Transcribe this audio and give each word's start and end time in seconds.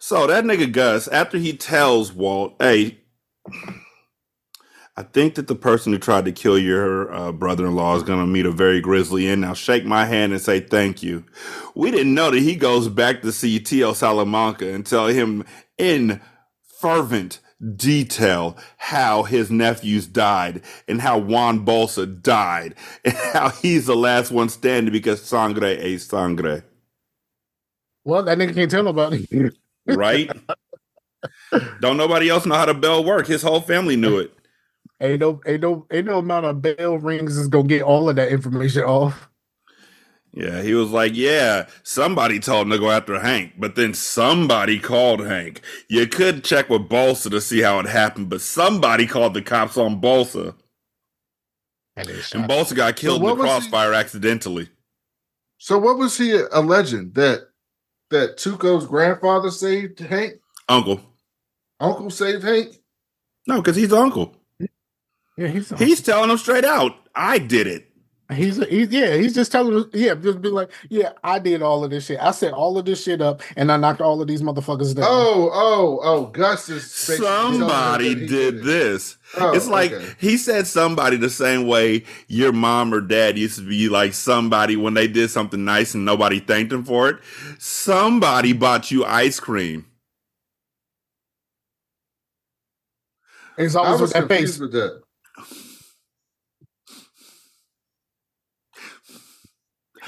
So 0.00 0.26
that 0.26 0.44
nigga 0.44 0.70
Gus, 0.72 1.08
after 1.08 1.38
he 1.38 1.56
tells 1.56 2.12
Walt, 2.12 2.56
hey, 2.60 2.98
I 4.96 5.02
think 5.04 5.36
that 5.36 5.46
the 5.46 5.54
person 5.54 5.92
who 5.92 5.98
tried 5.98 6.24
to 6.26 6.32
kill 6.32 6.58
your 6.58 7.12
uh, 7.12 7.32
brother-in-law 7.32 7.96
is 7.96 8.02
going 8.02 8.20
to 8.20 8.26
meet 8.26 8.46
a 8.46 8.52
very 8.52 8.80
grisly 8.80 9.28
end. 9.28 9.42
Now 9.42 9.54
shake 9.54 9.84
my 9.84 10.04
hand 10.04 10.32
and 10.32 10.42
say 10.42 10.60
thank 10.60 11.02
you. 11.04 11.24
We 11.76 11.90
didn't 11.92 12.14
know 12.14 12.30
that 12.32 12.40
he 12.40 12.56
goes 12.56 12.88
back 12.88 13.22
to 13.22 13.32
see 13.32 13.60
Tio 13.60 13.92
Salamanca 13.92 14.72
and 14.72 14.84
tell 14.84 15.06
him 15.06 15.44
in 15.78 16.20
fervent 16.80 17.40
detail 17.76 18.56
how 18.78 19.22
his 19.24 19.50
nephews 19.50 20.06
died 20.06 20.62
and 20.88 21.00
how 21.00 21.18
Juan 21.18 21.64
Bolsa 21.64 22.20
died 22.22 22.74
and 23.04 23.14
how 23.14 23.50
he's 23.50 23.86
the 23.86 23.96
last 23.96 24.32
one 24.32 24.48
standing 24.48 24.92
because 24.92 25.22
sangre 25.22 25.76
es 25.78 26.04
sangre. 26.06 26.64
Well, 28.04 28.24
that 28.24 28.38
nigga 28.38 28.54
can't 28.54 28.70
tell 28.70 28.84
nobody. 28.84 29.26
right? 29.88 30.30
Don't 31.80 31.96
nobody 31.96 32.28
else 32.28 32.46
know 32.46 32.54
how 32.54 32.66
the 32.66 32.74
bell 32.74 33.04
work. 33.04 33.26
His 33.26 33.42
whole 33.42 33.60
family 33.60 33.96
knew 33.96 34.18
it. 34.18 34.32
Ain't 35.00 35.20
no, 35.20 35.40
ain't 35.46 35.62
no, 35.62 35.86
ain't 35.92 36.06
no 36.06 36.18
amount 36.18 36.46
of 36.46 36.62
bell 36.62 36.98
rings 36.98 37.36
is 37.36 37.48
gonna 37.48 37.68
get 37.68 37.82
all 37.82 38.08
of 38.08 38.16
that 38.16 38.30
information 38.30 38.82
off. 38.82 39.28
Yeah, 40.32 40.62
he 40.62 40.74
was 40.74 40.90
like, 40.90 41.12
yeah, 41.14 41.66
somebody 41.82 42.38
told 42.38 42.66
him 42.66 42.72
to 42.72 42.78
go 42.78 42.90
after 42.90 43.18
Hank, 43.18 43.54
but 43.58 43.76
then 43.76 43.94
somebody 43.94 44.78
called 44.78 45.26
Hank. 45.26 45.62
You 45.88 46.06
could 46.06 46.44
check 46.44 46.68
with 46.68 46.88
Bolsa 46.88 47.30
to 47.30 47.40
see 47.40 47.60
how 47.60 47.78
it 47.80 47.86
happened, 47.86 48.28
but 48.28 48.40
somebody 48.40 49.06
called 49.06 49.34
the 49.34 49.42
cops 49.42 49.76
on 49.76 50.00
Bolsa. 50.00 50.54
And, 51.96 52.08
and 52.08 52.48
Bolsa 52.48 52.76
got 52.76 52.96
killed 52.96 53.22
so 53.22 53.28
in 53.30 53.36
the 53.36 53.42
crossfire 53.42 53.92
he, 53.92 53.98
accidentally. 53.98 54.68
So 55.58 55.78
what 55.78 55.98
was 55.98 56.16
he 56.16 56.32
a 56.32 56.60
legend 56.60 57.14
that 57.14 57.48
that 58.10 58.36
Tuco's 58.36 58.86
grandfather 58.86 59.50
saved 59.50 60.00
Hank? 60.00 60.34
Uncle. 60.68 61.00
Uncle 61.80 62.10
saved 62.10 62.44
Hank? 62.44 62.74
No, 63.46 63.56
because 63.56 63.76
he's 63.76 63.92
uncle. 63.92 64.36
Yeah, 65.36 65.48
he's 65.48 65.70
he's 65.78 66.02
telling 66.02 66.30
him 66.30 66.38
straight 66.38 66.64
out, 66.64 66.92
I 67.14 67.38
did 67.38 67.66
it. 67.66 67.87
He's, 68.30 68.62
he's 68.66 68.90
yeah, 68.90 69.16
he's 69.16 69.34
just 69.34 69.50
telling 69.50 69.74
us, 69.74 69.86
yeah, 69.94 70.14
just 70.14 70.42
be 70.42 70.50
like, 70.50 70.70
yeah, 70.90 71.12
I 71.24 71.38
did 71.38 71.62
all 71.62 71.82
of 71.82 71.90
this 71.90 72.04
shit. 72.04 72.18
I 72.20 72.32
set 72.32 72.52
all 72.52 72.76
of 72.76 72.84
this 72.84 73.02
shit 73.02 73.22
up 73.22 73.40
and 73.56 73.72
I 73.72 73.78
knocked 73.78 74.02
all 74.02 74.20
of 74.20 74.28
these 74.28 74.42
motherfuckers 74.42 74.94
down. 74.94 75.06
Oh, 75.08 75.50
oh, 75.50 76.00
oh, 76.02 76.26
Gus 76.26 76.68
is 76.68 76.90
somebody 76.92 78.14
did, 78.14 78.28
did 78.28 78.62
this. 78.64 79.16
Oh, 79.38 79.52
it's 79.52 79.66
like 79.66 79.92
okay. 79.92 80.14
he 80.18 80.36
said 80.36 80.66
somebody 80.66 81.16
the 81.16 81.30
same 81.30 81.66
way 81.66 82.04
your 82.26 82.52
mom 82.52 82.92
or 82.92 83.00
dad 83.00 83.38
used 83.38 83.58
to 83.60 83.66
be 83.66 83.88
like 83.88 84.12
somebody 84.12 84.76
when 84.76 84.92
they 84.92 85.08
did 85.08 85.30
something 85.30 85.64
nice 85.64 85.94
and 85.94 86.04
nobody 86.04 86.38
thanked 86.38 86.68
them 86.68 86.84
for 86.84 87.08
it. 87.08 87.16
Somebody 87.58 88.52
bought 88.52 88.90
you 88.90 89.06
ice 89.06 89.40
cream. 89.40 89.86
It's 93.56 93.74
always 93.74 94.02
with 94.02 94.12
that 94.12 94.28
face. 94.28 94.58
With 94.58 94.72
that. 94.72 95.00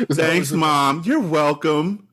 Thanks, 0.08 0.52
mom. 0.52 1.02
You're 1.04 1.20
welcome. 1.20 2.08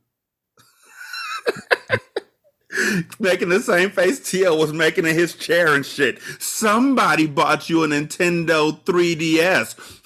making 3.19 3.49
the 3.49 3.59
same 3.59 3.89
face 3.89 4.19
TL 4.19 4.57
was 4.57 4.73
making 4.73 5.05
in 5.05 5.15
his 5.15 5.33
chair 5.35 5.73
and 5.73 5.85
shit. 5.85 6.19
Somebody 6.39 7.27
bought 7.27 7.69
you 7.69 7.83
a 7.83 7.87
Nintendo 7.87 8.79
3DS. 8.83 9.96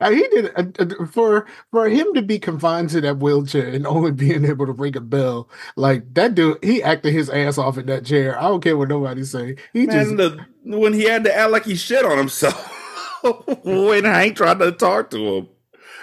He 0.00 0.28
did 0.28 0.52
uh, 0.56 0.64
uh, 0.78 1.06
for 1.06 1.46
for 1.70 1.88
him 1.88 2.14
to 2.14 2.22
be 2.22 2.38
confined 2.38 2.90
to 2.90 3.00
that 3.02 3.18
wheelchair 3.18 3.68
and 3.68 3.86
only 3.86 4.12
being 4.12 4.44
able 4.48 4.66
to 4.66 4.72
ring 4.72 4.96
a 4.96 5.00
bell 5.00 5.48
like 5.76 6.14
that 6.14 6.34
dude. 6.34 6.62
He 6.64 6.82
acted 6.82 7.12
his 7.12 7.28
ass 7.30 7.58
off 7.58 7.78
in 7.78 7.86
that 7.86 8.04
chair. 8.04 8.38
I 8.38 8.42
don't 8.42 8.62
care 8.62 8.76
what 8.76 8.88
nobody 8.88 9.24
say. 9.24 9.56
He 9.72 9.86
Man, 9.86 9.96
just 9.96 10.16
the, 10.16 10.46
when 10.64 10.92
he 10.92 11.04
had 11.04 11.24
to 11.24 11.36
act 11.36 11.50
like 11.50 11.64
he 11.64 11.76
shit 11.76 12.04
on 12.04 12.18
himself 12.18 12.78
when 13.64 14.06
I 14.06 14.24
ain't 14.24 14.36
trying 14.36 14.58
to 14.60 14.72
talk 14.72 15.10
to 15.10 15.36
him. 15.36 15.48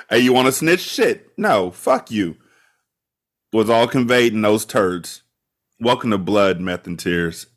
Hey, 0.10 0.20
you 0.20 0.34
want 0.34 0.48
to 0.48 0.52
snitch? 0.52 0.82
Shit, 0.82 1.32
no, 1.38 1.72
fuck 1.72 2.12
you. 2.12 2.38
Was 3.52 3.70
all 3.70 3.88
conveyed 3.88 4.34
in 4.34 4.42
those 4.42 4.66
turds. 4.66 5.24
Welcome 5.80 6.12
to 6.12 6.18
blood, 6.18 6.60
meth, 6.60 6.88
and 6.88 7.00
tears. 7.00 7.48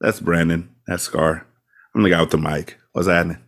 That's 0.00 0.20
Brandon. 0.20 0.74
That's 0.86 1.04
Scar. 1.04 1.46
I'm 1.94 2.02
the 2.02 2.10
guy 2.10 2.20
with 2.20 2.30
the 2.30 2.38
mic. 2.38 2.78
What's 2.92 3.08
happening? 3.08 3.43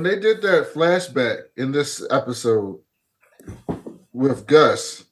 When 0.00 0.10
they 0.10 0.18
did 0.18 0.40
that 0.40 0.72
flashback 0.72 1.42
in 1.58 1.72
this 1.72 2.02
episode 2.10 2.78
with 4.14 4.46
Gus, 4.46 5.04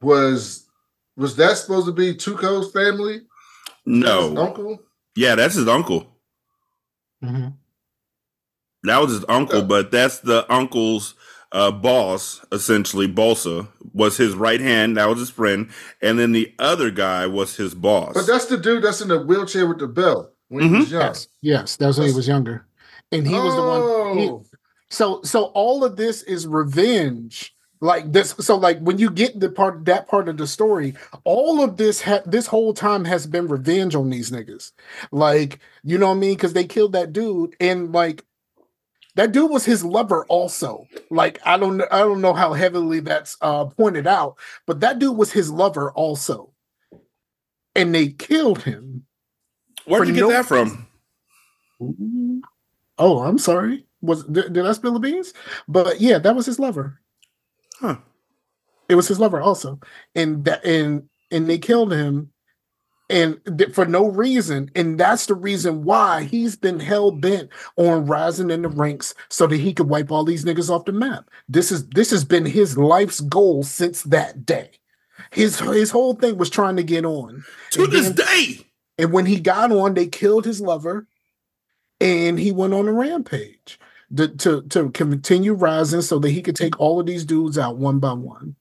was 0.00 0.68
was 1.16 1.34
that 1.34 1.56
supposed 1.56 1.86
to 1.86 1.92
be 1.92 2.14
Tuco's 2.14 2.70
family? 2.70 3.22
No, 3.84 4.36
uncle. 4.36 4.78
Yeah, 5.16 5.34
that's 5.34 5.56
his 5.56 5.66
uncle. 5.66 6.06
Mm-hmm. 7.24 7.48
That 8.84 8.98
was 8.98 9.10
his 9.10 9.24
uncle, 9.28 9.62
but 9.62 9.90
that's 9.90 10.20
the 10.20 10.46
uncle's 10.48 11.16
uh, 11.50 11.72
boss, 11.72 12.44
essentially. 12.52 13.08
Bolsa 13.08 13.66
was 13.92 14.16
his 14.16 14.36
right 14.36 14.60
hand. 14.60 14.96
That 14.96 15.08
was 15.08 15.18
his 15.18 15.30
friend, 15.30 15.70
and 16.00 16.20
then 16.20 16.30
the 16.30 16.54
other 16.60 16.92
guy 16.92 17.26
was 17.26 17.56
his 17.56 17.74
boss. 17.74 18.14
But 18.14 18.28
that's 18.28 18.46
the 18.46 18.58
dude 18.58 18.84
that's 18.84 19.00
in 19.00 19.08
the 19.08 19.20
wheelchair 19.20 19.66
with 19.66 19.80
the 19.80 19.88
bell 19.88 20.30
when 20.46 20.66
mm-hmm. 20.66 20.74
he 20.74 20.80
was 20.82 20.92
young. 20.92 21.02
Yes, 21.02 21.28
yes, 21.42 21.76
that's 21.76 21.98
when 21.98 22.06
he 22.06 22.14
was 22.14 22.28
younger 22.28 22.64
and 23.12 23.26
he 23.26 23.34
was 23.34 23.54
the 23.54 23.62
one. 23.62 24.18
He, 24.18 24.28
oh. 24.28 24.44
so 24.88 25.22
so 25.22 25.44
all 25.46 25.84
of 25.84 25.96
this 25.96 26.22
is 26.22 26.46
revenge. 26.46 27.52
Like 27.80 28.10
this, 28.10 28.30
so 28.40 28.56
like 28.56 28.80
when 28.80 28.98
you 28.98 29.10
get 29.10 29.38
the 29.38 29.50
part 29.50 29.84
that 29.84 30.08
part 30.08 30.30
of 30.30 30.38
the 30.38 30.46
story, 30.46 30.94
all 31.24 31.62
of 31.62 31.76
this 31.76 32.00
ha- 32.00 32.22
this 32.24 32.46
whole 32.46 32.72
time 32.72 33.04
has 33.04 33.26
been 33.26 33.48
revenge 33.48 33.94
on 33.94 34.08
these 34.08 34.30
niggas. 34.30 34.72
Like 35.12 35.58
you 35.84 35.98
know 35.98 36.08
what 36.08 36.16
I 36.16 36.20
mean? 36.20 36.34
Because 36.34 36.54
they 36.54 36.64
killed 36.64 36.92
that 36.92 37.12
dude, 37.12 37.54
and 37.60 37.92
like 37.92 38.24
that 39.16 39.32
dude 39.32 39.50
was 39.50 39.66
his 39.66 39.84
lover 39.84 40.24
also. 40.26 40.86
Like 41.10 41.38
I 41.44 41.58
don't 41.58 41.82
I 41.92 41.98
don't 41.98 42.22
know 42.22 42.32
how 42.32 42.54
heavily 42.54 43.00
that's 43.00 43.36
uh 43.42 43.66
pointed 43.66 44.06
out, 44.06 44.36
but 44.66 44.80
that 44.80 44.98
dude 44.98 45.16
was 45.16 45.32
his 45.32 45.50
lover 45.50 45.90
also, 45.92 46.52
and 47.74 47.94
they 47.94 48.08
killed 48.08 48.62
him. 48.62 49.04
Where'd 49.84 50.08
you 50.08 50.14
get 50.14 50.20
no- 50.20 50.30
that 50.30 50.46
from? 50.46 50.86
Oh, 52.98 53.20
I'm 53.22 53.38
sorry. 53.38 53.86
Was 54.00 54.24
did, 54.24 54.52
did 54.52 54.66
I 54.66 54.72
spill 54.72 54.94
the 54.94 55.00
beans? 55.00 55.32
But 55.68 56.00
yeah, 56.00 56.18
that 56.18 56.36
was 56.36 56.46
his 56.46 56.58
lover. 56.58 57.00
Huh. 57.80 57.96
It 58.88 58.94
was 58.94 59.08
his 59.08 59.18
lover 59.18 59.40
also, 59.40 59.80
and 60.14 60.44
that 60.44 60.64
and 60.64 61.08
and 61.30 61.48
they 61.48 61.58
killed 61.58 61.92
him, 61.92 62.30
and 63.10 63.40
th- 63.58 63.72
for 63.72 63.84
no 63.84 64.08
reason. 64.08 64.70
And 64.74 64.98
that's 64.98 65.26
the 65.26 65.34
reason 65.34 65.84
why 65.84 66.24
he's 66.24 66.56
been 66.56 66.78
hell 66.78 67.10
bent 67.10 67.50
on 67.76 68.06
rising 68.06 68.50
in 68.50 68.62
the 68.62 68.68
ranks 68.68 69.14
so 69.28 69.46
that 69.46 69.56
he 69.56 69.74
could 69.74 69.88
wipe 69.88 70.12
all 70.12 70.24
these 70.24 70.44
niggas 70.44 70.70
off 70.70 70.84
the 70.84 70.92
map. 70.92 71.28
This 71.48 71.72
is 71.72 71.88
this 71.88 72.10
has 72.10 72.24
been 72.24 72.46
his 72.46 72.78
life's 72.78 73.20
goal 73.20 73.62
since 73.64 74.02
that 74.04 74.46
day. 74.46 74.70
His 75.32 75.58
his 75.58 75.90
whole 75.90 76.14
thing 76.14 76.38
was 76.38 76.50
trying 76.50 76.76
to 76.76 76.82
get 76.82 77.04
on 77.04 77.44
to 77.72 77.84
and 77.84 77.92
this 77.92 78.10
then, 78.10 78.26
day. 78.26 78.66
And 78.98 79.12
when 79.12 79.26
he 79.26 79.40
got 79.40 79.72
on, 79.72 79.94
they 79.94 80.06
killed 80.06 80.44
his 80.44 80.60
lover 80.60 81.06
and 82.00 82.38
he 82.38 82.52
went 82.52 82.74
on 82.74 82.88
a 82.88 82.92
rampage 82.92 83.78
to, 84.16 84.28
to, 84.28 84.62
to 84.62 84.90
continue 84.90 85.54
rising 85.54 86.02
so 86.02 86.18
that 86.18 86.30
he 86.30 86.42
could 86.42 86.56
take 86.56 86.78
all 86.80 87.00
of 87.00 87.06
these 87.06 87.24
dudes 87.24 87.58
out 87.58 87.76
one 87.76 87.98
by 87.98 88.12
one. 88.12 88.56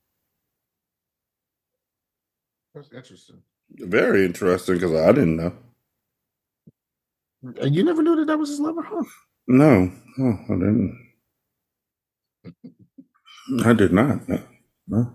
That's 2.73 2.91
interesting. 2.91 3.37
Very 3.71 4.25
interesting 4.25 4.75
because 4.75 4.93
I 4.93 5.11
didn't 5.11 5.37
know. 5.37 5.53
You 7.63 7.83
never 7.83 8.01
knew 8.01 8.15
that 8.17 8.27
that 8.27 8.39
was 8.39 8.49
his 8.49 8.59
lover, 8.59 8.81
huh? 8.81 9.03
No, 9.47 9.91
no, 10.17 10.39
I 10.49 10.53
didn't. 10.53 11.11
I 13.65 13.73
did 13.73 13.93
not. 13.93 14.27
No, 14.27 14.41
no. 14.87 15.13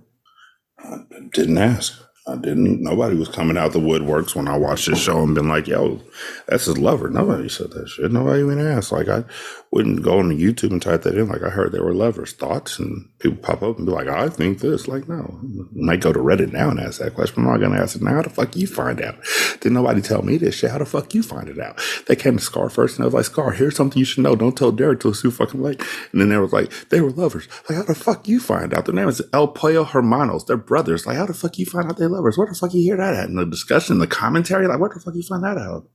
I 0.78 0.98
didn't 1.32 1.58
ask. 1.58 2.00
I 2.30 2.36
didn't. 2.36 2.82
Nobody 2.82 3.16
was 3.16 3.28
coming 3.28 3.56
out 3.56 3.72
the 3.72 3.80
woodworks 3.80 4.36
when 4.36 4.46
I 4.46 4.56
watched 4.56 4.86
this 4.86 5.00
show 5.00 5.22
and 5.22 5.34
been 5.34 5.48
like, 5.48 5.66
"Yo, 5.66 6.00
that's 6.46 6.66
his 6.66 6.78
lover." 6.78 7.08
Nobody 7.10 7.48
said 7.48 7.72
that 7.72 7.88
shit. 7.88 8.12
Nobody 8.12 8.40
even 8.42 8.60
asked. 8.60 8.92
Like, 8.92 9.08
I 9.08 9.24
wouldn't 9.72 10.02
go 10.02 10.18
on 10.20 10.30
YouTube 10.30 10.70
and 10.70 10.80
type 10.80 11.02
that 11.02 11.16
in. 11.16 11.28
Like, 11.28 11.42
I 11.42 11.50
heard 11.50 11.72
there 11.72 11.82
were 11.84 11.94
lovers. 11.94 12.32
Thoughts 12.32 12.78
and 12.78 13.08
people 13.18 13.38
pop 13.38 13.62
up 13.62 13.78
and 13.78 13.86
be 13.86 13.92
like, 13.92 14.08
"I 14.08 14.28
think 14.28 14.60
this." 14.60 14.86
Like, 14.86 15.08
no, 15.08 15.40
I 15.42 15.64
might 15.72 16.00
go 16.00 16.12
to 16.12 16.20
Reddit 16.20 16.52
now 16.52 16.70
and 16.70 16.78
ask 16.78 17.00
that 17.00 17.14
question. 17.14 17.42
I'm 17.42 17.50
not 17.50 17.60
gonna 17.60 17.80
ask 17.80 17.96
it 17.96 18.02
now. 18.02 18.14
How 18.14 18.22
the 18.22 18.30
fuck 18.30 18.56
you 18.56 18.66
find 18.66 19.00
out? 19.00 19.16
Didn't 19.60 19.74
nobody 19.74 20.00
tell 20.00 20.22
me 20.22 20.36
this 20.36 20.54
shit? 20.54 20.70
How 20.70 20.78
the 20.78 20.86
fuck 20.86 21.14
you 21.14 21.22
find 21.22 21.48
it 21.48 21.58
out? 21.58 21.80
They 22.06 22.16
came 22.16 22.36
to 22.36 22.42
Scar 22.42 22.70
first, 22.70 22.96
and 22.96 23.02
I 23.02 23.06
was 23.06 23.14
like, 23.14 23.24
"Scar, 23.24 23.50
here's 23.50 23.74
something 23.74 23.98
you 23.98 24.04
should 24.04 24.22
know. 24.22 24.36
Don't 24.36 24.56
tell 24.56 24.70
Derek 24.70 25.00
till 25.00 25.10
it's 25.10 25.22
too 25.22 25.30
fucking 25.30 25.62
late." 25.62 25.80
And 26.12 26.20
then 26.20 26.28
they 26.28 26.38
was 26.38 26.52
like, 26.52 26.70
"They 26.90 27.00
were 27.00 27.10
lovers." 27.10 27.48
Like, 27.68 27.78
how 27.78 27.84
the 27.84 27.94
fuck 27.94 28.28
you 28.28 28.38
find 28.38 28.72
out? 28.72 28.86
Their 28.86 28.94
name 28.94 29.08
is 29.08 29.20
El 29.32 29.48
Pollo 29.48 29.84
Hermanos. 29.84 30.44
They're 30.44 30.56
brothers. 30.56 31.06
Like, 31.06 31.16
how 31.16 31.26
the 31.26 31.34
fuck 31.34 31.58
you 31.58 31.66
find 31.66 31.86
out 31.86 31.96
they 31.96 32.06
lovers? 32.20 32.36
What 32.36 32.48
the 32.48 32.54
fuck 32.54 32.74
you 32.74 32.82
hear 32.82 32.96
that 32.96 33.14
at 33.14 33.28
in 33.28 33.36
the 33.36 33.46
discussion, 33.46 33.98
the 33.98 34.06
commentary? 34.06 34.66
Like, 34.66 34.78
what 34.78 34.92
the 34.92 35.00
fuck 35.00 35.14
you 35.14 35.22
find 35.22 35.42
that 35.42 35.58
out? 35.58 35.88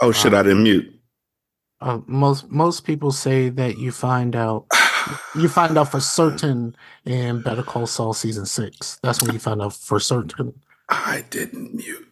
Oh 0.00 0.12
shit, 0.12 0.34
uh, 0.34 0.38
I 0.38 0.42
didn't 0.42 0.62
mute. 0.62 0.92
Uh, 1.80 2.00
most 2.06 2.50
most 2.50 2.84
people 2.84 3.10
say 3.10 3.48
that 3.48 3.78
you 3.78 3.92
find 3.92 4.36
out 4.36 4.66
you 5.34 5.48
find 5.48 5.76
out 5.78 5.90
for 5.90 6.00
certain 6.00 6.76
in 7.04 7.42
Better 7.42 7.62
Call 7.62 7.86
Saul 7.86 8.12
season 8.12 8.46
six. 8.46 8.98
That's 9.02 9.22
when 9.22 9.32
you 9.32 9.38
find 9.38 9.62
out 9.62 9.72
for 9.74 10.00
certain. 10.00 10.54
I 10.88 11.24
didn't 11.30 11.74
mute. 11.74 12.08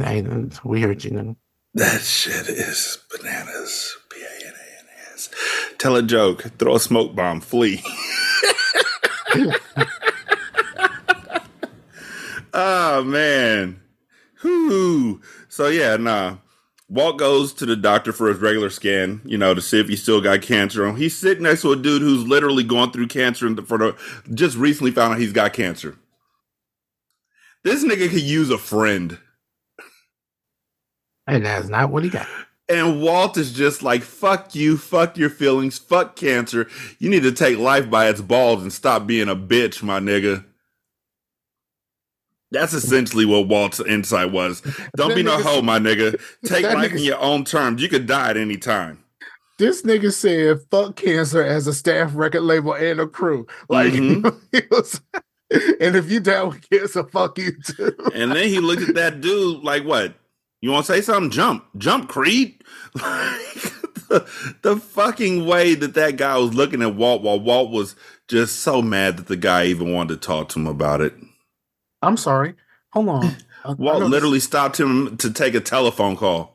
I, 0.00 0.22
we 0.62 0.82
heard 0.82 1.02
you. 1.02 1.10
Know. 1.10 1.36
That 1.74 2.02
shit 2.02 2.48
is 2.48 2.98
bananas. 3.10 3.96
B 4.10 4.16
A 4.20 4.46
N 4.46 4.52
A 4.52 4.78
N 4.80 4.86
S. 5.14 5.30
Tell 5.78 5.96
a 5.96 6.02
joke. 6.02 6.42
Throw 6.58 6.76
a 6.76 6.80
smoke 6.80 7.16
bomb. 7.16 7.40
Flee. 7.40 7.82
oh 12.54 13.04
man. 13.04 13.80
Whoo. 14.42 15.20
So 15.48 15.68
yeah, 15.68 15.96
nah. 15.96 16.36
Walt 16.88 17.18
goes 17.18 17.52
to 17.54 17.66
the 17.66 17.76
doctor 17.76 18.12
for 18.12 18.28
his 18.28 18.38
regular 18.38 18.70
scan, 18.70 19.20
you 19.24 19.38
know, 19.38 19.54
to 19.54 19.60
see 19.60 19.80
if 19.80 19.88
he 19.88 19.96
still 19.96 20.20
got 20.20 20.42
cancer. 20.42 20.92
He's 20.92 21.16
sitting 21.16 21.42
next 21.42 21.62
to 21.62 21.72
a 21.72 21.76
dude 21.76 22.02
who's 22.02 22.26
literally 22.26 22.62
going 22.62 22.92
through 22.92 23.08
cancer 23.08 23.46
and 23.46 23.66
for 23.66 23.78
the 23.78 23.96
just 24.34 24.56
recently 24.56 24.90
found 24.90 25.14
out 25.14 25.20
he's 25.20 25.32
got 25.32 25.54
cancer. 25.54 25.96
This 27.64 27.82
nigga 27.82 28.10
could 28.10 28.22
use 28.22 28.50
a 28.50 28.58
friend. 28.58 29.18
And 31.26 31.46
that's 31.46 31.68
not 31.68 31.90
what 31.90 32.04
he 32.04 32.10
got. 32.10 32.28
And 32.68 33.00
Walt 33.02 33.36
is 33.38 33.52
just 33.52 33.82
like, 33.82 34.02
fuck 34.02 34.54
you, 34.54 34.76
fuck 34.76 35.16
your 35.16 35.30
feelings, 35.30 35.78
fuck 35.78 36.16
cancer. 36.16 36.68
You 36.98 37.08
need 37.10 37.22
to 37.22 37.32
take 37.32 37.58
life 37.58 37.90
by 37.90 38.08
its 38.08 38.20
balls 38.20 38.62
and 38.62 38.72
stop 38.72 39.06
being 39.06 39.28
a 39.28 39.36
bitch, 39.36 39.82
my 39.82 40.00
nigga. 40.00 40.44
That's 42.54 42.72
essentially 42.72 43.24
what 43.24 43.48
Walt's 43.48 43.80
insight 43.80 44.30
was. 44.30 44.60
Don't 44.96 45.08
that 45.08 45.16
be 45.16 45.22
no 45.22 45.42
hoe, 45.42 45.60
my 45.60 45.78
nigga. 45.78 46.20
Take 46.46 46.64
life 46.64 46.92
in 46.92 47.02
your 47.02 47.18
own 47.18 47.44
terms. 47.44 47.82
You 47.82 47.88
could 47.88 48.06
die 48.06 48.30
at 48.30 48.36
any 48.36 48.56
time. 48.56 49.02
This 49.58 49.82
nigga 49.82 50.12
said 50.12 50.60
fuck 50.70 50.96
cancer 50.96 51.42
as 51.42 51.66
a 51.66 51.74
staff 51.74 52.12
record 52.14 52.42
label 52.42 52.74
and 52.74 53.00
a 53.00 53.06
crew. 53.06 53.46
Like 53.68 53.92
mm-hmm. 53.94 54.58
was, 54.70 55.00
and 55.50 55.96
if 55.96 56.10
you 56.10 56.20
die 56.20 56.44
with 56.44 56.68
cancer, 56.70 57.04
fuck 57.04 57.38
you 57.38 57.52
too. 57.60 57.94
And 58.14 58.32
then 58.32 58.48
he 58.48 58.60
looked 58.60 58.88
at 58.88 58.94
that 58.94 59.20
dude 59.20 59.62
like 59.62 59.84
what? 59.84 60.14
You 60.60 60.70
want 60.70 60.86
to 60.86 60.92
say 60.92 61.00
something? 61.00 61.30
Jump, 61.30 61.66
jump, 61.76 62.08
Creed. 62.08 62.62
the, 62.94 64.26
the 64.62 64.76
fucking 64.76 65.44
way 65.44 65.74
that 65.74 65.94
that 65.94 66.16
guy 66.16 66.38
was 66.38 66.54
looking 66.54 66.82
at 66.82 66.94
Walt 66.94 67.22
while 67.22 67.38
Walt 67.38 67.70
was 67.70 67.96
just 68.28 68.60
so 68.60 68.80
mad 68.80 69.18
that 69.18 69.26
the 69.26 69.36
guy 69.36 69.66
even 69.66 69.92
wanted 69.92 70.14
to 70.14 70.26
talk 70.26 70.48
to 70.50 70.60
him 70.60 70.66
about 70.66 71.00
it. 71.00 71.14
I'm 72.04 72.16
sorry. 72.16 72.54
Hold 72.92 73.08
on. 73.08 73.36
Walt 73.78 74.02
literally 74.02 74.38
this. 74.38 74.44
stopped 74.44 74.78
him 74.78 75.16
to 75.18 75.32
take 75.32 75.54
a 75.54 75.60
telephone 75.60 76.16
call. 76.16 76.54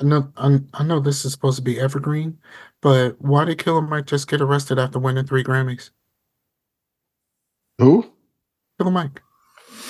I 0.00 0.04
know, 0.04 0.32
I, 0.36 0.60
I 0.74 0.82
know 0.82 0.98
this 0.98 1.24
is 1.24 1.32
supposed 1.32 1.56
to 1.56 1.62
be 1.62 1.78
evergreen, 1.78 2.38
but 2.80 3.20
why 3.20 3.44
did 3.44 3.58
Killer 3.58 3.82
Mike 3.82 4.06
just 4.06 4.28
get 4.28 4.40
arrested 4.40 4.78
after 4.78 4.98
winning 4.98 5.26
three 5.26 5.44
Grammys? 5.44 5.90
Who? 7.78 8.10
Killer 8.78 8.90
Mike. 8.90 9.22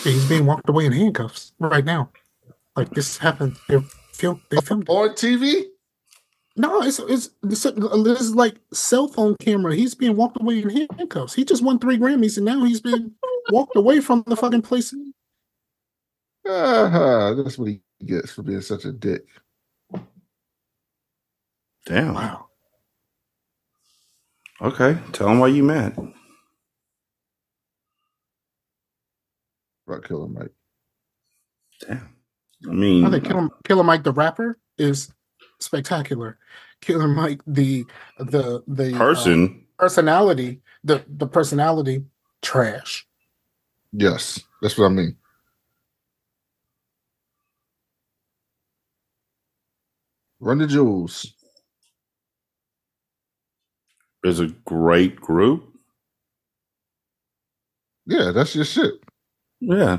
He's 0.03 0.29
being 0.29 0.47
walked 0.47 0.69
away 0.69 0.87
in 0.87 0.93
handcuffs 0.93 1.53
right 1.61 1.85
now. 1.85 2.11
Like 2.75 2.91
this 2.91 3.19
happened. 3.19 3.57
They 3.69 3.79
filmed. 4.13 4.41
They 4.51 4.61
filmed 4.61 4.89
on 4.89 5.11
TV. 5.11 5.65
No, 6.61 6.83
it's, 6.83 6.99
it's 6.99 7.31
this 7.43 7.65
is 7.65 8.35
like 8.35 8.57
cell 8.71 9.09
phone 9.09 9.35
camera. 9.41 9.75
He's 9.75 9.95
being 9.95 10.15
walked 10.15 10.39
away 10.39 10.61
in 10.61 10.69
handcuffs. 10.69 11.33
He 11.33 11.43
just 11.43 11.63
won 11.63 11.79
three 11.79 11.97
Grammys, 11.97 12.37
and 12.37 12.45
now 12.45 12.63
he's 12.65 12.83
been 12.83 13.13
walked 13.49 13.77
away 13.77 14.01
from 14.01 14.25
the 14.27 14.37
fucking 14.37 14.61
place. 14.61 14.95
Uh-huh. 16.47 17.35
That's 17.35 17.57
what 17.57 17.69
he 17.69 17.81
gets 18.05 18.33
for 18.33 18.43
being 18.43 18.61
such 18.61 18.85
a 18.85 18.93
dick. 18.93 19.23
Damn. 21.87 22.13
Wow. 22.13 22.49
Okay, 24.61 24.99
tell 25.13 25.29
him 25.29 25.39
why 25.39 25.47
you 25.47 25.65
mad. 25.65 25.97
About 29.89 30.05
Killer 30.05 30.29
Mike. 30.29 30.53
Damn. 31.81 32.07
I 32.69 32.73
mean, 32.73 33.07
I 33.07 33.11
think 33.11 33.25
Killer, 33.25 33.49
Killer 33.65 33.83
Mike 33.83 34.05
the 34.05 34.13
rapper 34.13 34.59
is 34.77 35.11
spectacular. 35.61 36.39
Killer 36.81 37.09
Mike 37.09 37.41
the 37.47 37.85
the 38.19 38.63
the 38.67 38.95
uh, 38.95 38.99
person 38.99 39.65
uh, 39.79 39.83
personality 39.85 40.61
the 40.83 41.05
the 41.09 41.27
personality 41.27 42.05
trash. 42.43 43.07
Yes, 43.93 44.41
that's 44.63 44.79
what 44.79 44.87
I 44.87 44.91
mean. 44.91 45.17
Run 50.41 50.59
the 50.59 50.67
jewels. 50.67 51.35
Is 54.25 54.41
a 54.41 54.49
great 54.67 55.17
group. 55.21 55.65
Yeah, 58.07 58.33
that's 58.33 58.55
your 58.55 58.65
shit. 58.65 58.95
Yeah. 59.61 59.99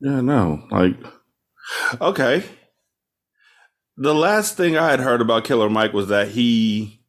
Yeah, 0.00 0.20
no. 0.20 0.66
Like 0.70 0.96
okay. 2.00 2.44
The 3.96 4.14
last 4.14 4.56
thing 4.56 4.76
I 4.76 4.90
had 4.90 5.00
heard 5.00 5.20
about 5.20 5.44
Killer 5.44 5.68
Mike 5.68 5.92
was 5.92 6.08
that 6.08 6.28
he 6.28 7.00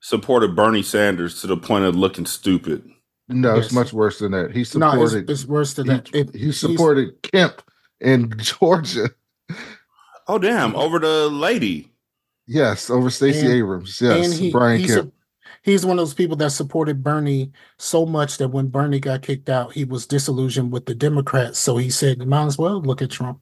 supported 0.00 0.54
Bernie 0.54 0.82
Sanders 0.82 1.40
to 1.40 1.46
the 1.46 1.56
point 1.56 1.84
of 1.84 1.96
looking 1.96 2.26
stupid. 2.26 2.88
No, 3.28 3.56
yes. 3.56 3.66
it's 3.66 3.74
much 3.74 3.92
worse 3.92 4.18
than 4.18 4.32
that. 4.32 4.50
He 4.50 4.64
supported. 4.64 4.96
No, 4.96 5.04
it's, 5.04 5.30
it's 5.30 5.44
worse 5.46 5.74
than 5.74 5.86
he, 5.86 5.92
that. 5.92 6.14
It, 6.14 6.34
he 6.34 6.52
supported 6.52 7.22
Kemp 7.22 7.62
in 8.00 8.34
Georgia. 8.38 9.10
Oh 10.26 10.38
damn! 10.38 10.74
Over 10.74 10.98
the 10.98 11.28
lady. 11.28 11.92
Yes, 12.46 12.90
over 12.90 13.10
Stacey 13.10 13.46
Abrams. 13.46 14.00
Yes, 14.00 14.36
he, 14.36 14.50
Brian 14.50 14.84
Kemp. 14.84 15.14
he's 15.62 15.86
one 15.86 15.98
of 15.98 16.02
those 16.02 16.14
people 16.14 16.36
that 16.36 16.50
supported 16.50 17.02
Bernie 17.04 17.52
so 17.78 18.04
much 18.04 18.38
that 18.38 18.48
when 18.48 18.66
Bernie 18.66 18.98
got 18.98 19.22
kicked 19.22 19.48
out, 19.48 19.72
he 19.72 19.84
was 19.84 20.06
disillusioned 20.06 20.72
with 20.72 20.86
the 20.86 20.94
Democrats. 20.94 21.60
So 21.60 21.76
he 21.76 21.90
said, 21.90 22.26
"Might 22.26 22.46
as 22.46 22.58
well 22.58 22.80
look 22.82 23.00
at 23.00 23.10
Trump." 23.10 23.40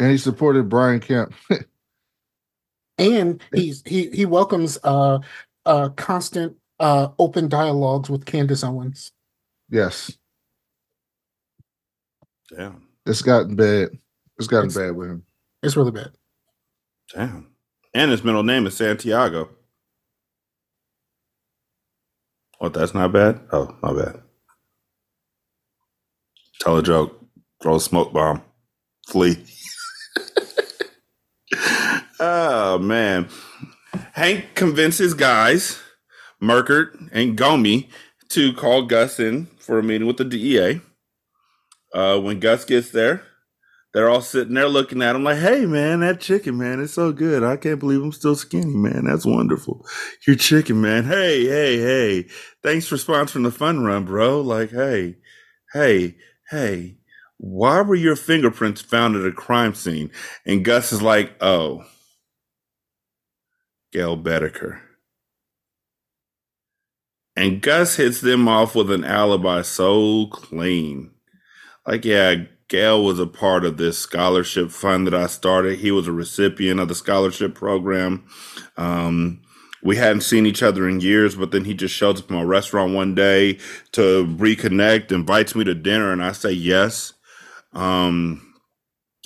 And 0.00 0.10
he 0.10 0.18
supported 0.18 0.68
Brian 0.68 0.98
Kemp. 0.98 1.34
and 2.98 3.40
he's 3.54 3.84
he 3.86 4.10
he 4.10 4.26
welcomes 4.26 4.78
uh 4.82 5.20
uh 5.66 5.90
constant 5.90 6.56
uh, 6.80 7.08
open 7.18 7.48
dialogues 7.48 8.10
with 8.10 8.24
Candace 8.24 8.64
Owens. 8.64 9.12
Yes. 9.68 10.12
Damn. 12.48 12.88
It's 13.06 13.22
gotten 13.22 13.54
bad. 13.54 13.90
It's 14.38 14.48
gotten 14.48 14.66
it's, 14.66 14.76
bad 14.76 14.96
with 14.96 15.10
him. 15.10 15.22
It's 15.62 15.76
really 15.76 15.92
bad. 15.92 16.10
Damn. 17.14 17.48
And 17.94 18.10
his 18.10 18.24
middle 18.24 18.42
name 18.42 18.66
is 18.66 18.76
Santiago. 18.76 19.50
What, 22.58 22.72
that's 22.74 22.94
not 22.94 23.12
bad? 23.12 23.40
Oh, 23.52 23.76
my 23.82 23.92
bad. 23.92 24.20
Tell 26.60 26.78
a 26.78 26.82
joke. 26.82 27.24
Throw 27.62 27.76
a 27.76 27.80
smoke 27.80 28.12
bomb. 28.12 28.42
Flee. 29.06 29.44
Oh, 32.20 32.78
man. 32.78 33.28
Hank 34.12 34.54
convinces 34.54 35.14
guys 35.14 35.80
Merkert 36.42 37.08
and 37.12 37.36
Gomie 37.36 37.88
to 38.28 38.52
call 38.52 38.82
Gus 38.82 39.18
in 39.18 39.46
for 39.58 39.78
a 39.78 39.82
meeting 39.82 40.06
with 40.06 40.18
the 40.18 40.24
DEA. 40.24 40.82
Uh, 41.94 42.20
when 42.20 42.38
Gus 42.38 42.66
gets 42.66 42.90
there, 42.90 43.22
they're 43.94 44.10
all 44.10 44.20
sitting 44.20 44.54
there 44.54 44.68
looking 44.68 45.02
at 45.02 45.16
him 45.16 45.24
like, 45.24 45.38
"Hey, 45.38 45.64
man, 45.64 46.00
that 46.00 46.20
chicken, 46.20 46.58
man, 46.58 46.80
it's 46.80 46.92
so 46.92 47.10
good. 47.10 47.42
I 47.42 47.56
can't 47.56 47.80
believe 47.80 48.02
I'm 48.02 48.12
still 48.12 48.36
skinny, 48.36 48.76
man. 48.76 49.06
That's 49.06 49.26
wonderful. 49.26 49.84
Your 50.26 50.36
chicken, 50.36 50.80
man. 50.80 51.04
Hey, 51.04 51.46
hey, 51.46 51.78
hey. 51.78 52.26
Thanks 52.62 52.86
for 52.86 52.96
sponsoring 52.96 53.44
the 53.44 53.50
fun 53.50 53.82
run, 53.82 54.04
bro. 54.04 54.42
Like, 54.42 54.70
hey, 54.70 55.16
hey, 55.72 56.16
hey. 56.50 56.98
Why 57.38 57.80
were 57.80 57.94
your 57.96 58.16
fingerprints 58.16 58.82
found 58.82 59.16
at 59.16 59.26
a 59.26 59.32
crime 59.32 59.74
scene?" 59.74 60.10
And 60.46 60.64
Gus 60.64 60.92
is 60.92 61.02
like, 61.02 61.32
"Oh, 61.40 61.82
Gale 63.92 64.16
Boetticher." 64.16 64.80
And 67.36 67.62
Gus 67.62 67.96
hits 67.96 68.20
them 68.20 68.48
off 68.48 68.74
with 68.74 68.90
an 68.90 69.04
alibi 69.04 69.62
so 69.62 70.26
clean. 70.26 71.12
Like, 71.86 72.04
yeah, 72.04 72.34
Gale 72.68 73.02
was 73.02 73.18
a 73.18 73.26
part 73.26 73.64
of 73.64 73.78
this 73.78 73.98
scholarship 73.98 74.70
fund 74.70 75.06
that 75.06 75.14
I 75.14 75.26
started. 75.26 75.78
He 75.78 75.90
was 75.90 76.06
a 76.06 76.12
recipient 76.12 76.80
of 76.80 76.88
the 76.88 76.94
scholarship 76.94 77.54
program. 77.54 78.26
Um, 78.76 79.42
we 79.82 79.96
hadn't 79.96 80.20
seen 80.20 80.46
each 80.46 80.62
other 80.62 80.88
in 80.88 81.00
years, 81.00 81.34
but 81.34 81.50
then 81.50 81.64
he 81.64 81.74
just 81.74 81.94
shows 81.94 82.20
up 82.20 82.30
in 82.30 82.36
my 82.36 82.42
restaurant 82.42 82.94
one 82.94 83.14
day 83.14 83.54
to 83.92 84.26
reconnect, 84.38 85.10
invites 85.10 85.54
me 85.54 85.64
to 85.64 85.74
dinner, 85.74 86.12
and 86.12 86.22
I 86.22 86.32
say 86.32 86.52
yes. 86.52 87.14
Um, 87.72 88.54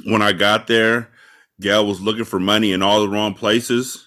when 0.04 0.22
I 0.22 0.32
got 0.32 0.66
there, 0.66 1.10
Gale 1.60 1.86
was 1.86 2.00
looking 2.00 2.24
for 2.24 2.38
money 2.38 2.72
in 2.72 2.82
all 2.82 3.00
the 3.00 3.08
wrong 3.08 3.34
places. 3.34 4.03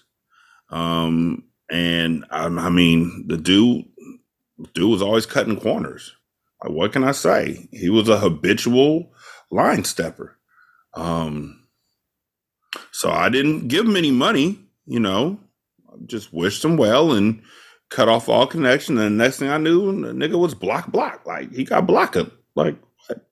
Um, 0.70 1.44
and 1.70 2.24
I, 2.30 2.46
I 2.46 2.70
mean, 2.70 3.24
the 3.26 3.36
dude, 3.36 3.84
dude 4.74 4.90
was 4.90 5.02
always 5.02 5.26
cutting 5.26 5.60
corners. 5.60 6.14
What 6.64 6.92
can 6.92 7.04
I 7.04 7.12
say? 7.12 7.68
He 7.70 7.88
was 7.88 8.08
a 8.08 8.18
habitual 8.18 9.12
line 9.50 9.84
stepper. 9.84 10.36
Um, 10.94 11.68
so 12.90 13.10
I 13.10 13.28
didn't 13.28 13.68
give 13.68 13.86
him 13.86 13.96
any 13.96 14.10
money, 14.10 14.58
you 14.86 14.98
know, 14.98 15.38
just 16.06 16.32
wished 16.32 16.64
him 16.64 16.76
well 16.76 17.12
and 17.12 17.42
cut 17.90 18.08
off 18.08 18.28
all 18.28 18.46
connection. 18.46 18.98
And 18.98 19.06
the 19.20 19.24
next 19.24 19.38
thing 19.38 19.48
I 19.48 19.58
knew, 19.58 20.02
the 20.02 20.12
nigga 20.12 20.38
was 20.38 20.54
block 20.54 20.90
block. 20.90 21.24
Like 21.26 21.52
he 21.52 21.64
got 21.64 21.86
blocked. 21.86 22.16
Like 22.54 22.76
what? 23.06 23.26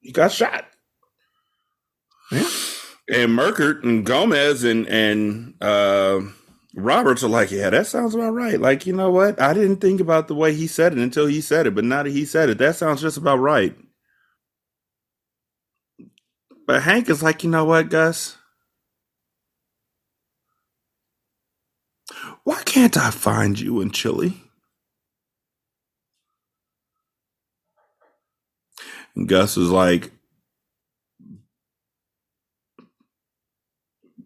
He 0.00 0.12
got 0.12 0.32
shot. 0.32 0.66
Yeah. 2.32 2.48
And 3.12 3.32
Merkert 3.38 3.84
and 3.84 4.04
Gomez 4.06 4.64
and 4.64 4.88
and 4.88 5.54
uh 5.62 6.22
Roberts 6.74 7.24
are 7.24 7.28
like, 7.30 7.52
yeah, 7.52 7.70
that 7.70 7.86
sounds 7.88 8.14
about 8.14 8.32
right. 8.34 8.60
Like, 8.60 8.86
you 8.86 8.92
know 8.94 9.10
what? 9.10 9.40
I 9.40 9.54
didn't 9.54 9.78
think 9.78 10.00
about 10.00 10.28
the 10.28 10.36
way 10.36 10.54
he 10.54 10.66
said 10.68 10.92
it 10.92 10.98
until 11.00 11.26
he 11.26 11.40
said 11.40 11.66
it, 11.66 11.74
but 11.74 11.84
now 11.84 12.02
that 12.04 12.10
he 12.10 12.26
said 12.26 12.50
it, 12.50 12.58
that 12.58 12.76
sounds 12.76 13.00
just 13.02 13.16
about 13.18 13.38
right. 13.38 13.76
But 16.66 16.82
Hank 16.82 17.10
is 17.10 17.22
like, 17.22 17.44
you 17.44 17.50
know 17.50 17.64
what, 17.66 17.90
Gus? 17.90 18.38
Why 22.44 22.62
can't 22.64 22.96
I 22.96 23.10
find 23.10 23.58
you 23.60 23.80
in 23.82 23.90
Chile? 23.92 24.42
And 29.16 29.28
Gus 29.28 29.56
is 29.56 29.70
like, 29.70 30.12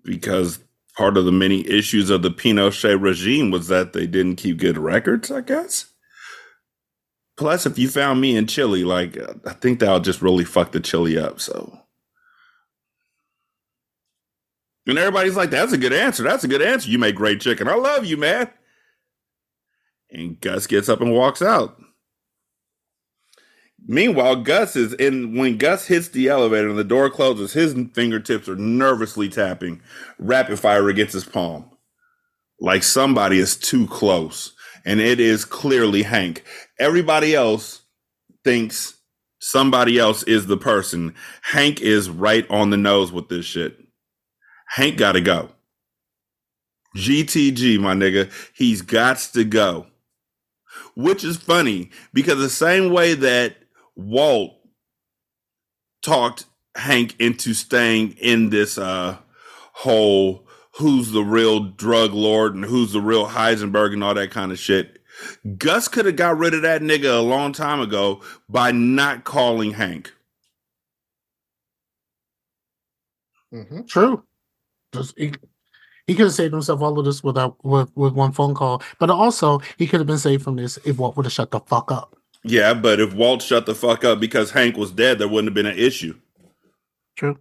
because 0.05 0.61
part 0.97 1.17
of 1.17 1.25
the 1.25 1.33
many 1.33 1.67
issues 1.69 2.11
of 2.11 2.23
the 2.23 2.31
Pinochet 2.31 3.01
regime 3.01 3.51
was 3.51 3.69
that 3.69 3.93
they 3.93 4.07
didn't 4.07 4.37
keep 4.37 4.59
good 4.59 4.79
records, 4.79 5.31
I 5.31 5.41
guess. 5.41 5.87
Plus, 7.37 7.65
if 7.65 7.79
you 7.79 7.89
found 7.89 8.21
me 8.21 8.37
in 8.37 8.47
Chile, 8.47 8.85
like, 8.85 9.17
uh, 9.17 9.35
I 9.47 9.55
think 9.55 9.81
that'll 9.81 10.01
just 10.01 10.23
really 10.23 10.45
fuck 10.45 10.73
the 10.73 10.81
Chile 10.81 11.19
up. 11.19 11.41
So, 11.41 11.79
and 14.87 14.99
everybody's 14.99 15.37
like, 15.37 15.51
that's 15.51 15.73
a 15.73 15.79
good 15.79 15.93
answer. 15.93 16.23
That's 16.23 16.45
a 16.45 16.49
good 16.49 16.63
answer. 16.63 16.91
You 16.91 16.99
make 16.99 17.17
great 17.17 17.41
chicken. 17.41 17.69
I 17.69 17.75
love 17.75 18.05
you, 18.05 18.17
man. 18.17 18.51
And 20.11 20.39
Gus 20.41 20.67
gets 20.67 20.89
up 20.91 21.01
and 21.01 21.13
walks 21.13 21.41
out. 21.41 21.81
Meanwhile, 23.87 24.37
Gus 24.43 24.77
is 24.77 24.95
in 24.95 25.37
when 25.37 25.59
Gus 25.59 25.87
hits 25.87 26.09
the 26.09 26.29
elevator 26.29 26.69
and 26.69 26.79
the 26.79 26.85
door 26.85 27.11
closes, 27.11 27.53
his 27.53 27.75
fingertips 27.95 28.49
are 28.49 28.57
nervously 28.57 29.29
tapping 29.29 29.81
rapid 30.19 30.59
fire 30.59 30.89
against 30.89 31.15
his 31.15 31.25
palm. 31.25 31.71
Like 32.61 32.85
somebody 32.85 33.39
is 33.39 33.57
too 33.57 33.87
close. 33.89 34.55
And 34.85 35.01
it 35.01 35.21
is 35.21 35.45
clearly 35.45 36.03
Hank. 36.03 36.45
Everybody 36.79 37.35
else 37.35 37.83
thinks 38.45 38.95
somebody 39.41 39.99
else 39.99 40.23
is 40.25 40.47
the 40.47 40.57
person. 40.57 41.15
Hank 41.43 41.81
is 41.81 42.09
right 42.09 42.49
on 42.51 42.71
the 42.71 42.77
nose 42.77 43.13
with 43.13 43.29
this 43.29 43.45
shit. 43.47 43.79
Hank 44.69 44.97
got 44.97 45.13
to 45.13 45.21
go. 45.21 45.51
GTG, 46.97 47.79
my 47.81 47.95
nigga. 47.95 48.31
He's 48.55 48.83
got 48.83 49.19
to 49.35 49.45
go. 49.45 49.87
Which 50.95 51.25
is 51.25 51.37
funny 51.37 51.91
because 52.13 52.39
the 52.39 52.49
same 52.49 52.93
way 52.93 53.15
that 53.15 53.57
Walt 53.97 54.55
talked 56.03 56.47
Hank 56.75 57.17
into 57.19 57.55
staying 57.55 58.13
in 58.13 58.51
this 58.51 58.79
uh, 58.79 59.19
whole 59.73 60.47
who's 60.77 61.13
the 61.13 61.23
real 61.23 61.61
drug 61.61 62.13
lord 62.13 62.55
and 62.55 62.65
who's 62.65 62.93
the 62.93 63.01
real 63.01 63.29
Heisenberg 63.29 63.93
and 63.93 64.03
all 64.03 64.15
that 64.15 64.31
kind 64.31 64.53
of 64.53 64.59
shit. 64.59 64.99
Gus 65.59 65.89
could 65.89 66.07
have 66.07 66.17
got 66.17 66.39
rid 66.39 66.55
of 66.55 66.63
that 66.63 66.83
nigga 66.83 67.19
a 67.19 67.23
long 67.23 67.53
time 67.53 67.81
ago 67.81 68.23
by 68.49 68.73
not 68.73 69.25
calling 69.25 69.73
Hank. 69.73 70.13
Mm-hmm. 73.53 73.83
True. 73.83 74.25
Just, 74.95 75.17
he, 75.19 75.33
he 76.07 76.15
could 76.15 76.25
have 76.25 76.33
saved 76.33 76.55
himself 76.55 76.81
all 76.81 76.99
of 76.99 77.05
this 77.05 77.23
without 77.23 77.63
with, 77.65 77.91
with 77.95 78.15
one 78.15 78.33
phone 78.33 78.55
call, 78.55 78.83
but 78.99 79.11
also 79.11 79.61
he 79.77 79.87
could 79.87 80.01
have 80.01 80.07
been 80.07 80.19
saved 80.19 80.43
from 80.43 80.57
this 80.57 80.79
if 80.85 80.99
Walt 80.99 81.17
would 81.17 81.27
have 81.27 81.33
shut 81.33 81.51
the 81.51 81.61
fuck 81.61 81.93
up. 81.93 82.17
Yeah, 82.45 82.75
but 82.75 82.99
if 83.01 83.15
Walt 83.15 83.43
shut 83.43 83.67
the 83.67 83.75
fuck 83.75 84.05
up 84.05 84.19
because 84.19 84.51
Hank 84.51 84.77
was 84.77 84.91
dead, 84.91 85.19
there 85.19 85.29
wouldn't 85.29 85.49
have 85.49 85.55
been 85.55 85.67
an 85.67 85.79
issue. 85.79 86.15
True. 87.17 87.39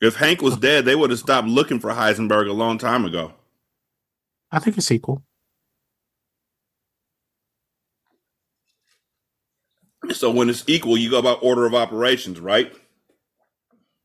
If 0.00 0.16
Hank 0.16 0.42
was 0.42 0.56
dead, 0.56 0.84
they 0.84 0.94
would 0.94 1.10
have 1.10 1.18
stopped 1.18 1.48
looking 1.48 1.80
for 1.80 1.90
Heisenberg 1.90 2.48
a 2.48 2.52
long 2.52 2.78
time 2.78 3.04
ago. 3.04 3.32
I 4.50 4.58
think 4.58 4.76
it's 4.78 4.90
equal. 4.90 5.22
So 10.10 10.30
when 10.30 10.50
it's 10.50 10.64
equal, 10.66 10.96
you 10.96 11.10
go 11.10 11.18
about 11.18 11.42
order 11.42 11.64
of 11.64 11.74
operations, 11.74 12.40
right? 12.40 12.72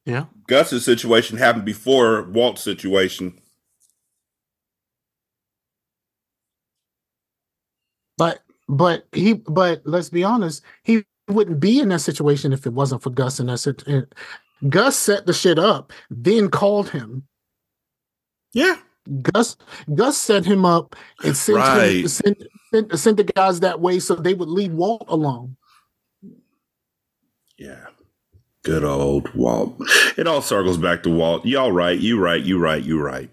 Yeah. 0.06 0.26
Gus's 0.48 0.86
situation 0.86 1.38
happened 1.38 1.66
before 1.66 2.24
Walt's 2.24 2.64
situation. 2.64 3.40
But 8.68 9.08
he 9.14 9.34
but 9.34 9.82
let's 9.86 10.10
be 10.10 10.24
honest, 10.24 10.64
he 10.84 11.04
wouldn't 11.28 11.60
be 11.60 11.80
in 11.80 11.90
that 11.90 12.02
situation 12.02 12.54
if 12.54 12.66
it 12.66 12.74
wasn't 12.74 13.02
for 13.02 13.10
Gus 13.10 13.40
and 13.40 13.50
that's 13.50 13.68
it. 13.68 14.14
Gus 14.70 14.98
set 14.98 15.26
the 15.26 15.34
shit 15.34 15.60
up, 15.60 15.94
then 16.10 16.50
called 16.50 16.90
him. 16.90 17.28
Yeah. 18.54 18.78
Gus 19.22 19.56
Gus 19.94 20.18
set 20.18 20.46
him 20.46 20.66
up 20.66 20.96
and 21.24 21.36
sent 21.36 21.58
right. 21.60 22.02
him, 22.02 22.08
sent, 22.08 22.44
sent, 22.72 23.00
sent 23.00 23.18
the 23.18 23.24
guys 23.24 23.62
that 23.62 23.80
way 23.80 24.00
so 24.00 24.16
they 24.16 24.34
would 24.34 24.50
leave 24.50 24.74
Walt 24.74 25.06
alone. 25.08 25.56
Yeah. 27.58 27.88
Good 28.64 28.84
old 28.84 29.34
Walt. 29.34 29.78
It 30.18 30.28
all 30.28 30.42
circles 30.42 30.78
back 30.78 31.04
to 31.04 31.10
Walt. 31.10 31.46
Y'all 31.46 31.72
right, 31.72 31.98
you 31.98 32.20
right, 32.20 32.44
you 32.44 32.60
right, 32.60 32.84
you 32.84 33.00
right. 33.02 33.30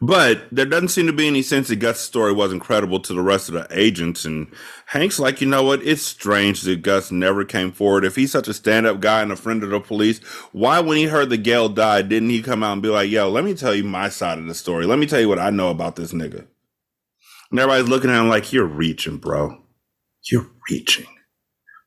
But 0.00 0.46
there 0.52 0.66
doesn't 0.66 0.88
seem 0.88 1.06
to 1.06 1.12
be 1.12 1.26
any 1.26 1.42
sense 1.42 1.68
that 1.68 1.76
Gus' 1.76 2.00
story 2.00 2.32
wasn't 2.32 2.62
credible 2.62 3.00
to 3.00 3.14
the 3.14 3.22
rest 3.22 3.48
of 3.48 3.54
the 3.54 3.66
agents. 3.70 4.24
And 4.24 4.52
Hank's 4.86 5.18
like, 5.18 5.40
you 5.40 5.46
know 5.46 5.62
what? 5.62 5.82
It's 5.82 6.02
strange 6.02 6.62
that 6.62 6.82
Gus 6.82 7.10
never 7.10 7.44
came 7.44 7.72
forward. 7.72 8.04
If 8.04 8.16
he's 8.16 8.32
such 8.32 8.46
a 8.46 8.54
stand 8.54 8.86
up 8.86 9.00
guy 9.00 9.22
and 9.22 9.32
a 9.32 9.36
friend 9.36 9.62
of 9.62 9.70
the 9.70 9.80
police, 9.80 10.18
why, 10.52 10.80
when 10.80 10.98
he 10.98 11.04
heard 11.04 11.30
the 11.30 11.38
Gale 11.38 11.70
died, 11.70 12.10
didn't 12.10 12.30
he 12.30 12.42
come 12.42 12.62
out 12.62 12.74
and 12.74 12.82
be 12.82 12.88
like, 12.88 13.10
yo, 13.10 13.30
let 13.30 13.44
me 13.44 13.54
tell 13.54 13.74
you 13.74 13.84
my 13.84 14.10
side 14.10 14.38
of 14.38 14.46
the 14.46 14.54
story? 14.54 14.84
Let 14.84 14.98
me 14.98 15.06
tell 15.06 15.20
you 15.20 15.28
what 15.28 15.38
I 15.38 15.50
know 15.50 15.70
about 15.70 15.96
this 15.96 16.12
nigga. 16.12 16.46
And 17.50 17.60
everybody's 17.60 17.88
looking 17.88 18.10
at 18.10 18.20
him 18.20 18.28
like, 18.28 18.52
you're 18.52 18.66
reaching, 18.66 19.16
bro. 19.16 19.62
You're 20.30 20.50
reaching. 20.70 21.06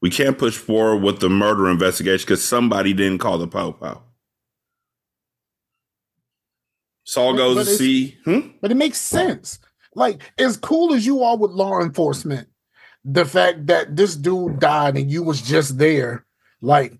We 0.01 0.09
can't 0.09 0.37
push 0.37 0.55
forward 0.55 1.03
with 1.03 1.19
the 1.19 1.29
murder 1.29 1.69
investigation 1.69 2.25
because 2.25 2.43
somebody 2.43 2.93
didn't 2.93 3.19
call 3.19 3.37
the 3.37 3.47
popo. 3.47 4.03
Saul 7.07 7.37
goes 7.37 7.55
but 7.55 7.63
to 7.63 7.69
see. 7.69 8.17
Hmm? 8.25 8.49
But 8.61 8.71
it 8.71 8.75
makes 8.75 8.99
sense. 8.99 9.59
Like, 9.95 10.21
as 10.37 10.57
cool 10.57 10.93
as 10.93 11.05
you 11.05 11.23
are 11.23 11.37
with 11.37 11.51
law 11.51 11.79
enforcement, 11.79 12.49
the 13.05 13.23
fact 13.23 13.67
that 13.67 13.95
this 13.95 14.17
dude 14.17 14.59
died 14.59 14.97
and 14.97 15.09
you 15.09 15.23
was 15.23 15.41
just 15.41 15.77
there, 15.77 16.25
like, 16.61 16.97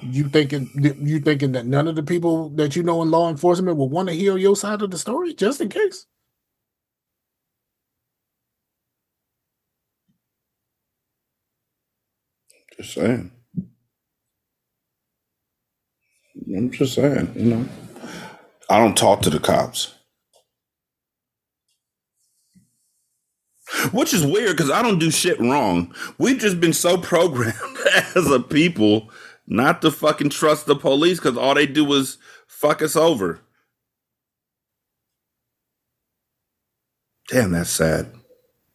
you 0.00 0.30
thinking 0.30 0.70
you 1.02 1.20
thinking 1.20 1.52
that 1.52 1.66
none 1.66 1.86
of 1.86 1.96
the 1.96 2.02
people 2.02 2.48
that 2.50 2.74
you 2.74 2.82
know 2.82 3.02
in 3.02 3.10
law 3.10 3.28
enforcement 3.28 3.76
will 3.76 3.90
want 3.90 4.08
to 4.08 4.14
hear 4.14 4.38
your 4.38 4.56
side 4.56 4.80
of 4.80 4.90
the 4.90 4.96
story, 4.96 5.34
just 5.34 5.60
in 5.60 5.68
case. 5.68 6.06
Just 12.78 12.94
saying. 12.94 13.30
I'm 16.56 16.70
just 16.70 16.94
saying, 16.94 17.34
you 17.36 17.44
know. 17.44 17.68
I 18.70 18.78
don't 18.78 18.96
talk 18.96 19.22
to 19.22 19.30
the 19.30 19.40
cops. 19.40 19.94
Which 23.92 24.14
is 24.14 24.24
weird 24.24 24.56
because 24.56 24.70
I 24.70 24.82
don't 24.82 24.98
do 24.98 25.10
shit 25.10 25.38
wrong. 25.40 25.94
We've 26.18 26.38
just 26.38 26.60
been 26.60 26.72
so 26.72 26.96
programmed 26.96 27.78
as 28.14 28.30
a 28.30 28.40
people 28.40 29.10
not 29.46 29.82
to 29.82 29.90
fucking 29.90 30.30
trust 30.30 30.66
the 30.66 30.76
police 30.76 31.18
because 31.18 31.36
all 31.36 31.54
they 31.54 31.66
do 31.66 31.92
is 31.94 32.18
fuck 32.46 32.82
us 32.82 32.96
over. 32.96 33.40
Damn, 37.28 37.52
that's 37.52 37.70
sad. 37.70 38.12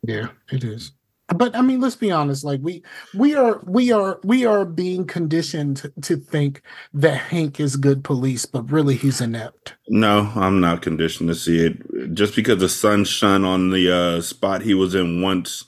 Yeah, 0.03 0.29
it 0.51 0.63
is. 0.63 0.91
But 1.35 1.55
I 1.55 1.61
mean, 1.61 1.79
let's 1.79 1.95
be 1.95 2.11
honest. 2.11 2.43
Like 2.43 2.59
we 2.61 2.83
we 3.13 3.35
are 3.35 3.61
we 3.65 3.91
are 3.91 4.19
we 4.23 4.45
are 4.45 4.65
being 4.65 5.05
conditioned 5.05 5.91
to 6.01 6.17
think 6.17 6.61
that 6.93 7.17
Hank 7.17 7.59
is 7.59 7.75
good 7.75 8.03
police, 8.03 8.45
but 8.45 8.71
really 8.71 8.95
he's 8.95 9.21
inept. 9.21 9.75
No, 9.87 10.31
I'm 10.35 10.59
not 10.59 10.81
conditioned 10.81 11.29
to 11.29 11.35
see 11.35 11.65
it. 11.65 12.13
Just 12.13 12.35
because 12.35 12.59
the 12.59 12.69
sun 12.69 13.05
shone 13.05 13.45
on 13.45 13.69
the 13.69 13.95
uh, 13.95 14.21
spot 14.21 14.63
he 14.63 14.73
was 14.73 14.95
in 14.95 15.21
once 15.21 15.65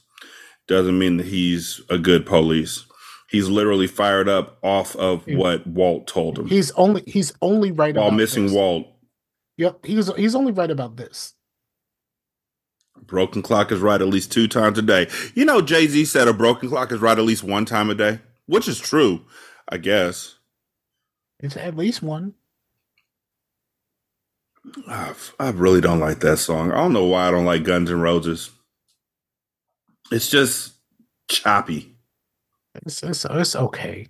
doesn't 0.68 0.98
mean 0.98 1.18
that 1.18 1.27
he's 1.27 1.82
a 1.89 1.98
good 1.98 2.25
police. 2.25 2.86
He's 3.30 3.48
literally 3.48 3.88
fired 3.88 4.27
up 4.27 4.58
off 4.62 4.96
of 4.98 5.25
yeah. 5.27 5.38
what 5.38 5.65
Walt 5.65 6.08
told 6.08 6.38
him. 6.39 6.48
He's 6.48 6.72
only 6.72 7.03
he's 7.06 7.34
only 7.41 7.72
right 7.72 7.96
while 7.96 8.12
missing 8.12 8.48
this. 8.48 8.53
Walt. 8.53 8.88
Yep, 9.58 9.86
he's 9.86 10.13
he's 10.15 10.36
only 10.36 10.51
right 10.51 10.72
about 10.72 10.98
this. 10.98 11.34
Broken 13.05 13.41
clock 13.41 13.72
is 13.72 13.79
right 13.79 14.01
at 14.01 14.08
least 14.08 14.31
two 14.31 14.48
times 14.48 14.77
a 14.77 14.81
day. 14.81 15.10
You 15.34 15.46
know, 15.46 15.62
Jay 15.62 15.88
Z 15.88 16.05
said 16.05 16.27
a 16.27 16.34
broken 16.34 16.70
clock 16.70 16.91
is 16.91 17.00
right 17.00 17.17
at 17.17 17.24
least 17.25 17.43
one 17.43 17.65
time 17.65 17.89
a 17.89 17.96
day, 17.96 18.20
which 18.46 18.67
is 18.67 18.79
true, 18.79 19.22
I 19.67 19.77
guess. 19.77 20.36
It's 21.39 21.58
at 21.58 21.75
least 21.75 22.01
one. 22.03 22.36
I, 24.88 25.13
I 25.39 25.50
really 25.50 25.81
don't 25.81 26.00
like 26.00 26.20
that 26.20 26.38
song. 26.38 26.72
I 26.72 26.75
don't 26.77 26.93
know 26.93 27.05
why 27.05 27.27
I 27.27 27.31
don't 27.31 27.46
like 27.46 27.63
Guns 27.63 27.89
N' 27.89 28.00
Roses. 28.00 28.51
It's 30.12 30.29
just 30.29 30.74
choppy. 31.27 31.96
It's 32.75 33.01
it's, 33.03 33.25
it's 33.25 33.55
okay. 33.55 34.08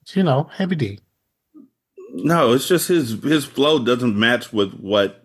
It's, 0.00 0.16
you 0.16 0.22
know, 0.22 0.48
heavy 0.52 0.76
D. 0.76 0.98
No, 2.14 2.52
it's 2.52 2.68
just 2.68 2.88
his 2.88 3.22
his 3.22 3.44
flow 3.44 3.84
doesn't 3.84 4.18
match 4.18 4.52
with 4.52 4.72
what 4.74 5.21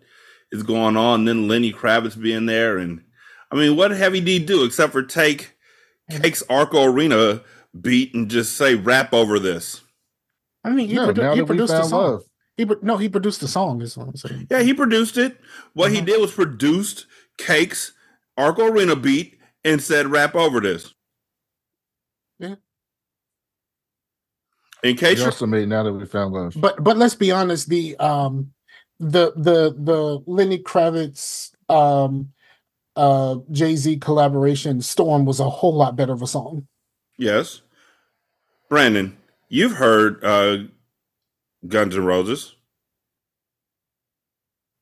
is 0.51 0.63
going 0.63 0.97
on. 0.97 1.25
then 1.25 1.47
Lenny 1.47 1.73
Kravitz 1.73 2.19
being 2.19 2.45
there, 2.45 2.77
and 2.77 3.03
I 3.51 3.55
mean, 3.55 3.75
what 3.75 3.91
Heavy 3.91 4.21
D 4.21 4.39
do 4.39 4.63
except 4.63 4.93
for 4.93 5.03
take 5.03 5.55
Cake's 6.09 6.43
Arco 6.49 6.83
Arena 6.83 7.41
beat 7.79 8.13
and 8.13 8.29
just 8.29 8.55
say 8.55 8.75
rap 8.75 9.13
over 9.13 9.39
this? 9.39 9.81
I 10.63 10.69
mean, 10.69 10.89
he, 10.89 10.95
no, 10.95 11.13
produ- 11.13 11.35
he 11.35 11.43
produced 11.43 11.73
the 11.73 11.83
song. 11.83 12.01
Love. 12.01 12.21
He 12.57 12.65
no, 12.81 12.97
he 12.97 13.07
produced 13.07 13.41
the 13.41 13.47
song. 13.47 13.81
Is 13.81 13.97
what 13.97 14.07
I'm 14.07 14.15
saying. 14.15 14.47
Yeah, 14.49 14.61
he 14.61 14.73
produced 14.73 15.17
it. 15.17 15.37
What 15.73 15.87
uh-huh. 15.87 15.95
he 15.95 16.01
did 16.01 16.19
was 16.19 16.33
produced 16.33 17.05
Cake's 17.37 17.93
Arco 18.35 18.65
Arena 18.65 18.95
beat 18.95 19.39
and 19.63 19.81
said 19.81 20.07
rap 20.07 20.35
over 20.35 20.59
this. 20.59 20.93
Yeah. 22.39 22.55
In 24.83 24.95
case 24.95 25.19
you 25.19 25.25
also 25.25 25.45
made 25.45 25.67
now 25.67 25.83
that 25.83 25.93
we 25.93 26.05
found 26.05 26.33
love. 26.33 26.53
But 26.55 26.83
but 26.83 26.97
let's 26.97 27.15
be 27.15 27.31
honest, 27.31 27.69
the 27.69 27.95
um 27.97 28.51
the 28.99 29.31
the 29.35 29.75
the 29.77 30.23
Lenny 30.25 30.59
Kravitz 30.59 31.51
um 31.69 32.33
uh 32.95 33.35
Jay-Z 33.51 33.97
collaboration 33.97 34.81
Storm 34.81 35.25
was 35.25 35.39
a 35.39 35.49
whole 35.49 35.75
lot 35.75 35.95
better 35.95 36.13
of 36.13 36.21
a 36.21 36.27
song. 36.27 36.67
Yes. 37.17 37.61
Brandon, 38.69 39.17
you've 39.49 39.73
heard 39.73 40.23
uh 40.23 40.57
Guns 41.67 41.95
N' 41.95 42.05
Roses. 42.05 42.55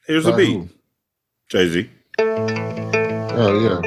Here's 0.08 0.26
a 0.26 0.36
beat. 0.36 0.70
Jay-Z. 1.50 1.90
Oh 2.20 3.60
yeah. 3.60 3.82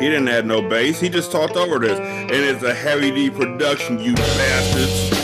He 0.00 0.08
didn't 0.08 0.28
add 0.28 0.46
no 0.46 0.62
bass. 0.66 0.98
He 0.98 1.10
just 1.10 1.30
talked 1.30 1.56
over 1.56 1.78
this. 1.78 1.98
And 1.98 2.32
it's 2.32 2.62
a 2.62 2.72
heavy 2.72 3.10
D 3.10 3.28
production, 3.30 3.98
you 3.98 4.14
bastards. 4.14 5.19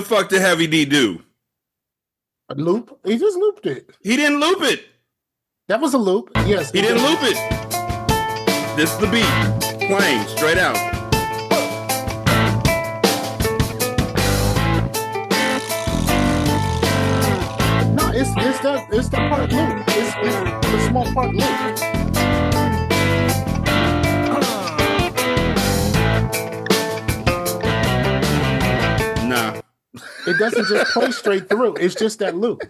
The 0.00 0.06
fuck 0.06 0.30
did 0.30 0.40
Heavy 0.40 0.66
D 0.66 0.86
do? 0.86 1.22
A 2.48 2.54
loop? 2.54 2.98
He 3.04 3.18
just 3.18 3.36
looped 3.36 3.66
it. 3.66 3.90
He 4.00 4.16
didn't 4.16 4.40
loop 4.40 4.62
it. 4.62 4.82
That 5.68 5.78
was 5.78 5.92
a 5.92 5.98
loop. 5.98 6.30
Yes. 6.46 6.70
He 6.70 6.80
didn't 6.80 7.02
loop 7.02 7.18
it. 7.20 7.36
This 8.78 8.90
is 8.90 8.96
the 8.96 9.06
beat. 9.08 9.26
Playing 9.88 10.26
straight 10.26 10.56
out. 10.56 10.74
No, 17.94 18.08
it's 18.14 18.30
it's 18.38 18.60
that 18.60 18.86
it's 18.90 19.10
the 19.10 19.18
part 19.18 19.52
loop. 19.52 19.84
It's, 19.88 20.14
it's 20.16 20.66
the 20.66 20.88
small 20.88 21.12
part 21.12 21.34
loop. 21.34 21.99
It 30.30 30.38
doesn't 30.38 30.66
just 30.66 30.92
play 30.92 31.10
straight 31.10 31.48
through. 31.48 31.74
It's 31.76 31.94
just 31.94 32.18
that 32.20 32.36
loop. 32.36 32.62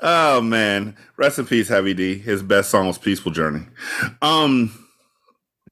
Oh 0.00 0.40
man. 0.40 0.96
Rest 1.16 1.38
in 1.38 1.46
peace, 1.46 1.68
Heavy 1.68 1.94
D. 1.94 2.18
His 2.18 2.42
best 2.42 2.70
song 2.70 2.86
was 2.86 2.98
Peaceful 2.98 3.32
Journey. 3.32 3.66
Um 4.22 4.72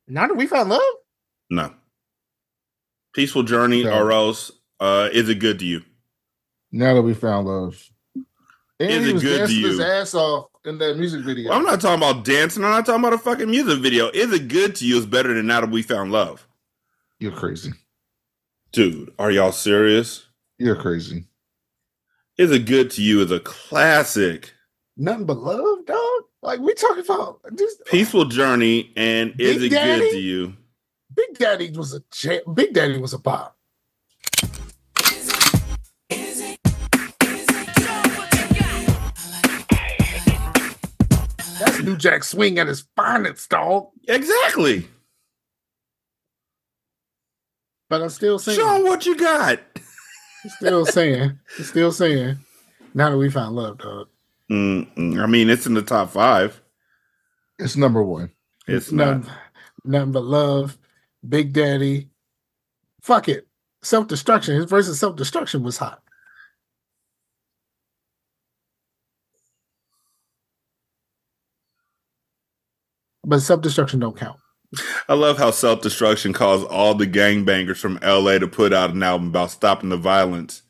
Now 0.06 0.26
that 0.26 0.36
we 0.36 0.46
found 0.46 0.68
love? 0.68 0.80
No. 1.50 1.72
Peaceful 3.14 3.42
Journey 3.42 3.84
no. 3.84 3.98
or 3.98 4.12
else 4.12 4.52
uh 4.80 5.08
is 5.12 5.28
it 5.28 5.36
good 5.36 5.58
to 5.60 5.64
you? 5.64 5.82
Now 6.70 6.94
that 6.94 7.02
we 7.02 7.14
found 7.14 7.46
love. 7.46 7.82
And 8.78 8.90
is 8.90 9.08
it 9.08 9.20
good 9.20 9.48
to 9.48 9.54
you? 9.54 9.68
his 9.68 9.80
ass 9.80 10.14
off 10.14 10.46
in 10.64 10.78
that 10.78 10.96
music 10.98 11.22
video. 11.24 11.50
Well, 11.50 11.58
I'm 11.58 11.64
not 11.64 11.80
talking 11.80 12.02
about 12.02 12.24
dancing. 12.24 12.64
I'm 12.64 12.70
not 12.70 12.86
talking 12.86 13.00
about 13.00 13.12
a 13.12 13.18
fucking 13.18 13.50
music 13.50 13.80
video. 13.80 14.08
Is 14.08 14.32
it 14.32 14.48
good 14.48 14.74
to 14.76 14.86
you? 14.86 14.96
Is 14.98 15.06
better 15.06 15.32
than 15.34 15.46
now 15.46 15.60
that 15.60 15.70
we 15.70 15.82
found 15.82 16.12
love. 16.12 16.46
You're 17.18 17.32
crazy, 17.32 17.72
dude. 18.72 19.12
Are 19.18 19.30
y'all 19.30 19.52
serious? 19.52 20.26
You're 20.62 20.76
crazy. 20.76 21.24
Is 22.38 22.52
it 22.52 22.66
good 22.66 22.88
to 22.92 23.02
you 23.02 23.20
Is 23.20 23.32
a 23.32 23.40
classic? 23.40 24.52
Nothing 24.96 25.26
but 25.26 25.38
love, 25.38 25.84
dog. 25.86 26.22
Like 26.40 26.60
we 26.60 26.72
talking 26.74 27.04
about 27.04 27.40
just 27.58 27.80
uh, 27.80 27.84
peaceful 27.90 28.26
journey, 28.26 28.92
and 28.96 29.36
Big 29.36 29.56
is 29.56 29.62
it 29.64 29.70
Daddy? 29.70 30.02
good 30.02 30.10
to 30.12 30.18
you? 30.20 30.56
Big 31.16 31.36
Daddy 31.36 31.72
was 31.72 31.94
a 31.94 32.02
Big 32.54 32.74
Daddy 32.74 32.98
was 32.98 33.12
a 33.12 33.18
pop. 33.18 33.56
That's 41.58 41.82
New 41.82 41.96
Jack 41.96 42.22
Swing 42.22 42.60
at 42.60 42.68
his 42.68 42.86
finest, 42.94 43.50
dog. 43.50 43.88
Exactly. 44.06 44.86
But 47.90 48.02
I'm 48.02 48.10
still 48.10 48.38
saying, 48.38 48.60
show 48.60 48.84
what 48.84 49.06
you 49.06 49.16
got. 49.16 49.58
Still 50.48 50.86
saying, 50.86 51.38
still 51.48 51.92
saying. 51.92 52.38
Now 52.94 53.10
that 53.10 53.16
we 53.18 53.30
found 53.30 53.56
love, 53.56 53.78
dog. 53.78 54.08
Mm-mm. 54.50 55.22
I 55.22 55.26
mean, 55.26 55.48
it's 55.48 55.66
in 55.66 55.74
the 55.74 55.82
top 55.82 56.10
five. 56.10 56.60
It's 57.58 57.76
number 57.76 58.02
one. 58.02 58.32
It's 58.66 58.90
nothing, 58.92 59.22
not. 59.22 59.38
Nothing 59.84 60.12
but 60.12 60.24
love. 60.24 60.78
Big 61.26 61.52
Daddy. 61.52 62.08
Fuck 63.00 63.28
it. 63.28 63.46
Self 63.82 64.08
destruction. 64.08 64.56
His 64.56 64.66
verse 64.66 64.88
of 64.88 64.96
self 64.96 65.16
destruction 65.16 65.62
was 65.62 65.78
hot. 65.78 66.02
But 73.24 73.40
self 73.40 73.60
destruction 73.60 74.00
don't 74.00 74.16
count. 74.16 74.41
I 75.08 75.14
love 75.14 75.38
how 75.38 75.50
self 75.50 75.80
destruction 75.82 76.32
caused 76.32 76.66
all 76.66 76.94
the 76.94 77.06
gangbangers 77.06 77.76
from 77.76 77.98
LA 78.02 78.38
to 78.38 78.48
put 78.48 78.72
out 78.72 78.90
an 78.90 79.02
album 79.02 79.28
about 79.28 79.50
stopping 79.50 79.90
the 79.90 79.96
violence. 79.96 80.62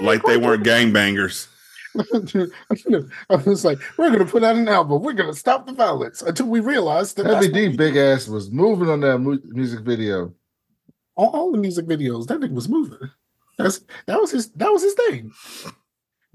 Like 0.00 0.22
they 0.24 0.36
weren't 0.36 0.64
gangbangers. 0.64 1.48
I 3.30 3.36
was 3.36 3.64
like, 3.64 3.78
we're 3.96 4.10
gonna 4.10 4.26
put 4.26 4.44
out 4.44 4.56
an 4.56 4.68
album. 4.68 5.02
We're 5.02 5.14
gonna 5.14 5.34
stop 5.34 5.66
the 5.66 5.72
violence 5.72 6.22
until 6.22 6.46
we 6.46 6.60
realize 6.60 7.14
that 7.14 7.26
Heavy 7.26 7.48
D 7.48 7.76
big 7.76 7.96
ass 7.96 8.28
was 8.28 8.50
moving 8.50 8.88
on 8.88 9.00
that 9.00 9.18
mu- 9.18 9.40
music 9.44 9.80
video. 9.80 10.32
All, 11.16 11.30
all, 11.30 11.50
the 11.50 11.58
music 11.58 11.86
videos, 11.86 12.26
that 12.28 12.40
thing 12.40 12.54
was 12.54 12.68
moving. 12.68 13.10
That's 13.56 13.80
that 14.06 14.20
was 14.20 14.30
his 14.30 14.50
that 14.52 14.70
was 14.70 14.82
his 14.82 14.94
thing. 14.94 15.32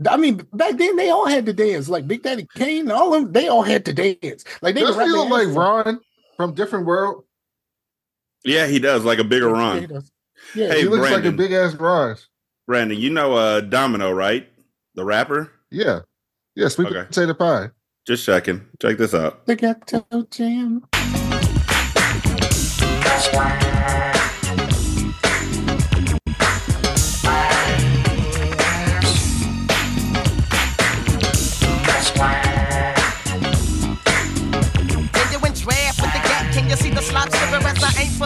I 0.09 0.17
mean, 0.17 0.45
back 0.51 0.75
then 0.77 0.97
they 0.97 1.09
all 1.09 1.27
had 1.27 1.45
to 1.45 1.53
dance. 1.53 1.87
Like 1.87 2.07
Big 2.07 2.23
Daddy 2.23 2.47
Kane, 2.55 2.91
all 2.91 3.13
of 3.13 3.23
them, 3.23 3.31
they 3.31 3.47
all 3.47 3.61
had 3.61 3.85
to 3.85 3.93
dance. 3.93 4.43
Like 4.61 4.75
they 4.75 4.81
Does 4.81 4.95
he 4.95 5.01
like 5.03 5.55
Ron? 5.55 6.01
From 6.43 6.53
Different 6.53 6.85
World? 6.85 7.23
Yeah, 8.43 8.67
he 8.67 8.77
does, 8.79 9.05
like 9.05 9.19
a 9.19 9.23
bigger 9.23 9.47
Ron. 9.47 10.03
Yeah, 10.53 10.67
hey, 10.67 10.81
he 10.81 10.87
looks 10.87 10.99
Brandon, 10.99 11.23
like 11.23 11.33
a 11.33 11.37
big 11.37 11.53
ass 11.53 11.73
Ron. 11.73 12.17
Brandon, 12.67 12.97
you 12.99 13.09
know 13.09 13.33
uh 13.33 13.61
Domino, 13.61 14.11
right? 14.11 14.49
The 14.95 15.05
rapper? 15.05 15.51
Yeah. 15.71 16.01
Yeah, 16.55 16.67
sweet 16.67 16.89
okay. 16.89 17.05
potato 17.07 17.33
pie. 17.33 17.69
Just 18.05 18.25
checking. 18.25 18.65
Check 18.81 18.97
this 18.97 19.13
out. 19.13 19.45
The 19.45 19.55
ghetto 19.55 20.05
jam. 20.29 20.83
you 22.43 22.51
see 22.51 24.12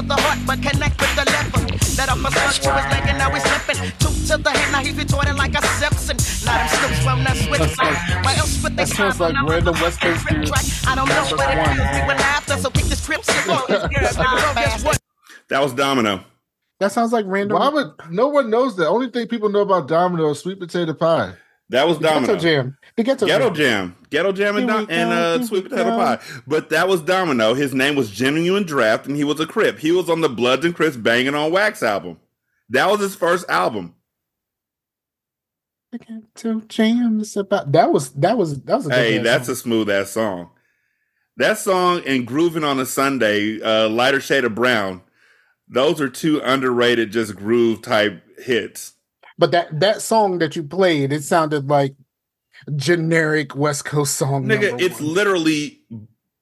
the 0.01 0.05
slots, 0.05 0.05
cigarettes, 0.05 0.05
I 0.05 0.05
ain't 0.05 0.05
for 0.05 0.05
the 0.05 0.15
heart, 0.21 0.39
but 0.45 0.61
connect 0.61 1.01
with 1.01 1.15
the 1.15 1.25
lever. 1.25 1.63
Let 1.97 2.09
up 2.09 2.17
a 2.17 2.31
slug 2.31 2.53
to 2.53 2.71
his 2.73 2.87
leg 2.91 3.03
and 3.07 3.17
now 3.17 3.31
he's 3.31 3.45
limping. 3.45 3.79
Two 3.99 4.13
to 4.27 4.37
the 4.37 4.51
head, 4.51 4.71
now 4.71 4.79
he's 4.79 4.95
retorting 4.95 5.37
like 5.37 5.55
a 5.55 5.61
Simpson. 5.79 6.17
Now 6.45 6.57
them 6.57 6.67
slips 6.67 6.99
from 7.03 7.23
the 7.23 7.33
switch 7.35 7.77
like, 7.77 7.97
why 8.25 8.35
else 8.35 8.63
would 8.63 8.75
they 8.77 8.85
That 8.85 8.95
sounds 8.95 9.19
like 9.19 9.35
random 9.47 9.75
West 9.81 10.01
Coast 10.01 10.27
dude. 10.27 10.51
I 10.85 10.95
don't 10.95 11.09
know 11.09 11.23
what 11.35 11.49
it 11.49 11.57
is. 11.57 12.01
We 12.01 12.07
went 12.07 12.19
after, 12.21 12.57
so 12.57 12.69
kick 12.69 12.85
the 12.85 12.95
script. 12.95 13.25
That 15.49 15.61
was 15.61 15.73
Domino. 15.73 16.23
That 16.79 16.91
sounds 16.91 17.11
like 17.11 17.25
random. 17.27 17.57
Why 17.57 17.69
would 17.69 17.91
no 18.11 18.27
one 18.27 18.49
knows 18.49 18.75
that? 18.77 18.87
Only 18.87 19.09
thing 19.09 19.27
people 19.27 19.49
know 19.49 19.61
about 19.61 19.87
Domino 19.87 20.29
is 20.29 20.39
sweet 20.39 20.59
potato 20.59 20.93
pie. 20.93 21.33
That 21.69 21.87
was 21.87 21.99
the 21.99 22.07
Ghetto 22.07 22.37
Jam. 22.37 22.77
The 22.95 23.03
Ghetto, 23.03 23.25
Ghetto 23.25 23.49
Jam. 23.49 23.55
Jam. 23.55 24.05
Ghetto 24.09 24.31
Jam 24.31 24.55
and, 24.57 24.69
and 24.89 25.09
uh, 25.11 25.43
Sweet 25.45 25.69
Potato. 25.69 25.89
Pie. 25.97 26.19
But 26.47 26.69
that 26.69 26.87
was 26.87 27.01
Domino. 27.01 27.53
His 27.53 27.73
name 27.73 27.95
was 27.95 28.09
Genuine 28.09 28.63
Draft, 28.63 29.05
and 29.05 29.17
he 29.17 29.25
was 29.25 29.39
a 29.41 29.45
Crip. 29.45 29.79
He 29.79 29.91
was 29.91 30.09
on 30.09 30.21
the 30.21 30.29
Bloods 30.29 30.63
and 30.65 30.73
Crips 30.73 30.95
Banging 30.95 31.35
on 31.35 31.51
Wax 31.51 31.83
album. 31.83 32.19
That 32.69 32.89
was 32.89 33.01
his 33.01 33.15
first 33.15 33.49
album. 33.49 33.95
The 35.91 35.99
Ghetto 35.99 36.61
Jam 36.67 37.19
is 37.19 37.35
about. 37.35 37.71
That 37.73 37.91
was 37.91 38.11
that 38.13 38.37
was 38.37 38.61
that 38.63 38.75
was 38.77 38.85
a 38.87 38.89
good 38.89 38.95
Hey, 38.95 39.17
that's 39.19 39.47
song. 39.47 39.53
a 39.53 39.55
smooth 39.57 39.89
ass 39.89 40.09
song. 40.11 40.49
That 41.37 41.57
song 41.57 42.01
and 42.05 42.25
Grooving 42.25 42.63
on 42.63 42.79
a 42.79 42.85
Sunday, 42.85 43.61
uh, 43.61 43.89
Lighter 43.89 44.19
Shade 44.19 44.43
of 44.43 44.55
Brown, 44.55 45.01
those 45.67 46.01
are 46.01 46.09
two 46.09 46.39
underrated, 46.39 47.11
just 47.11 47.35
groove 47.35 47.81
type 47.83 48.23
hits. 48.39 48.93
But 49.37 49.51
that 49.51 49.79
that 49.79 50.01
song 50.01 50.39
that 50.39 50.55
you 50.55 50.63
played, 50.63 51.13
it 51.13 51.23
sounded 51.23 51.69
like 51.69 51.95
generic 52.75 53.55
West 53.55 53.85
Coast 53.85 54.15
song. 54.15 54.45
Nigga, 54.45 54.79
it's 54.81 54.99
one. 54.99 55.13
literally 55.13 55.81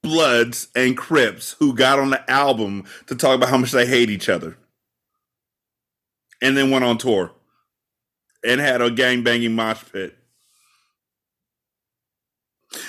Bloods 0.02 0.68
and 0.74 0.96
Crips 0.96 1.56
who 1.58 1.74
got 1.74 1.98
on 1.98 2.10
the 2.10 2.30
album 2.30 2.84
to 3.06 3.14
talk 3.14 3.34
about 3.34 3.50
how 3.50 3.58
much 3.58 3.72
they 3.72 3.86
hate 3.86 4.10
each 4.10 4.28
other. 4.28 4.56
And 6.40 6.56
then 6.56 6.70
went 6.70 6.84
on 6.84 6.98
tour 6.98 7.32
and 8.44 8.60
had 8.60 8.82
a 8.82 8.90
gang 8.90 9.22
banging 9.22 9.54
mosh 9.54 9.82
pit. 9.90 10.16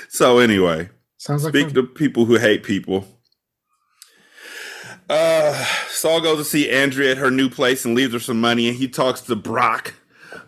So 0.10 0.40
anyway, 0.40 0.90
sounds 1.18 1.44
like 1.44 1.52
speaking 1.52 1.74
to 1.76 1.84
people 1.84 2.26
who 2.26 2.38
hate 2.38 2.64
people, 2.64 3.08
uh 5.10 5.66
Saul 5.90 6.22
goes 6.22 6.38
to 6.40 6.44
see 6.46 6.70
Andrea 6.70 7.12
at 7.12 7.18
her 7.18 7.32
new 7.32 7.50
place 7.50 7.86
and 7.86 7.96
leaves 7.96 8.14
her 8.14 8.20
some 8.20 8.42
money, 8.42 8.68
and 8.68 8.78
he 8.78 8.88
talks 8.88 9.22
to 9.22 9.36
Brock 9.36 9.94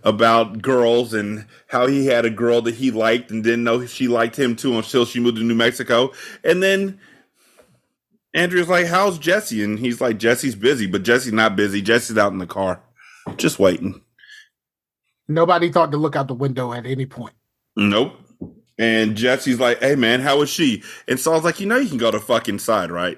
about 0.03 0.61
girls 0.61 1.13
and 1.13 1.45
how 1.67 1.87
he 1.87 2.05
had 2.05 2.25
a 2.25 2.29
girl 2.29 2.61
that 2.61 2.75
he 2.75 2.91
liked 2.91 3.31
and 3.31 3.43
didn't 3.43 3.63
know 3.63 3.85
she 3.85 4.07
liked 4.07 4.37
him 4.37 4.55
too 4.55 4.77
until 4.77 5.05
she 5.05 5.19
moved 5.19 5.37
to 5.37 5.43
New 5.43 5.55
Mexico. 5.55 6.11
And 6.43 6.61
then 6.63 6.99
Andrea's 8.33 8.69
like, 8.69 8.87
How's 8.87 9.17
Jesse? 9.17 9.63
And 9.63 9.79
he's 9.79 10.01
like, 10.01 10.17
Jesse's 10.19 10.55
busy, 10.55 10.87
but 10.87 11.03
Jesse's 11.03 11.33
not 11.33 11.55
busy. 11.55 11.81
Jesse's 11.81 12.17
out 12.17 12.31
in 12.31 12.37
the 12.37 12.47
car, 12.47 12.81
just 13.37 13.59
waiting. 13.59 14.01
nobody 15.27 15.71
thought 15.71 15.91
to 15.91 15.97
look 15.97 16.15
out 16.15 16.27
the 16.27 16.33
window 16.33 16.73
at 16.73 16.85
any 16.85 17.05
point. 17.05 17.33
Nope. 17.75 18.13
And 18.77 19.15
Jesse's 19.17 19.59
like, 19.59 19.79
Hey 19.79 19.95
man, 19.95 20.21
how 20.21 20.41
is 20.41 20.49
she? 20.49 20.83
And 21.07 21.19
Saul's 21.19 21.43
like, 21.43 21.59
You 21.59 21.65
know, 21.65 21.77
you 21.77 21.89
can 21.89 21.97
go 21.97 22.11
to 22.11 22.19
fucking 22.19 22.59
side, 22.59 22.91
right? 22.91 23.17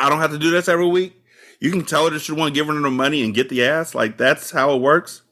I 0.00 0.08
don't 0.08 0.20
have 0.20 0.32
to 0.32 0.38
do 0.38 0.50
this 0.50 0.68
every 0.68 0.86
week. 0.88 1.14
You 1.60 1.70
can 1.70 1.84
tell 1.84 2.04
her 2.04 2.10
that 2.10 2.26
you 2.28 2.34
want 2.34 2.54
to 2.54 2.58
give 2.58 2.66
her 2.68 2.72
the 2.80 2.90
money 2.90 3.22
and 3.22 3.34
get 3.34 3.48
the 3.50 3.64
ass. 3.64 3.94
Like 3.94 4.16
that's 4.16 4.50
how 4.50 4.74
it 4.74 4.80
works. 4.80 5.22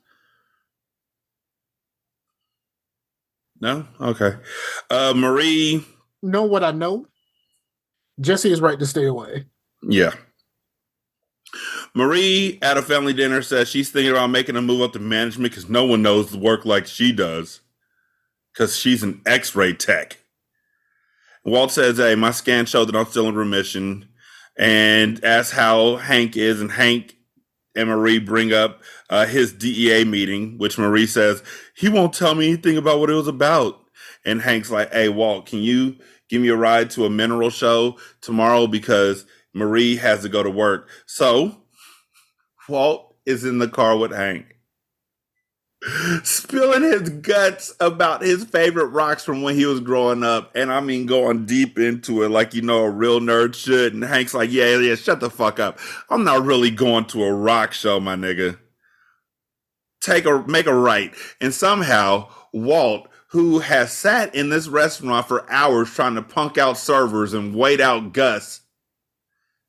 No? 3.61 3.87
Okay. 4.01 4.33
Uh 4.91 5.15
Marie, 5.17 5.85
Know 6.23 6.45
what 6.45 6.65
I 6.65 6.71
know? 6.73 7.07
Jesse 8.21 8.51
is 8.53 8.61
right 8.61 8.79
to 8.79 8.87
stay 8.87 9.07
away. 9.07 9.47
yeah. 9.89 10.13
Marie 11.95 12.59
at 12.61 12.77
a 12.77 12.83
family 12.83 13.15
dinner 13.15 13.41
says 13.41 13.69
she's 13.69 13.91
thinking 13.91 14.11
about 14.11 14.27
making 14.29 14.57
a 14.57 14.63
move 14.63 14.83
up 14.83 14.93
to 14.93 14.99
management 14.99 15.51
because 15.51 15.69
no 15.69 15.87
one 15.87 16.03
knows 16.03 16.31
the 16.31 16.39
work 16.39 16.65
like 16.67 16.87
she 16.87 17.11
does. 17.13 17.61
Because 18.53 18.77
she's 18.77 19.03
an 19.03 19.23
X-ray 19.25 19.73
tech. 19.75 20.19
Walt 21.45 21.71
says, 21.73 21.97
Hey, 21.97 22.15
my 22.17 22.33
scan 22.33 22.67
showed 22.67 22.87
that 22.87 22.97
I'm 22.97 23.07
still 23.07 23.29
in 23.29 23.35
remission. 23.35 24.08
And 24.59 25.25
asks 25.25 25.53
how 25.53 25.97
Hank 25.97 26.37
is, 26.37 26.61
and 26.61 26.73
Hank 26.73 27.17
and 27.77 27.89
Marie 27.89 28.19
bring 28.19 28.53
up 28.53 28.83
uh, 29.09 29.27
his 29.27 29.53
DEA 29.53 30.05
meeting, 30.05 30.59
which 30.59 30.79
Marie 30.79 31.07
says 31.07 31.43
he 31.77 31.89
won't 31.89 32.13
tell 32.13 32.35
me 32.35 32.49
anything 32.49 32.77
about 32.77 32.99
what 32.99 33.11
it 33.11 33.15
was 33.15 33.29
about. 33.29 33.81
And 34.25 34.43
Hank's 34.43 34.71
like, 34.71 34.93
"Hey, 34.93 35.09
Walt, 35.09 35.47
can 35.47 35.61
you 35.61 35.97
give 36.29 36.43
me 36.43 36.49
a 36.49 36.57
ride 36.57 36.91
to 36.91 37.07
a 37.07 37.11
mineral 37.11 37.51
show 37.51 37.99
tomorrow 38.21 38.67
because 38.67 39.27
Marie 39.55 39.97
has 39.97 40.23
to 40.23 40.29
go 40.29 40.43
to 40.43 40.51
work?" 40.51 40.89
So 41.07 41.57
Walt 42.69 43.15
is 43.25 43.45
in 43.45 43.59
the 43.59 43.69
car 43.69 43.97
with 43.97 44.13
Hank, 44.13 44.58
spilling 46.25 46.83
his 46.83 47.09
guts 47.09 47.75
about 47.81 48.23
his 48.23 48.45
favorite 48.45 48.87
rocks 48.87 49.25
from 49.25 49.43
when 49.43 49.55
he 49.55 49.67
was 49.67 49.81
growing 49.81 50.23
up, 50.23 50.51
and 50.55 50.73
I 50.73 50.81
mean 50.81 51.07
going 51.07 51.47
deep 51.47 51.79
into 51.79 52.23
it 52.23 52.31
like 52.31 52.55
you 52.55 52.63
know 52.63 52.85
a 52.85 52.91
real 52.91 53.21
nerd 53.21 53.55
should. 53.55 53.95
And 53.95 54.05
Hank's 54.05 54.35
like, 54.35 54.51
"Yeah, 54.51 54.77
yeah, 54.79 54.95
shut 54.95 55.21
the 55.21 55.31
fuck 55.31 55.61
up. 55.61 55.79
I'm 56.11 56.25
not 56.25 56.45
really 56.45 56.71
going 56.71 57.05
to 57.07 57.25
a 57.25 57.33
rock 57.33 57.73
show, 57.73 58.01
my 58.01 58.17
nigga." 58.17 58.59
take 60.01 60.25
a 60.25 60.43
make 60.47 60.67
a 60.67 60.75
right 60.75 61.13
and 61.41 61.53
somehow 61.53 62.29
walt 62.53 63.09
who 63.31 63.59
has 63.59 63.93
sat 63.93 64.35
in 64.35 64.49
this 64.49 64.69
restaurant 64.69 65.27
for 65.27 65.51
hours 65.51 65.91
trying 65.91 66.15
to 66.15 66.23
punk 66.23 66.57
out 66.57 66.79
servers 66.79 67.35
and 67.35 67.55
wait 67.55 67.81
out 67.81 68.13
gus 68.13 68.61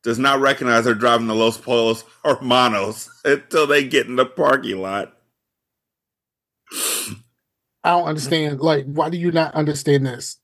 does 0.04 0.20
not 0.20 0.40
recognize 0.40 0.86
they're 0.86 0.94
driving 0.94 1.28
the 1.28 1.36
los 1.36 1.58
pollos 1.58 2.04
hermanos 2.24 3.10
until 3.26 3.66
they 3.66 3.84
get 3.84 4.08
in 4.08 4.16
the 4.16 4.26
parking 4.26 4.80
lot 4.82 5.18
I 7.84 7.92
don't 7.92 8.08
understand. 8.08 8.60
Like, 8.60 8.86
why 8.86 9.10
do 9.10 9.18
you 9.18 9.32
not 9.32 9.54
understand 9.56 10.06
this? 10.06 10.38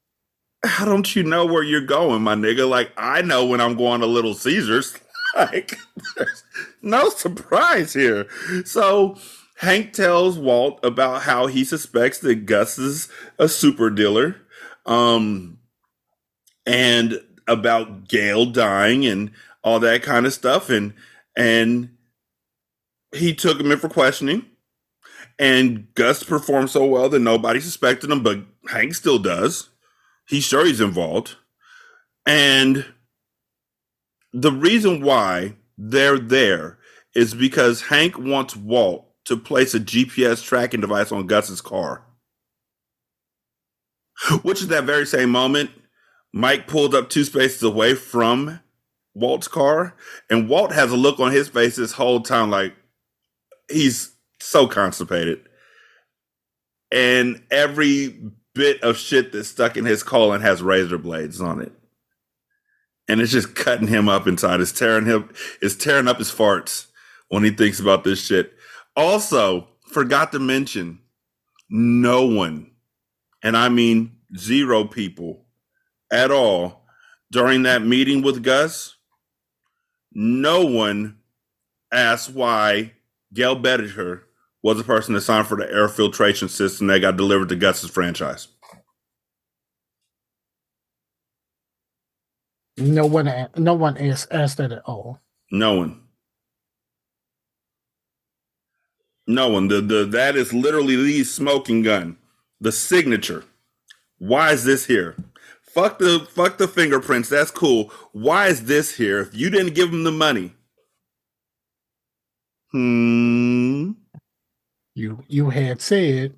how 0.65 0.86
don't 0.86 1.15
you 1.15 1.24
know 1.24 1.45
where 1.45 1.63
you're 1.63 1.82
going 1.82 2.21
my 2.21 2.36
nigga 2.36 2.67
like 2.67 2.91
i 2.98 3.21
know 3.21 3.45
when 3.45 3.62
i'm 3.62 3.76
going 3.76 4.02
to 4.02 4.08
little 4.08 4.34
caesars 4.34 4.98
like 5.36 5.78
there's 6.15 6.43
no 6.82 7.10
surprise 7.10 7.93
here 7.93 8.28
so 8.63 9.15
hank 9.58 9.93
tells 9.93 10.38
walt 10.38 10.80
about 10.84 11.24
how 11.24 11.48
he 11.48 11.63
suspects 11.63 12.19
that 12.19 12.45
gus 12.45 12.78
is 12.78 13.10
a 13.38 13.48
super 13.48 13.89
dealer 13.89 14.36
um 14.86 15.58
and 16.65 17.21
about 17.48 18.08
gale 18.08 18.45
dying 18.45 19.06
and 19.06 19.32
all 19.63 19.80
that 19.80 20.02
kind 20.02 20.26
of 20.26 20.34
stuff 20.34 20.69
and 20.69 20.93
and 21.38 21.89
he 23.13 23.34
took 23.34 23.60
him 23.60 23.71
in 23.71 23.78
for 23.78 23.89
questioning 23.89 24.45
and 25.38 25.93
gus 25.95 26.24
performed 26.24 26.69
so 26.69 26.86
well 26.86 27.10
that 27.10 27.19
nobody 27.19 27.60
suspected 27.60 28.10
him 28.10 28.24
but 28.24 28.39
hank 28.69 28.93
still 28.95 29.19
does 29.19 29.69
he's 30.26 30.43
sure 30.43 30.65
he's 30.65 30.82
involved. 30.82 31.36
And 32.26 32.86
the 34.34 34.52
reason 34.52 35.02
why 35.02 35.56
they're 35.78 36.19
there 36.19 36.80
is 37.13 37.34
because 37.34 37.84
Hank 37.84 38.17
wants 38.17 38.56
Walt 38.56 39.08
to 39.26 39.38
place 39.38 39.74
a 39.74 39.80
GPS 39.80 40.43
tracking 40.43 40.82
device 40.82 41.12
on 41.12 41.28
Gus's 41.28 41.62
car. 41.62 42.04
Which 44.43 44.62
is 44.62 44.67
that 44.67 44.86
very 44.86 45.06
same 45.06 45.30
moment, 45.30 45.71
Mike 46.34 46.67
pulled 46.67 46.95
up 46.95 47.10
two 47.10 47.24
spaces 47.24 47.63
away 47.63 47.95
from 47.95 48.60
Walt's 49.13 49.48
car, 49.48 49.95
and 50.30 50.50
Walt 50.50 50.74
has 50.74 50.91
a 50.91 50.98
look 50.98 51.19
on 51.19 51.32
his 51.32 51.48
face 51.48 51.76
this 51.76 51.93
whole 51.93 52.21
time 52.21 52.50
like 52.50 52.74
he's 53.69 54.14
so 54.39 54.67
constipated. 54.67 55.48
And 56.91 57.43
every 57.52 58.32
bit 58.54 58.82
of 58.84 58.98
shit 58.98 59.32
that's 59.32 59.50
stuck 59.50 59.78
in 59.78 59.86
his 59.86 60.04
colon 60.04 60.41
has 60.41 60.62
razor 60.62 60.98
blades 60.98 61.41
on 61.41 61.62
it. 61.62 61.71
And 63.08 63.21
it's 63.21 63.32
just 63.32 63.56
cutting 63.56 63.88
him 63.88 64.10
up 64.10 64.28
inside. 64.28 64.62
It's 64.62 64.71
tearing 64.71 65.06
him, 65.06 65.32
it's 65.62 65.76
tearing 65.76 66.08
up 66.08 66.17
his 66.17 66.32
farts 66.32 66.88
when 67.30 67.43
he 67.43 67.52
thinks 67.52 67.80
about 67.80 68.04
this 68.04 68.24
shit. 68.24 68.54
Also, 68.95 69.67
forgot 69.88 70.32
to 70.32 70.39
mention, 70.39 71.00
no 71.69 72.26
one, 72.26 72.71
and 73.43 73.58
I 73.58 73.69
mean 73.69 74.17
zero 74.38 74.86
people 74.86 75.45
at 76.12 76.32
all, 76.32 76.86
during 77.32 77.63
that 77.63 77.84
meeting 77.84 78.21
with 78.21 78.43
Gus, 78.43 78.95
no 80.13 80.65
one 80.65 81.17
asked 81.91 82.32
why 82.32 82.93
Gale 83.34 83.56
Bettinger 83.56 84.24
was 84.65 84.80
the 84.80 84.84
person 84.84 85.13
that 85.13 85.21
signed 85.21 85.45
for 85.45 85.56
the 85.56 85.71
air 85.71 85.88
filtration 85.88 86.49
system 86.49 86.88
that 86.88 86.97
got 86.97 87.15
delivered 87.15 87.49
to 87.49 87.56
Gus's 87.56 87.91
franchise. 87.91 88.47
No 92.75 93.06
one, 93.06 93.32
no 93.56 93.75
one 93.75 93.95
asked, 93.99 94.28
asked 94.32 94.58
that 94.58 94.71
at 94.71 94.82
all. 94.86 95.21
No 95.51 95.75
one. 95.75 96.01
No 99.28 99.49
one. 99.49 99.67
The 99.67 99.82
the 99.82 100.04
that 100.06 100.36
is 100.36 100.51
literally 100.51 100.95
the 100.95 101.23
smoking 101.23 101.84
gun. 101.84 102.17
The 102.60 102.71
signature. 102.71 103.43
Why 104.17 104.51
is 104.51 104.63
this 104.63 104.88
here? 104.88 105.15
Fuck 105.62 105.99
the 105.99 106.28
fuck 106.32 106.58
the 106.58 106.67
fingerprints. 106.67 107.30
That's 107.30 107.51
cool. 107.51 107.91
Why 108.13 108.47
is 108.47 108.65
this 108.65 108.95
here? 108.95 109.19
If 109.21 109.36
you 109.36 109.51
didn't 109.51 109.75
give 109.75 109.93
him 109.93 110.06
the 110.06 110.12
money, 110.12 110.54
Hmm. 112.71 113.91
You 114.96 115.24
you 115.28 115.50
had 115.50 115.82
said. 115.82 116.36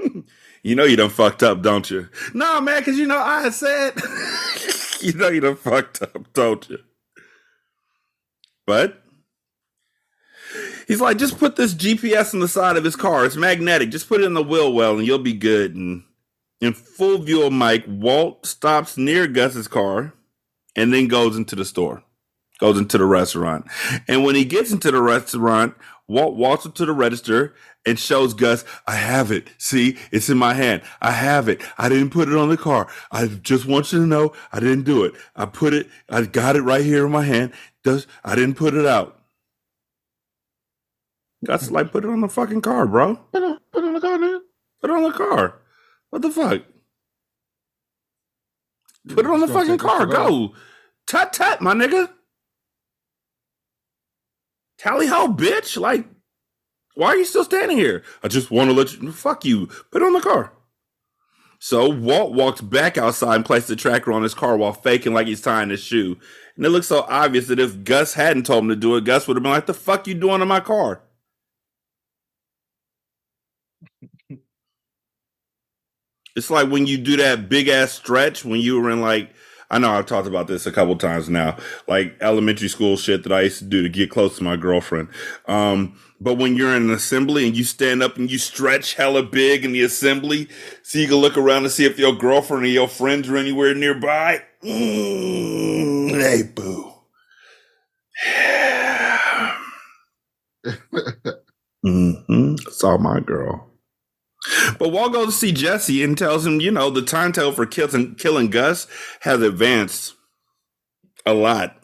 you 0.62 0.74
know 0.74 0.84
you 0.84 0.96
done 0.96 1.10
fucked 1.10 1.42
up, 1.44 1.62
don't 1.62 1.88
you? 1.90 2.08
No, 2.34 2.60
man, 2.60 2.80
because 2.80 2.98
you 2.98 3.06
know 3.06 3.18
I 3.18 3.42
had 3.42 3.54
said. 3.54 3.94
you 5.00 5.12
know 5.14 5.28
you 5.28 5.40
done 5.40 5.56
fucked 5.56 6.02
up, 6.02 6.32
don't 6.32 6.68
you? 6.68 6.78
But 8.66 9.02
he's 10.88 11.00
like, 11.00 11.18
just 11.18 11.38
put 11.38 11.56
this 11.56 11.72
GPS 11.72 12.34
on 12.34 12.40
the 12.40 12.48
side 12.48 12.76
of 12.76 12.84
his 12.84 12.96
car. 12.96 13.24
It's 13.24 13.36
magnetic. 13.36 13.90
Just 13.90 14.08
put 14.08 14.20
it 14.20 14.24
in 14.24 14.34
the 14.34 14.42
wheel 14.42 14.72
well, 14.72 14.98
and 14.98 15.06
you'll 15.06 15.18
be 15.18 15.32
good. 15.32 15.76
And 15.76 16.02
in 16.60 16.72
full 16.72 17.18
view 17.18 17.44
of 17.44 17.52
Mike, 17.52 17.84
Walt 17.86 18.44
stops 18.44 18.96
near 18.96 19.28
Gus's 19.28 19.68
car 19.68 20.14
and 20.74 20.92
then 20.92 21.06
goes 21.06 21.36
into 21.36 21.54
the 21.54 21.64
store, 21.64 22.02
goes 22.58 22.76
into 22.76 22.98
the 22.98 23.06
restaurant. 23.06 23.66
And 24.08 24.24
when 24.24 24.34
he 24.34 24.44
gets 24.44 24.72
into 24.72 24.90
the 24.90 25.00
restaurant, 25.00 25.74
Walt 26.08 26.36
walks 26.36 26.64
up 26.64 26.74
to 26.76 26.86
the 26.86 26.92
register 26.92 27.54
and 27.86 27.98
shows 27.98 28.32
Gus, 28.34 28.64
I 28.86 28.94
have 28.96 29.30
it. 29.30 29.50
See, 29.58 29.98
it's 30.10 30.30
in 30.30 30.38
my 30.38 30.54
hand. 30.54 30.82
I 31.02 31.12
have 31.12 31.48
it. 31.48 31.62
I 31.76 31.88
didn't 31.88 32.10
put 32.10 32.28
it 32.28 32.36
on 32.36 32.48
the 32.48 32.56
car. 32.56 32.88
I 33.12 33.26
just 33.26 33.66
want 33.66 33.92
you 33.92 34.00
to 34.00 34.06
know 34.06 34.32
I 34.50 34.60
didn't 34.60 34.84
do 34.84 35.04
it. 35.04 35.14
I 35.36 35.44
put 35.46 35.74
it, 35.74 35.86
I 36.08 36.22
got 36.22 36.56
it 36.56 36.62
right 36.62 36.84
here 36.84 37.04
in 37.06 37.12
my 37.12 37.24
hand. 37.24 37.52
Does 37.84 38.06
I 38.24 38.34
didn't 38.34 38.54
put 38.56 38.74
it 38.74 38.86
out. 38.86 39.20
Gus 41.44 41.70
like 41.70 41.92
put 41.92 42.04
it 42.04 42.10
on 42.10 42.20
the 42.20 42.28
fucking 42.28 42.62
car, 42.62 42.86
bro. 42.86 43.16
Put 43.16 43.42
it, 43.42 43.58
put 43.70 43.84
it 43.84 43.86
on 43.86 43.94
the 43.94 44.00
car, 44.00 44.18
man. 44.18 44.40
Put 44.80 44.90
it 44.90 44.96
on 44.96 45.02
the 45.04 45.12
car. 45.12 45.60
What 46.10 46.22
the 46.22 46.30
fuck? 46.30 46.62
Put 49.08 49.24
it 49.24 49.30
on 49.30 49.40
the 49.40 49.48
fucking 49.48 49.78
car. 49.78 50.06
Go. 50.06 50.54
Tut 51.06 51.32
tut, 51.32 51.60
my 51.60 51.74
nigga. 51.74 52.10
Tally 54.78 55.06
ho, 55.08 55.28
bitch. 55.28 55.78
Like, 55.80 56.06
why 56.94 57.08
are 57.08 57.16
you 57.16 57.24
still 57.24 57.44
standing 57.44 57.76
here? 57.76 58.02
I 58.22 58.28
just 58.28 58.50
want 58.50 58.70
to 58.70 58.74
let 58.74 58.92
you 58.92 59.12
fuck 59.12 59.44
you. 59.44 59.66
Put 59.90 60.02
it 60.02 60.06
on 60.06 60.12
the 60.12 60.20
car. 60.20 60.52
So 61.60 61.88
Walt 61.88 62.34
walks 62.34 62.60
back 62.60 62.96
outside 62.96 63.36
and 63.36 63.44
places 63.44 63.68
the 63.68 63.76
tracker 63.76 64.12
on 64.12 64.22
his 64.22 64.34
car 64.34 64.56
while 64.56 64.72
faking 64.72 65.12
like 65.12 65.26
he's 65.26 65.40
tying 65.40 65.70
his 65.70 65.80
shoe. 65.80 66.16
And 66.56 66.64
it 66.64 66.70
looks 66.70 66.86
so 66.86 67.04
obvious 67.08 67.48
that 67.48 67.58
if 67.58 67.82
Gus 67.82 68.14
hadn't 68.14 68.46
told 68.46 68.64
him 68.64 68.68
to 68.70 68.76
do 68.76 68.96
it, 68.96 69.04
Gus 69.04 69.26
would 69.26 69.36
have 69.36 69.42
been 69.42 69.52
like, 69.52 69.66
the 69.66 69.74
fuck 69.74 70.06
you 70.06 70.14
doing 70.14 70.40
in 70.40 70.48
my 70.48 70.60
car? 70.60 71.02
It's 76.36 76.50
like 76.50 76.70
when 76.70 76.86
you 76.86 76.98
do 76.98 77.16
that 77.16 77.48
big 77.48 77.66
ass 77.66 77.90
stretch 77.90 78.44
when 78.44 78.60
you 78.60 78.80
were 78.80 78.90
in 78.90 79.00
like 79.00 79.30
I 79.70 79.78
know 79.78 79.90
I've 79.90 80.06
talked 80.06 80.26
about 80.26 80.46
this 80.46 80.66
a 80.66 80.72
couple 80.72 80.96
times 80.96 81.28
now, 81.28 81.56
like 81.86 82.16
elementary 82.20 82.68
school 82.68 82.96
shit 82.96 83.22
that 83.24 83.32
I 83.32 83.42
used 83.42 83.58
to 83.58 83.66
do 83.66 83.82
to 83.82 83.88
get 83.88 84.10
close 84.10 84.38
to 84.38 84.44
my 84.44 84.56
girlfriend. 84.56 85.08
Um, 85.46 85.98
but 86.20 86.34
when 86.34 86.56
you're 86.56 86.74
in 86.74 86.84
an 86.84 86.90
assembly 86.90 87.46
and 87.46 87.56
you 87.56 87.64
stand 87.64 88.02
up 88.02 88.16
and 88.16 88.30
you 88.30 88.38
stretch 88.38 88.94
hella 88.94 89.22
big 89.22 89.64
in 89.64 89.72
the 89.72 89.82
assembly, 89.82 90.48
so 90.82 90.98
you 90.98 91.06
can 91.06 91.16
look 91.16 91.36
around 91.36 91.64
and 91.64 91.72
see 91.72 91.84
if 91.84 91.98
your 91.98 92.14
girlfriend 92.14 92.64
or 92.64 92.68
your 92.68 92.88
friends 92.88 93.28
are 93.28 93.36
anywhere 93.36 93.74
nearby. 93.74 94.42
Mm, 94.62 96.18
hey, 96.18 96.42
boo. 96.42 96.92
mm-hmm. 101.84 102.54
Saw 102.70 102.96
my 102.96 103.20
girl. 103.20 103.67
But 104.78 104.90
Walt 104.90 105.12
goes 105.12 105.26
to 105.26 105.32
see 105.32 105.52
Jesse 105.52 106.02
and 106.02 106.18
tells 106.18 106.46
him, 106.46 106.60
you 106.60 106.70
know, 106.70 106.90
the 106.90 107.02
timetable 107.02 107.52
for 107.52 107.66
killing, 107.66 108.14
killing 108.16 108.50
Gus 108.50 108.86
has 109.20 109.40
advanced 109.42 110.14
a 111.24 111.34
lot 111.34 111.76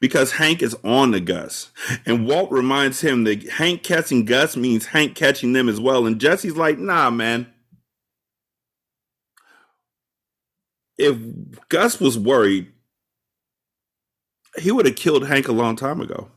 because 0.00 0.32
Hank 0.32 0.62
is 0.62 0.76
on 0.84 1.10
the 1.10 1.20
Gus. 1.20 1.70
And 2.04 2.26
Walt 2.26 2.50
reminds 2.50 3.00
him 3.00 3.24
that 3.24 3.48
Hank 3.48 3.82
catching 3.82 4.24
Gus 4.24 4.56
means 4.56 4.86
Hank 4.86 5.14
catching 5.14 5.52
them 5.52 5.68
as 5.68 5.80
well. 5.80 6.06
And 6.06 6.20
Jesse's 6.20 6.56
like, 6.56 6.78
nah, 6.78 7.10
man. 7.10 7.46
If 10.98 11.18
Gus 11.68 12.00
was 12.00 12.18
worried, 12.18 12.72
he 14.58 14.72
would 14.72 14.86
have 14.86 14.96
killed 14.96 15.26
Hank 15.26 15.48
a 15.48 15.52
long 15.52 15.76
time 15.76 16.00
ago. 16.00 16.30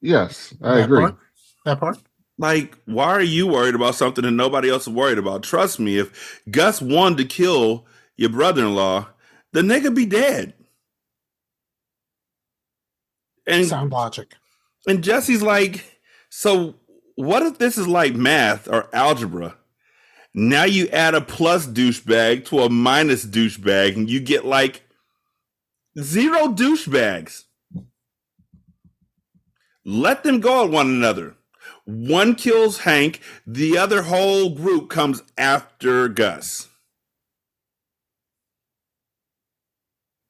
Yes, 0.00 0.54
I 0.62 0.76
that 0.76 0.84
agree. 0.84 1.00
Part? 1.00 1.16
That 1.64 1.80
part? 1.80 1.98
Like, 2.38 2.76
why 2.86 3.08
are 3.08 3.22
you 3.22 3.46
worried 3.46 3.74
about 3.74 3.94
something 3.94 4.24
that 4.24 4.30
nobody 4.30 4.70
else 4.70 4.86
is 4.86 4.92
worried 4.92 5.18
about? 5.18 5.42
Trust 5.42 5.78
me, 5.78 5.98
if 5.98 6.42
Gus 6.50 6.80
wanted 6.80 7.18
to 7.18 7.24
kill 7.24 7.86
your 8.16 8.30
brother 8.30 8.62
in 8.62 8.74
law, 8.74 9.08
the 9.52 9.60
nigga 9.60 9.94
be 9.94 10.06
dead. 10.06 10.54
And 13.46 13.66
sound 13.66 13.92
logic. 13.92 14.34
And 14.86 15.04
Jesse's 15.04 15.42
like, 15.42 16.00
so 16.30 16.76
what 17.14 17.42
if 17.42 17.58
this 17.58 17.76
is 17.78 17.86
like 17.86 18.14
math 18.14 18.68
or 18.68 18.88
algebra? 18.94 19.56
Now 20.34 20.64
you 20.64 20.88
add 20.88 21.14
a 21.14 21.20
plus 21.20 21.66
douchebag 21.66 22.46
to 22.46 22.60
a 22.60 22.70
minus 22.70 23.26
douchebag, 23.26 23.96
and 23.96 24.08
you 24.08 24.18
get 24.18 24.46
like 24.46 24.82
zero 26.00 26.48
douchebags. 26.48 27.44
Let 29.84 30.24
them 30.24 30.40
go 30.40 30.64
at 30.64 30.70
one 30.70 30.86
another. 30.86 31.36
One 31.84 32.34
kills 32.34 32.80
Hank, 32.80 33.20
the 33.46 33.76
other 33.76 34.02
whole 34.02 34.50
group 34.50 34.88
comes 34.88 35.22
after 35.36 36.08
Gus. 36.08 36.68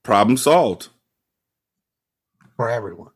Problem 0.02 0.36
solved. 0.36 0.88
For 2.56 2.68
everyone. 2.68 3.10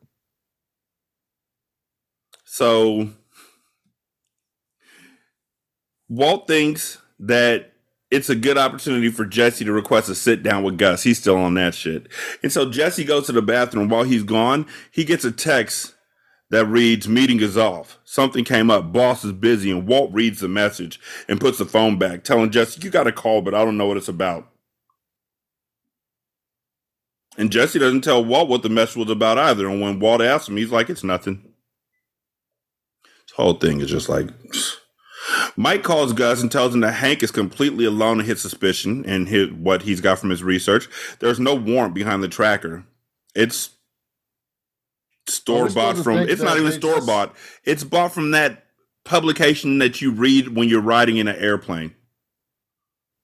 So 2.45 3.09
Walt 6.09 6.47
thinks 6.47 6.99
that 7.19 7.73
it's 8.09 8.29
a 8.29 8.35
good 8.35 8.57
opportunity 8.57 9.09
for 9.09 9.25
Jesse 9.25 9.65
to 9.65 9.71
request 9.71 10.09
a 10.09 10.15
sit 10.15 10.43
down 10.43 10.63
with 10.63 10.77
Gus. 10.77 11.03
He's 11.03 11.19
still 11.19 11.37
on 11.37 11.55
that 11.55 11.75
shit. 11.75 12.07
And 12.41 12.51
so 12.51 12.69
Jesse 12.69 13.03
goes 13.03 13.25
to 13.25 13.33
the 13.33 13.41
bathroom. 13.41 13.89
While 13.89 14.03
he's 14.03 14.23
gone, 14.23 14.65
he 14.91 15.03
gets 15.03 15.25
a 15.25 15.31
text 15.31 15.93
that 16.49 16.65
reads 16.65 17.07
meeting 17.07 17.39
is 17.41 17.57
off. 17.57 17.99
Something 18.05 18.43
came 18.43 18.71
up. 18.71 18.93
Boss 18.93 19.25
is 19.25 19.33
busy, 19.33 19.71
and 19.71 19.87
Walt 19.87 20.11
reads 20.13 20.39
the 20.39 20.47
message 20.47 20.99
and 21.27 21.41
puts 21.41 21.57
the 21.57 21.65
phone 21.65 21.97
back, 21.97 22.23
telling 22.23 22.51
Jesse, 22.51 22.81
"You 22.81 22.89
got 22.89 23.07
a 23.07 23.11
call, 23.11 23.41
but 23.41 23.53
I 23.53 23.65
don't 23.65 23.77
know 23.77 23.87
what 23.87 23.97
it's 23.97 24.07
about." 24.07 24.47
And 27.37 27.51
Jesse 27.51 27.79
doesn't 27.79 28.01
tell 28.01 28.23
Walt 28.23 28.49
what 28.49 28.63
the 28.63 28.69
message 28.69 28.97
was 28.97 29.11
about 29.11 29.37
either. 29.37 29.67
And 29.69 29.81
when 29.81 29.99
Walt 29.99 30.21
asks 30.21 30.49
him, 30.49 30.57
he's 30.57 30.71
like, 30.71 30.89
"It's 30.89 31.03
nothing." 31.03 31.43
This 33.27 33.35
whole 33.35 33.55
thing 33.55 33.81
is 33.81 33.89
just 33.89 34.09
like. 34.09 34.29
Mike 35.57 35.83
calls 35.83 36.13
Gus 36.13 36.41
and 36.41 36.51
tells 36.51 36.73
him 36.73 36.81
that 36.81 36.93
Hank 36.93 37.23
is 37.23 37.31
completely 37.31 37.85
alone 37.85 38.19
in 38.19 38.25
his 38.25 38.41
suspicion 38.41 39.03
and 39.05 39.27
his, 39.27 39.51
what 39.51 39.81
he's 39.83 40.01
got 40.01 40.19
from 40.19 40.29
his 40.29 40.43
research. 40.43 40.87
There's 41.19 41.39
no 41.39 41.55
warrant 41.55 41.93
behind 41.93 42.23
the 42.23 42.29
tracker. 42.29 42.85
It's 43.35 43.71
store 45.27 45.69
bought 45.69 45.97
from. 45.97 46.19
It's 46.19 46.41
not 46.41 46.57
even 46.57 46.71
store 46.71 47.01
bought. 47.01 47.35
It's 47.63 47.83
bought 47.83 48.13
from 48.13 48.31
that 48.31 48.65
publication 49.05 49.79
that 49.79 50.01
you 50.01 50.11
read 50.11 50.55
when 50.55 50.69
you're 50.69 50.81
riding 50.81 51.17
in 51.17 51.27
an 51.27 51.37
airplane. 51.37 51.93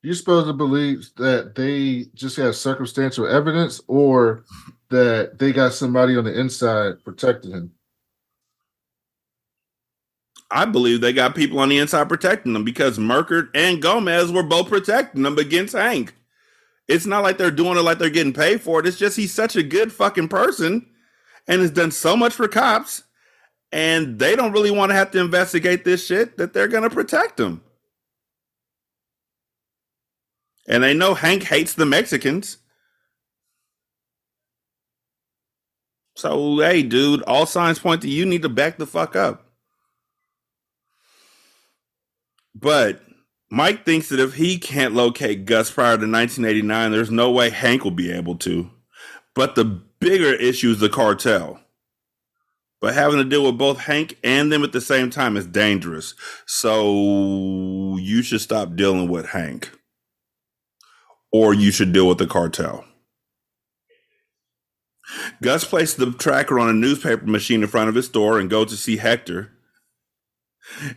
You're 0.02 0.16
supposed 0.16 0.48
to 0.48 0.54
believe 0.54 1.10
that 1.18 1.56
they 1.56 2.08
just 2.13 2.36
have 2.38 2.56
circumstantial 2.56 3.26
evidence, 3.26 3.82
or 3.88 4.44
that 4.89 5.39
they 5.39 5.54
got 5.54 5.74
somebody 5.74 6.18
on 6.18 6.26
the 6.26 6.38
inside 6.38 7.04
protecting 7.04 7.52
him. 7.52 7.72
I 10.52 10.66
believe 10.66 11.02
they 11.02 11.13
got 11.13 11.36
people 11.36 11.60
on 11.60 11.70
the 11.70 11.80
inside 11.80 12.10
protecting 12.10 12.54
them 12.54 12.63
because 12.63 13.00
Merkert 13.00 13.50
and 13.56 13.82
Gomez 13.82 14.32
were 14.32 14.44
both 14.44 14.70
protecting 14.70 15.24
them 15.24 15.39
against 15.39 15.74
Hank. 15.74 16.13
It's 16.88 17.06
not 17.08 17.24
like 17.24 17.38
they're 17.38 17.50
doing 17.50 17.78
it 17.78 17.82
like 17.82 17.98
they're 17.98 18.10
getting 18.10 18.34
paid 18.34 18.62
for 18.62 18.80
it. 18.80 18.86
It's 18.86 19.00
just 19.00 19.18
he's 19.18 19.34
such 19.34 19.56
a 19.56 19.63
good 19.63 19.92
fucking 19.92 20.28
person 20.28 20.86
and 21.48 21.62
has 21.62 21.72
done 21.72 21.92
so 21.92 22.16
much 22.16 22.34
for 22.34 22.48
cops, 22.48 23.04
and 23.72 24.20
they 24.20 24.36
don't 24.36 24.52
really 24.52 24.72
want 24.72 24.92
to 24.92 24.96
have 24.96 25.12
to 25.12 25.20
investigate 25.20 25.84
this 25.84 26.06
shit 26.06 26.38
that 26.38 26.54
they're 26.54 26.68
going 26.68 26.84
to 26.84 26.90
protect 26.90 27.38
them. 27.38 27.64
And 30.68 30.84
they 30.84 30.94
know 30.94 31.14
Hank 31.14 31.44
hates 31.44 31.74
the 31.74 31.86
Mexicans. 31.86 32.58
So, 36.16 36.60
hey, 36.60 36.84
dude, 36.84 37.22
all 37.24 37.46
signs 37.46 37.80
point 37.80 38.02
to 38.04 38.10
you 38.10 38.26
need 38.26 38.44
to 38.44 38.50
back 38.50 38.78
the 38.78 38.86
fuck 38.86 39.16
up. 39.16 39.46
But 42.56 43.02
Mike 43.50 43.86
thinks 43.86 44.10
that 44.10 44.20
if 44.20 44.36
he 44.36 44.58
can't 44.58 44.94
locate 44.94 45.46
Gus 45.46 45.72
prior 45.72 45.98
to 45.98 46.10
1989, 46.10 46.92
there's 46.92 47.12
no 47.12 47.32
way 47.32 47.50
Hank 47.50 47.84
will 47.84 47.92
be 47.92 48.12
able 48.12 48.36
to. 48.38 48.70
But 49.36 49.56
the 49.56 49.82
bigger 50.04 50.34
issue 50.34 50.72
is 50.72 50.80
the 50.80 50.89
cartel. 50.89 51.60
But 52.82 52.96
having 52.96 53.18
to 53.18 53.24
deal 53.24 53.46
with 53.46 53.58
both 53.58 53.80
Hank 53.80 54.18
and 54.24 54.52
them 54.52 54.63
at 54.63 54.74
the 54.74 54.82
same 54.82 55.10
time 55.10 55.38
is 55.38 55.48
dangerous. 55.48 56.16
So 56.46 57.98
you 57.98 58.22
should 58.22 58.42
stop 58.42 58.76
dealing 58.76 59.10
with 59.10 59.28
Hank. 59.28 59.72
Or 61.32 61.54
you 61.54 61.72
should 61.72 61.94
deal 61.94 62.08
with 62.10 62.18
the 62.18 62.28
cartel. 62.28 62.84
Gus 65.42 65.63
placed 65.63 65.98
the 65.98 66.12
tracker 66.12 66.60
on 66.60 66.70
a 66.70 66.74
newspaper 66.74 67.26
machine 67.26 67.63
in 67.63 67.70
front 67.70 67.89
of 67.89 67.96
his 67.96 68.06
store 68.08 68.38
and 68.39 68.50
goes 68.50 68.72
to 68.72 68.78
see 68.78 68.98
Hector. 68.98 69.52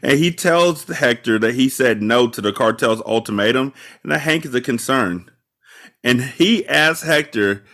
And 0.02 0.18
he 0.18 0.32
tells 0.32 0.86
Hector 0.86 1.38
that 1.38 1.54
he 1.54 1.68
said 1.68 2.02
no 2.02 2.28
to 2.28 2.40
the 2.40 2.52
cartel's 2.52 3.02
ultimatum 3.02 3.72
and 4.02 4.12
that 4.12 4.20
Hank 4.20 4.44
is 4.44 4.54
a 4.54 4.60
concern. 4.60 5.30
And 6.02 6.22
he 6.22 6.66
asks 6.66 7.06
Hector, 7.06 7.64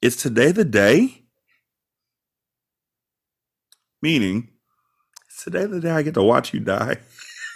Is 0.00 0.16
today 0.16 0.52
the 0.52 0.64
day? 0.64 1.24
Meaning, 4.00 4.50
it's 5.26 5.42
today 5.42 5.66
the 5.66 5.80
day 5.80 5.90
I 5.90 6.02
get 6.02 6.14
to 6.14 6.22
watch 6.22 6.54
you 6.54 6.60
die. 6.60 6.98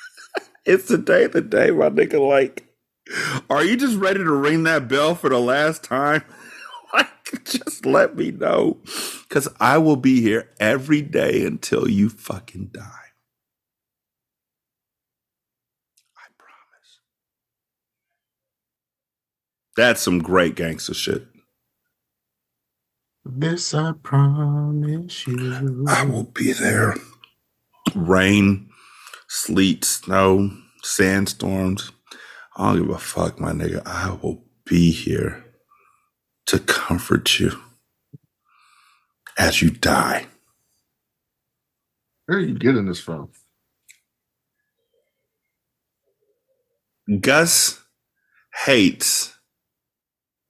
it's 0.65 0.89
today 0.89 1.29
the 1.29 1.41
day, 1.41 1.71
my 1.71 1.89
nigga. 1.89 2.19
Like, 2.21 2.67
are 3.49 3.63
you 3.63 3.77
just 3.77 3.97
ready 3.97 4.19
to 4.19 4.33
ring 4.33 4.65
that 4.65 4.89
bell 4.89 5.15
for 5.15 5.31
the 5.31 5.39
last 5.39 5.85
time? 5.85 6.25
like, 6.95 7.45
just 7.45 7.87
let 7.87 8.17
me 8.17 8.33
know. 8.33 8.79
Because 9.29 9.47
I 9.61 9.79
will 9.79 9.97
be 9.97 10.21
here 10.21 10.51
every 10.59 11.01
day 11.01 11.47
until 11.47 11.89
you 11.89 12.09
fucking 12.09 12.71
die. 12.73 12.81
I 16.17 16.27
promise. 16.37 16.99
That's 19.77 20.03
some 20.03 20.19
great 20.19 20.57
gangster 20.57 20.95
shit. 20.95 21.32
This 23.25 23.73
I 23.73 23.93
promise 24.03 25.27
you. 25.29 25.85
I 25.89 26.05
will 26.05 26.25
be 26.25 26.53
there. 26.53 26.97
Rain, 27.95 28.69
sleet, 29.29 29.85
snow, 29.85 30.51
sandstorms. 30.83 31.93
I 32.57 32.73
don't 32.73 32.87
give 32.87 32.95
a 32.95 32.99
fuck, 32.99 33.39
my 33.39 33.53
nigga. 33.53 33.83
I 33.87 34.19
will 34.21 34.45
be 34.67 34.91
here 34.91 35.45
to 36.47 36.59
comfort 36.59 37.39
you 37.39 37.53
as 39.39 39.63
you 39.63 39.71
die. 39.71 40.27
Where 42.27 42.39
are 42.39 42.41
you 42.41 42.55
getting 42.59 42.87
this 42.87 43.01
from? 43.01 43.31
Gus 47.21 47.81
hates 48.65 49.37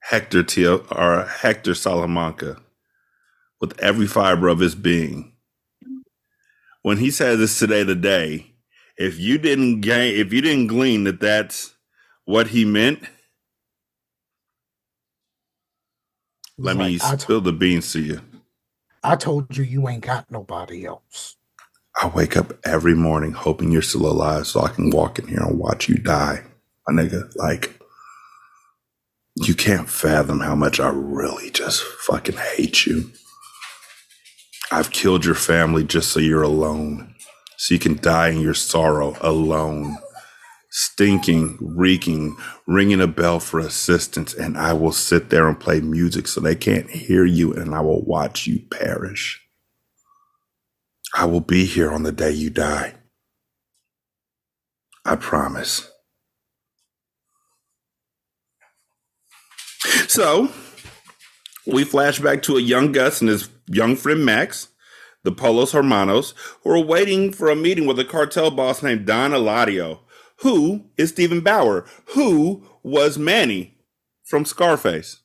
Hector 0.00 0.42
Tio 0.42 0.87
or 0.90 1.24
Hector 1.24 1.74
Salamanca 1.74 2.62
with 3.62 3.81
every 3.81 4.09
fiber 4.09 4.48
of 4.48 4.59
his 4.59 4.75
being. 4.75 5.33
When 6.83 6.98
he 6.98 7.11
says 7.12 7.38
this 7.38 7.59
today 7.59 7.85
the 7.85 7.94
day, 7.94 8.55
if 8.98 9.18
you 9.18 9.38
didn't 9.38 9.81
gain, 9.81 10.16
if 10.16 10.33
you 10.33 10.42
didn't 10.42 10.66
glean 10.66 11.05
that 11.05 11.20
that's 11.20 11.75
what 12.27 12.48
he 12.48 12.64
meant, 12.66 13.05
let 16.59 16.77
me 16.77 16.98
like, 16.98 17.20
spill 17.20 17.40
the 17.40 17.53
beans 17.53 17.92
to 17.92 18.01
you. 18.01 18.20
I 19.03 19.16
told 19.16 19.57
you 19.57 19.64
you 19.64 19.88
ain't 19.88 20.05
got 20.05 20.31
nobody 20.31 20.87
else. 20.87 21.37
I 22.01 22.09
wake 22.09 22.37
up 22.37 22.55
every 22.64 22.94
morning 22.94 23.33
hoping 23.33 23.70
you're 23.70 23.83
still 23.83 24.07
alive 24.07 24.46
so 24.46 24.62
I 24.62 24.70
can 24.70 24.90
walk 24.90 25.18
in 25.20 25.29
here 25.29 25.42
and 25.42 25.59
watch 25.59 25.88
you 25.88 25.96
die. 25.96 26.42
My 26.88 27.03
nigga, 27.03 27.31
like, 27.37 27.79
you 29.37 29.55
can't 29.55 29.88
fathom 29.88 30.40
how 30.40 30.55
much 30.57 30.81
I 30.81 30.90
really 30.90 31.51
just 31.51 31.83
fucking 31.83 32.37
hate 32.37 32.87
you. 32.87 33.12
I've 34.72 34.90
killed 34.90 35.26
your 35.26 35.35
family 35.35 35.85
just 35.85 36.11
so 36.11 36.18
you're 36.18 36.42
alone, 36.42 37.14
so 37.58 37.74
you 37.74 37.78
can 37.78 37.98
die 37.98 38.30
in 38.30 38.40
your 38.40 38.54
sorrow 38.54 39.14
alone. 39.20 39.98
Stinking, 40.70 41.58
reeking, 41.61 42.38
ringing 42.66 43.02
a 43.02 43.06
bell 43.06 43.38
for 43.38 43.61
assistance, 43.61 44.32
and 44.32 44.56
I 44.56 44.72
will 44.72 44.92
sit 44.92 45.28
there 45.28 45.46
and 45.46 45.61
play 45.61 45.82
music 45.82 46.26
so 46.26 46.40
they 46.40 46.54
can't 46.54 46.88
hear 46.88 47.26
you, 47.26 47.52
and 47.52 47.74
I 47.74 47.80
will 47.80 48.02
watch 48.02 48.46
you 48.46 48.61
perish. 48.70 49.46
I 51.14 51.26
will 51.26 51.40
be 51.40 51.66
here 51.66 51.92
on 51.92 52.02
the 52.02 52.12
day 52.12 52.30
you 52.30 52.48
die. 52.48 52.94
I 55.04 55.16
promise. 55.16 55.90
So, 60.08 60.48
we 61.66 61.85
flash 61.85 62.20
back 62.20 62.40
to 62.44 62.56
a 62.56 62.62
young 62.62 62.92
Gus 62.92 63.20
and 63.20 63.28
his 63.28 63.51
young 63.66 63.96
friend 63.96 64.25
Max, 64.25 64.68
the 65.25 65.33
Pollos 65.33 65.72
Hermanos, 65.72 66.35
who 66.62 66.70
are 66.70 66.85
waiting 66.85 67.33
for 67.33 67.48
a 67.51 67.57
meeting 67.57 67.87
with 67.87 67.98
a 67.98 68.05
cartel 68.05 68.51
boss 68.51 68.83
named 68.83 69.07
Don 69.07 69.31
Eladio, 69.33 70.01
who 70.40 70.87
is 70.96 71.11
Steven 71.11 71.40
Bauer, 71.40 71.87
who 72.14 72.66
was 72.83 73.18
Manny 73.18 73.79
from 74.25 74.44
Scarface. 74.44 75.20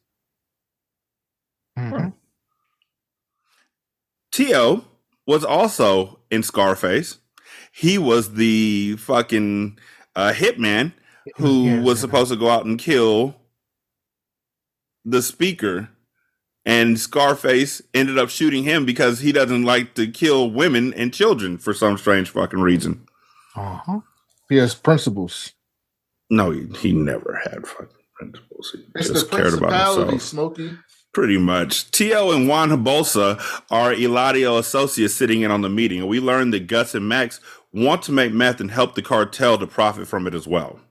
Mhm. 1.78 2.14
Tio 4.32 4.86
was 5.26 5.44
also 5.44 6.20
in 6.30 6.44
Scarface. 6.44 7.18
He 7.72 7.98
was 7.98 8.34
the 8.34 8.96
fucking 8.98 9.78
uh, 10.16 10.34
hitman 10.34 10.94
who 11.38 11.66
Yeah, 11.66 11.82
was 11.82 11.98
yeah. 11.98 12.02
supposed 12.02 12.32
to 12.32 12.38
go 12.38 12.50
out 12.50 12.66
and 12.66 12.80
kill 12.80 13.36
the 15.06 15.22
speaker. 15.22 15.90
And 16.68 17.00
Scarface 17.00 17.82
ended 17.94 18.20
up 18.20 18.30
shooting 18.30 18.66
him 18.66 18.86
because 18.86 19.22
he 19.22 19.32
doesn't 19.32 19.64
like 19.64 19.94
to 19.94 20.06
kill 20.06 20.52
women 20.52 20.94
and 20.96 21.14
children 21.14 21.58
for 21.58 21.74
some 21.74 21.98
strange 21.98 22.30
fucking 22.30 22.60
reason. 22.60 23.08
Uh-huh. 23.56 24.02
He 24.50 24.58
has 24.58 24.76
principles. 24.76 25.54
No, 26.30 26.52
he, 26.52 26.68
he 26.78 26.92
never 26.92 27.40
had 27.42 27.66
fucking 27.66 27.88
principles. 28.16 28.76
He 28.76 28.84
It's 28.96 29.08
just 29.08 29.32
the 29.32 29.38
cared 29.38 29.54
about 29.54 30.10
himself. 30.10 30.22
Smokey. 30.22 30.78
Pretty 31.14 31.38
much. 31.38 31.90
Tio 31.92 32.32
and 32.32 32.50
Juan 32.50 32.70
Bolsa 32.84 33.40
are 33.72 33.94
Eladio 33.94 34.60
associates 34.60 35.14
sitting 35.14 35.44
in 35.44 35.52
on 35.52 35.62
the 35.62 35.70
meeting, 35.70 36.00
and 36.00 36.10
we 36.10 36.20
learned 36.20 36.54
that 36.54 36.68
Gus 36.68 36.94
and 36.94 37.08
Max 37.08 37.40
want 37.72 38.02
to 38.04 38.12
make 38.12 38.34
meth 38.34 38.60
and 38.60 38.72
help 38.72 38.96
the 38.96 39.02
cartel 39.02 39.58
to 39.58 39.68
profit 39.68 40.06
from 40.06 40.28
it 40.28 40.36
as 40.36 40.46
well. 40.46 40.82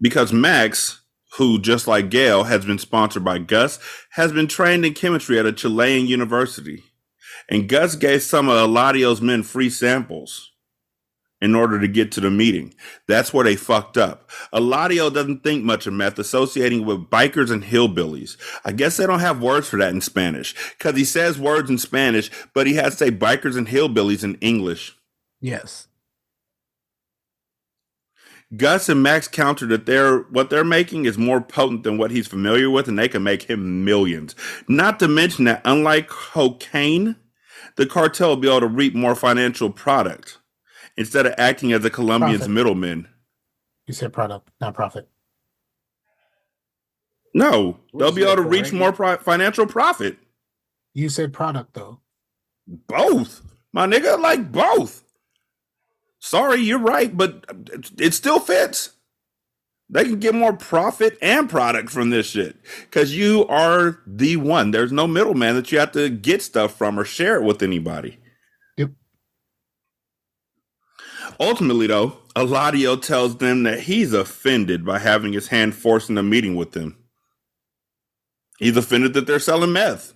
Because 0.00 0.32
Max, 0.32 1.02
who 1.36 1.58
just 1.58 1.86
like 1.86 2.10
Gale 2.10 2.44
has 2.44 2.64
been 2.64 2.78
sponsored 2.78 3.24
by 3.24 3.38
Gus, 3.38 3.78
has 4.10 4.32
been 4.32 4.46
trained 4.46 4.84
in 4.84 4.94
chemistry 4.94 5.38
at 5.38 5.46
a 5.46 5.52
Chilean 5.52 6.06
university. 6.06 6.84
And 7.48 7.68
Gus 7.68 7.96
gave 7.96 8.22
some 8.22 8.48
of 8.48 8.56
Eladio's 8.56 9.20
men 9.20 9.42
free 9.42 9.68
samples 9.68 10.52
in 11.40 11.54
order 11.54 11.78
to 11.78 11.88
get 11.88 12.10
to 12.12 12.20
the 12.20 12.30
meeting. 12.30 12.72
That's 13.06 13.34
where 13.34 13.44
they 13.44 13.56
fucked 13.56 13.98
up. 13.98 14.30
Eladio 14.52 15.12
doesn't 15.12 15.42
think 15.42 15.62
much 15.62 15.86
of 15.86 15.92
meth 15.92 16.18
associating 16.18 16.86
with 16.86 17.10
bikers 17.10 17.50
and 17.50 17.62
hillbillies. 17.62 18.38
I 18.64 18.72
guess 18.72 18.96
they 18.96 19.06
don't 19.06 19.20
have 19.20 19.42
words 19.42 19.68
for 19.68 19.78
that 19.78 19.92
in 19.92 20.00
Spanish 20.00 20.54
because 20.78 20.96
he 20.96 21.04
says 21.04 21.38
words 21.38 21.68
in 21.68 21.76
Spanish, 21.76 22.30
but 22.54 22.66
he 22.66 22.74
has 22.74 22.96
to 22.96 23.04
say 23.04 23.10
bikers 23.10 23.58
and 23.58 23.68
hillbillies 23.68 24.24
in 24.24 24.36
English. 24.36 24.96
Yes. 25.40 25.88
Gus 28.56 28.88
and 28.88 29.02
Max 29.02 29.26
counter 29.26 29.66
that 29.66 29.86
they're 29.86 30.18
what 30.18 30.50
they're 30.50 30.64
making 30.64 31.06
is 31.06 31.18
more 31.18 31.40
potent 31.40 31.82
than 31.82 31.98
what 31.98 32.10
he's 32.10 32.26
familiar 32.26 32.70
with, 32.70 32.88
and 32.88 32.98
they 32.98 33.08
can 33.08 33.22
make 33.22 33.44
him 33.44 33.84
millions. 33.84 34.34
Not 34.68 34.98
to 35.00 35.08
mention 35.08 35.44
that 35.46 35.62
unlike 35.64 36.08
cocaine, 36.08 37.16
the 37.76 37.86
cartel 37.86 38.30
will 38.30 38.36
be 38.36 38.48
able 38.48 38.60
to 38.60 38.66
reap 38.66 38.94
more 38.94 39.14
financial 39.14 39.70
product 39.70 40.38
instead 40.96 41.26
of 41.26 41.34
acting 41.38 41.72
as 41.72 41.82
the 41.82 41.90
Colombians' 41.90 42.38
Profit. 42.38 42.54
middlemen. 42.54 43.08
You 43.86 43.94
said 43.94 44.12
product, 44.12 44.50
not 44.60 44.74
profit. 44.74 45.08
No, 47.34 47.78
they'll 47.92 48.12
be 48.12 48.22
able 48.22 48.36
that, 48.36 48.42
to 48.42 48.48
reach 48.48 48.72
more 48.72 48.92
pri- 48.92 49.16
financial 49.16 49.66
profit. 49.66 50.16
You 50.92 51.08
said 51.08 51.32
product 51.32 51.74
though. 51.74 52.00
Both, 52.66 53.42
my 53.72 53.86
nigga, 53.86 54.18
like 54.20 54.52
both. 54.52 55.03
Sorry, 56.24 56.62
you're 56.62 56.78
right, 56.78 57.14
but 57.14 57.44
it 57.98 58.14
still 58.14 58.40
fits. 58.40 58.92
They 59.90 60.04
can 60.04 60.20
get 60.20 60.34
more 60.34 60.54
profit 60.54 61.18
and 61.20 61.50
product 61.50 61.90
from 61.90 62.08
this 62.08 62.30
shit 62.30 62.56
because 62.80 63.14
you 63.14 63.46
are 63.46 64.00
the 64.06 64.38
one. 64.38 64.70
There's 64.70 64.90
no 64.90 65.06
middleman 65.06 65.54
that 65.54 65.70
you 65.70 65.78
have 65.78 65.92
to 65.92 66.08
get 66.08 66.40
stuff 66.40 66.78
from 66.78 66.98
or 66.98 67.04
share 67.04 67.36
it 67.36 67.44
with 67.44 67.62
anybody. 67.62 68.16
Yep. 68.78 68.92
Ultimately, 71.38 71.88
though, 71.88 72.16
Eladio 72.34 73.00
tells 73.00 73.36
them 73.36 73.64
that 73.64 73.80
he's 73.80 74.14
offended 74.14 74.82
by 74.82 75.00
having 75.00 75.34
his 75.34 75.48
hand 75.48 75.74
forced 75.74 76.08
in 76.08 76.16
a 76.16 76.22
meeting 76.22 76.56
with 76.56 76.72
them. 76.72 76.96
He's 78.58 78.78
offended 78.78 79.12
that 79.12 79.26
they're 79.26 79.38
selling 79.38 79.74
meth. 79.74 80.14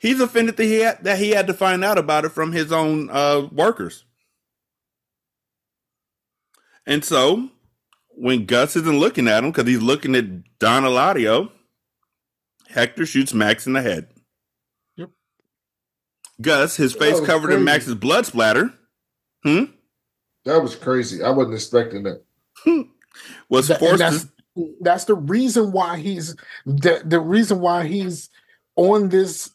He's 0.00 0.20
offended 0.20 0.56
that 0.56 0.64
he 0.64 0.82
had, 0.82 1.02
that 1.02 1.18
he 1.18 1.30
had 1.30 1.48
to 1.48 1.52
find 1.52 1.82
out 1.82 1.98
about 1.98 2.24
it 2.24 2.30
from 2.30 2.52
his 2.52 2.70
own 2.70 3.10
uh, 3.10 3.48
workers. 3.50 4.04
And 6.86 7.04
so, 7.04 7.48
when 8.08 8.46
Gus 8.46 8.76
isn't 8.76 8.98
looking 8.98 9.28
at 9.28 9.44
him 9.44 9.50
because 9.50 9.68
he's 9.68 9.82
looking 9.82 10.14
at 10.14 10.58
Don 10.58 10.82
Eladio, 10.82 11.50
Hector 12.68 13.06
shoots 13.06 13.32
Max 13.34 13.66
in 13.66 13.72
the 13.74 13.82
head. 13.82 14.08
Yep. 14.96 15.10
Gus, 16.40 16.76
his 16.76 16.92
face 16.94 17.18
was 17.20 17.26
covered 17.26 17.52
in. 17.52 17.64
Max's 17.64 17.94
blood 17.94 18.26
splatter, 18.26 18.72
hmm, 19.44 19.64
That 20.44 20.62
was 20.62 20.74
crazy. 20.74 21.22
I 21.22 21.30
wasn't 21.30 21.54
expecting 21.54 22.02
that. 22.04 22.22
was 23.48 23.68
That- 23.68 23.78
forced 23.80 23.98
that's 23.98 24.24
to 24.24 24.74
That's 24.80 25.04
the 25.04 25.14
reason 25.14 25.72
why 25.72 25.98
he's 25.98 26.34
the, 26.66 27.02
the 27.04 27.20
reason 27.20 27.60
why 27.60 27.86
he's 27.86 28.28
on 28.76 29.08
this 29.10 29.50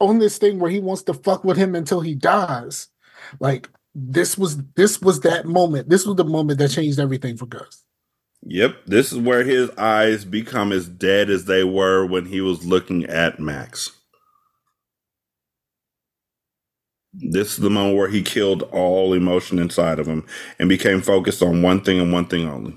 on 0.00 0.18
this 0.18 0.38
thing 0.38 0.58
where 0.58 0.70
he 0.70 0.80
wants 0.80 1.02
to 1.04 1.14
fuck 1.14 1.44
with 1.44 1.56
him 1.56 1.74
until 1.74 2.00
he 2.00 2.14
dies. 2.14 2.88
Like 3.38 3.68
this 3.94 4.38
was 4.38 4.62
this 4.74 5.00
was 5.00 5.20
that 5.20 5.46
moment. 5.46 5.88
This 5.88 6.06
was 6.06 6.16
the 6.16 6.24
moment 6.24 6.58
that 6.58 6.70
changed 6.70 6.98
everything 6.98 7.36
for 7.36 7.46
Gus. 7.46 7.84
Yep, 8.42 8.86
this 8.86 9.12
is 9.12 9.18
where 9.18 9.44
his 9.44 9.70
eyes 9.72 10.24
become 10.24 10.72
as 10.72 10.88
dead 10.88 11.28
as 11.28 11.44
they 11.44 11.62
were 11.62 12.06
when 12.06 12.24
he 12.24 12.40
was 12.40 12.64
looking 12.64 13.04
at 13.06 13.38
Max. 13.38 13.90
This 17.12 17.52
is 17.52 17.56
the 17.58 17.70
moment 17.70 17.96
where 17.96 18.08
he 18.08 18.22
killed 18.22 18.62
all 18.72 19.12
emotion 19.12 19.58
inside 19.58 19.98
of 19.98 20.06
him 20.06 20.24
and 20.58 20.68
became 20.68 21.02
focused 21.02 21.42
on 21.42 21.60
one 21.60 21.82
thing 21.82 22.00
and 22.00 22.12
one 22.12 22.26
thing 22.26 22.48
only. 22.48 22.74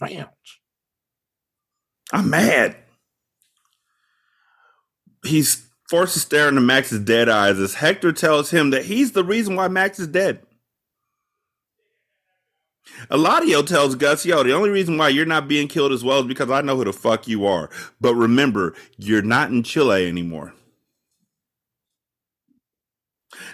Revenge. 0.00 0.26
I'm 2.12 2.30
mad. 2.30 2.76
He's 5.24 5.65
forced 5.88 6.14
to 6.14 6.20
stare 6.20 6.48
into 6.48 6.60
Max's 6.60 7.00
dead 7.00 7.28
eyes 7.28 7.58
as 7.58 7.74
Hector 7.74 8.12
tells 8.12 8.50
him 8.50 8.70
that 8.70 8.86
he's 8.86 9.12
the 9.12 9.24
reason 9.24 9.56
why 9.56 9.68
Max 9.68 9.98
is 9.98 10.08
dead. 10.08 10.40
Eladio 13.10 13.66
tells 13.66 13.94
Gus, 13.94 14.24
yo, 14.24 14.42
the 14.42 14.54
only 14.54 14.70
reason 14.70 14.96
why 14.96 15.08
you're 15.08 15.26
not 15.26 15.48
being 15.48 15.68
killed 15.68 15.92
as 15.92 16.04
well 16.04 16.20
is 16.20 16.26
because 16.26 16.50
I 16.50 16.60
know 16.62 16.76
who 16.76 16.84
the 16.84 16.92
fuck 16.92 17.28
you 17.28 17.46
are. 17.46 17.68
But 18.00 18.14
remember, 18.14 18.74
you're 18.96 19.22
not 19.22 19.50
in 19.50 19.62
Chile 19.62 20.06
anymore. 20.08 20.54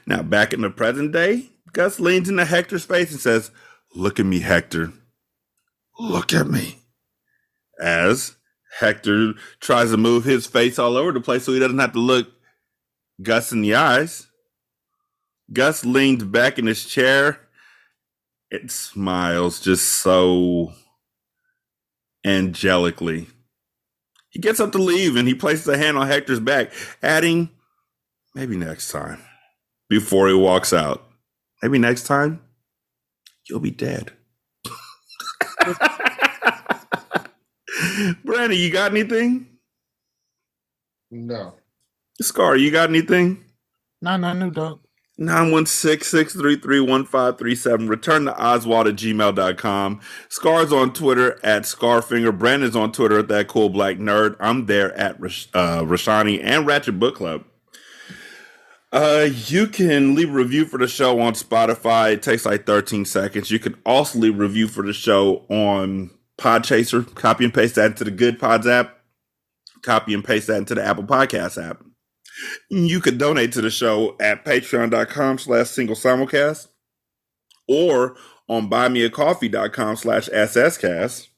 Now, 0.06 0.22
back 0.22 0.52
in 0.52 0.60
the 0.60 0.70
present 0.70 1.12
day, 1.12 1.50
Gus 1.72 1.98
leans 1.98 2.28
into 2.28 2.44
Hector's 2.44 2.84
face 2.84 3.10
and 3.10 3.20
says, 3.20 3.50
Look 3.94 4.20
at 4.20 4.26
me, 4.26 4.40
Hector. 4.40 4.92
Look 5.98 6.32
at 6.32 6.46
me. 6.46 6.78
As 7.80 8.36
Hector 8.78 9.34
tries 9.60 9.90
to 9.90 9.96
move 9.96 10.24
his 10.24 10.46
face 10.46 10.78
all 10.78 10.96
over 10.96 11.12
the 11.12 11.20
place 11.20 11.44
so 11.44 11.52
he 11.52 11.58
doesn't 11.58 11.78
have 11.78 11.92
to 11.92 11.98
look 11.98 12.28
Gus 13.22 13.52
in 13.52 13.62
the 13.62 13.74
eyes. 13.74 14.28
Gus 15.52 15.84
leans 15.84 16.24
back 16.24 16.58
in 16.58 16.66
his 16.66 16.84
chair 16.84 17.40
it 18.52 18.70
smiles 18.70 19.60
just 19.60 19.88
so 19.88 20.74
angelically. 22.24 23.28
He 24.28 24.38
gets 24.38 24.60
up 24.60 24.72
to 24.72 24.78
leave 24.78 25.16
and 25.16 25.26
he 25.26 25.34
places 25.34 25.66
a 25.68 25.78
hand 25.78 25.96
on 25.96 26.06
Hector's 26.06 26.38
back, 26.38 26.70
adding, 27.02 27.48
maybe 28.34 28.56
next 28.58 28.90
time, 28.90 29.22
before 29.88 30.28
he 30.28 30.34
walks 30.34 30.74
out. 30.74 31.02
Maybe 31.62 31.78
next 31.78 32.04
time, 32.04 32.42
you'll 33.48 33.60
be 33.60 33.70
dead. 33.70 34.12
Brandon, 38.24 38.58
you 38.58 38.70
got 38.70 38.92
anything? 38.92 39.46
No. 41.10 41.54
Scar, 42.20 42.56
you 42.56 42.70
got 42.70 42.88
anything? 42.88 43.44
No, 44.00 44.16
no, 44.16 44.32
no, 44.32 44.48
dog. 44.50 44.80
916-633-1537. 45.20 47.88
Return 47.88 48.24
to 48.24 48.36
Oswald 48.42 48.88
at 48.88 48.96
gmail.com. 48.96 50.00
Scar's 50.28 50.72
on 50.72 50.92
Twitter 50.92 51.38
at 51.44 51.62
Scarfinger. 51.62 52.36
Brandon's 52.36 52.74
on 52.74 52.90
Twitter 52.92 53.20
at 53.20 53.28
that 53.28 53.46
cool 53.48 53.68
black 53.68 53.98
nerd. 53.98 54.36
I'm 54.40 54.66
there 54.66 54.92
at 54.96 55.16
uh, 55.16 55.82
Rashani 55.82 56.42
and 56.42 56.66
Ratchet 56.66 56.98
Book 56.98 57.14
Club. 57.16 57.44
Uh, 58.90 59.28
you 59.46 59.66
can 59.66 60.14
leave 60.14 60.30
a 60.30 60.32
review 60.32 60.64
for 60.66 60.78
the 60.78 60.88
show 60.88 61.20
on 61.20 61.34
Spotify. 61.34 62.12
It 62.12 62.22
takes 62.22 62.44
like 62.44 62.66
13 62.66 63.06
seconds. 63.06 63.50
You 63.50 63.58
can 63.58 63.74
also 63.86 64.18
leave 64.18 64.34
a 64.34 64.38
review 64.38 64.68
for 64.68 64.84
the 64.84 64.92
show 64.92 65.46
on 65.48 66.10
Podchaser. 66.38 67.14
Copy 67.14 67.44
and 67.44 67.54
paste 67.54 67.74
that 67.76 67.92
into 67.92 68.04
the 68.04 68.10
Good 68.10 68.38
Pods 68.38 68.66
app. 68.66 68.98
Copy 69.82 70.14
and 70.14 70.24
paste 70.24 70.46
that 70.46 70.58
into 70.58 70.74
the 70.74 70.84
Apple 70.84 71.04
Podcast 71.04 71.62
app. 71.62 71.82
You 72.70 73.00
could 73.00 73.18
donate 73.18 73.52
to 73.52 73.60
the 73.60 73.70
show 73.70 74.16
at 74.20 74.44
patreon.com 74.44 75.38
slash 75.38 75.68
single 75.70 75.96
simulcast 75.96 76.68
or 77.68 78.16
on 78.48 78.70
buymeacoffee.com 78.70 79.96
slash 79.96 80.28
sscast. 80.28 81.28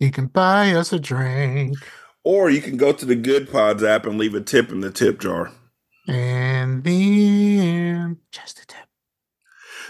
You 0.00 0.10
can 0.10 0.26
buy 0.26 0.72
us 0.72 0.92
a 0.92 0.98
drink. 0.98 1.76
Or 2.24 2.50
you 2.50 2.60
can 2.60 2.76
go 2.76 2.92
to 2.92 3.04
the 3.04 3.14
Good 3.16 3.50
Pods 3.50 3.82
app 3.82 4.06
and 4.06 4.18
leave 4.18 4.34
a 4.34 4.40
tip 4.40 4.70
in 4.70 4.80
the 4.80 4.90
tip 4.90 5.20
jar. 5.20 5.50
And 6.08 6.82
then 6.84 8.18
just 8.30 8.60
a 8.60 8.66
tip. 8.66 8.86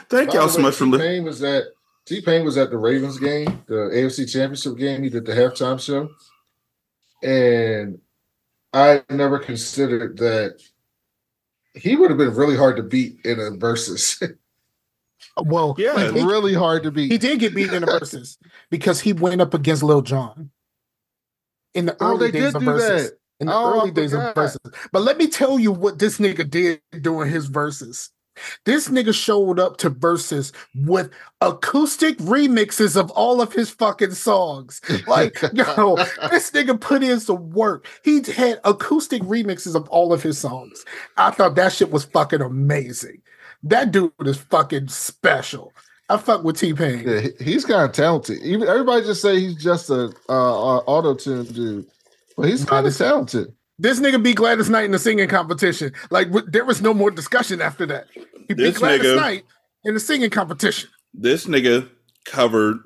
Thank 0.09 0.31
By 0.31 0.35
y'all 0.35 0.49
so 0.49 0.61
much 0.61 0.75
for 0.75 0.87
listening. 0.87 1.25
was 1.25 1.43
at 1.43 1.65
T 2.13 2.21
Pain 2.21 2.45
was 2.45 2.59
at 2.59 2.69
the 2.69 2.77
Ravens 2.77 3.19
game, 3.19 3.65
the 3.67 3.89
AFC 3.91 4.31
Championship 4.31 4.77
game. 4.77 5.03
He 5.03 5.09
did 5.09 5.25
the 5.25 5.33
halftime 5.33 5.81
show, 5.81 6.11
and 7.27 7.99
I 8.75 9.03
never 9.09 9.39
considered 9.39 10.19
that 10.19 10.61
he 11.73 11.97
would 11.97 12.11
have 12.11 12.19
been 12.19 12.35
really 12.35 12.55
hard 12.55 12.77
to 12.77 12.83
beat 12.83 13.25
in 13.25 13.41
a 13.41 13.53
versus. 13.53 14.23
well, 15.43 15.75
yeah, 15.79 15.93
like 15.93 16.13
really 16.13 16.53
hard 16.53 16.83
to 16.83 16.91
beat. 16.91 17.11
He 17.11 17.17
did 17.17 17.41
get 17.41 17.55
beat 17.55 17.73
in 17.73 17.83
a 17.83 17.87
versus 17.87 18.37
because 18.69 19.01
he 19.01 19.15
went 19.15 19.41
up 19.41 19.55
against 19.55 19.83
Lil 19.83 20.03
Jon 20.03 20.51
in 21.73 21.87
the 21.87 21.97
oh, 21.99 22.11
early 22.11 22.31
days 22.31 22.55
of 22.55 22.63
versus. 22.63 23.11
That. 23.11 23.19
In 23.41 23.47
the 23.47 23.55
oh, 23.55 23.81
early 23.81 23.91
days 23.91 24.13
of 24.13 24.35
versus. 24.35 24.61
But 24.93 25.01
let 25.01 25.17
me 25.17 25.29
tell 25.29 25.59
you 25.59 25.73
what 25.73 25.99
this 25.99 26.19
nigga 26.19 26.49
did 26.49 26.83
during 27.01 27.33
his 27.33 27.47
verses. 27.47 28.11
This 28.65 28.89
nigga 28.89 29.15
showed 29.15 29.59
up 29.59 29.77
to 29.79 29.91
verses 29.91 30.53
with 30.75 31.11
acoustic 31.41 32.19
remixes 32.19 32.97
of 32.97 33.11
all 33.13 33.41
of 33.41 33.53
his 33.53 33.71
fucking 33.71 34.13
songs. 34.13 34.81
Like, 35.07 35.41
yo, 35.53 35.97
this 36.31 36.51
nigga 36.51 36.81
put 36.81 37.03
in 37.03 37.21
some 37.21 37.51
work. 37.51 37.87
He 38.05 38.23
had 38.23 38.61
acoustic 38.65 39.23
remixes 39.23 39.75
of 39.75 39.89
all 39.89 40.13
of 40.13 40.23
his 40.23 40.39
songs. 40.39 40.85
I 41.17 41.31
thought 41.31 41.55
that 41.57 41.73
shit 41.73 41.91
was 41.91 42.05
fucking 42.05 42.41
amazing. 42.41 43.23
That 43.63 43.93
dude 43.93 44.13
is 44.21 44.39
fucking 44.39 44.89
special. 44.89 45.73
I 46.09 46.17
fuck 46.17 46.45
with 46.45 46.59
T 46.59 46.75
Pain. 46.75 47.05
Yeah, 47.07 47.29
he's 47.41 47.65
kind 47.65 47.85
of 47.85 47.93
talented. 47.93 48.43
Even 48.43 48.69
everybody 48.69 49.05
just 49.07 49.23
say 49.23 49.41
he's 49.41 49.63
just 49.63 49.89
a 49.89 50.13
uh, 50.29 50.79
auto 50.79 51.15
tune 51.15 51.47
dude, 51.47 51.87
but 52.37 52.49
he's 52.49 52.65
kind 52.65 52.87
of 52.87 52.97
talented. 52.97 53.55
This 53.79 54.01
nigga 54.01 54.23
beat 54.23 54.37
Gladys 54.37 54.71
Knight 54.71 54.85
in 54.85 54.93
the 54.93 54.99
singing 54.99 55.29
competition. 55.29 55.93
Like 56.11 56.29
there 56.47 56.65
was 56.65 56.83
no 56.83 56.95
more 56.95 57.11
discussion 57.11 57.61
after 57.61 57.87
that. 57.87 58.07
He 58.15 58.55
this 58.55 58.75
beat 58.75 58.77
Gladys 58.77 59.07
nigga, 59.07 59.17
Knight 59.17 59.45
in 59.85 59.95
the 59.95 60.01
singing 60.01 60.31
competition. 60.31 60.91
This 61.15 61.47
nigga 61.47 61.89
covered 62.25 62.79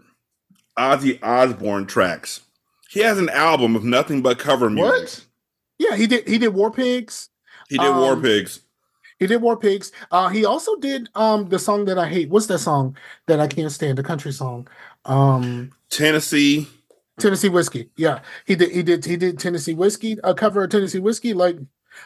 Ozzy 0.79 1.23
Osbourne 1.23 1.87
tracks. 1.87 2.41
He 2.89 3.01
has 3.01 3.19
an 3.19 3.29
album 3.29 3.77
of 3.77 3.85
nothing 3.85 4.23
but 4.23 4.39
cover 4.39 4.71
music. 4.71 4.91
What? 4.91 5.25
Yeah, 5.79 5.97
he 5.97 6.07
did. 6.07 6.27
He 6.27 6.39
did 6.39 6.55
War 6.55 6.71
Pigs. 6.71 7.29
He 7.69 7.77
did 7.77 7.87
um, 7.87 7.99
War 7.99 8.17
Pigs. 8.17 8.61
He 9.19 9.27
did 9.27 9.43
War 9.43 9.57
Pigs. 9.57 9.93
Uh, 10.11 10.29
he 10.29 10.45
also 10.45 10.77
did 10.77 11.09
um 11.15 11.49
the 11.49 11.59
song 11.59 11.85
that 11.87 11.99
I 11.99 12.09
hate. 12.09 12.31
What's 12.31 12.47
that 12.47 12.61
song 12.61 12.97
that 13.27 13.41
I 13.41 13.47
can't 13.47 13.73
stand? 13.73 13.99
The 13.99 14.03
country 14.03 14.33
song. 14.33 14.69
Um, 15.05 15.73
Tennessee. 15.91 16.69
Tennessee 17.19 17.49
whiskey. 17.49 17.91
Yeah, 17.97 18.21
he 18.45 18.55
did. 18.55 18.71
He 18.71 18.83
did. 18.83 19.05
He 19.05 19.17
did 19.17 19.39
Tennessee 19.39 19.75
whiskey. 19.75 20.19
A 20.23 20.35
cover 20.35 20.65
of 20.65 20.71
Tennessee 20.71 20.99
whiskey. 20.99 21.33
Like 21.33 21.59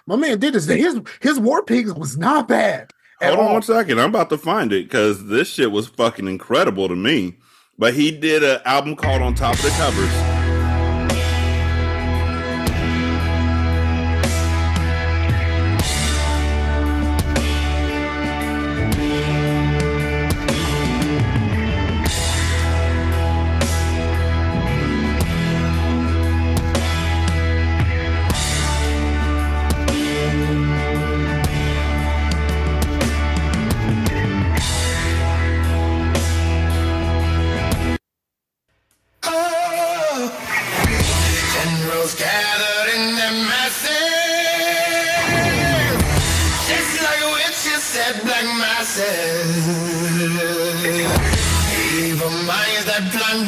my 0.06 0.16
man 0.16 0.38
did 0.38 0.54
this. 0.54 0.66
His 0.66 1.00
his 1.20 1.38
War 1.38 1.62
Pigs 1.62 1.92
was 1.92 2.16
not 2.16 2.48
bad. 2.48 2.92
Hold 3.20 3.38
on 3.38 3.52
one 3.52 3.62
second. 3.62 4.00
I'm 4.00 4.10
about 4.10 4.30
to 4.30 4.38
find 4.38 4.72
it 4.72 4.84
because 4.84 5.26
this 5.26 5.48
shit 5.48 5.70
was 5.70 5.86
fucking 5.86 6.26
incredible 6.26 6.88
to 6.88 6.96
me. 6.96 7.36
But 7.78 7.94
he 7.94 8.10
did 8.10 8.42
an 8.42 8.60
album 8.64 8.96
called 8.96 9.22
On 9.22 9.34
Top 9.34 9.54
of 9.54 9.62
the 9.62 9.70
Covers. 9.70 10.29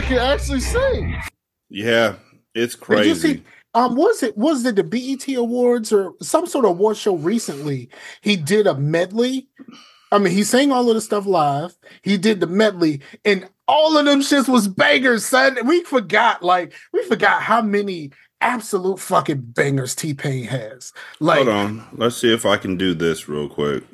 nigga 0.00 0.08
can 0.08 0.18
actually 0.18 0.60
sing. 0.60 1.16
Yeah, 1.68 2.14
it's 2.54 2.74
Did 2.74 2.80
you 2.80 2.84
crazy. 2.84 3.34
see? 3.34 3.42
Um, 3.72 3.94
was 3.94 4.22
it 4.22 4.36
was 4.36 4.64
it 4.64 4.76
the 4.76 4.82
BET 4.82 5.28
Awards 5.36 5.92
or 5.92 6.14
some 6.20 6.46
sort 6.46 6.64
of 6.64 6.72
award 6.72 6.96
show 6.96 7.16
recently? 7.16 7.88
He 8.20 8.36
did 8.36 8.66
a 8.66 8.74
medley. 8.74 9.48
I 10.12 10.18
mean, 10.18 10.32
he 10.32 10.42
sang 10.42 10.72
all 10.72 10.88
of 10.88 10.94
the 10.96 11.00
stuff 11.00 11.24
live. 11.24 11.76
He 12.02 12.16
did 12.16 12.40
the 12.40 12.48
medley, 12.48 13.00
and 13.24 13.48
all 13.68 13.96
of 13.96 14.04
them 14.06 14.22
shits 14.22 14.48
was 14.48 14.66
bangers, 14.66 15.24
son. 15.24 15.56
We 15.66 15.84
forgot, 15.84 16.42
like, 16.42 16.72
we 16.92 17.04
forgot 17.04 17.42
how 17.42 17.62
many 17.62 18.10
absolute 18.40 18.98
fucking 18.98 19.40
bangers 19.40 19.94
T 19.94 20.12
Pain 20.14 20.46
has. 20.46 20.92
Like, 21.20 21.44
Hold 21.44 21.48
on. 21.50 21.86
Let's 21.92 22.16
see 22.16 22.34
if 22.34 22.44
I 22.44 22.56
can 22.56 22.76
do 22.76 22.92
this 22.92 23.28
real 23.28 23.48
quick. 23.48 23.84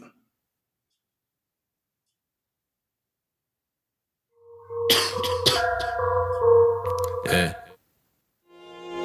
Yeah. 7.26 7.54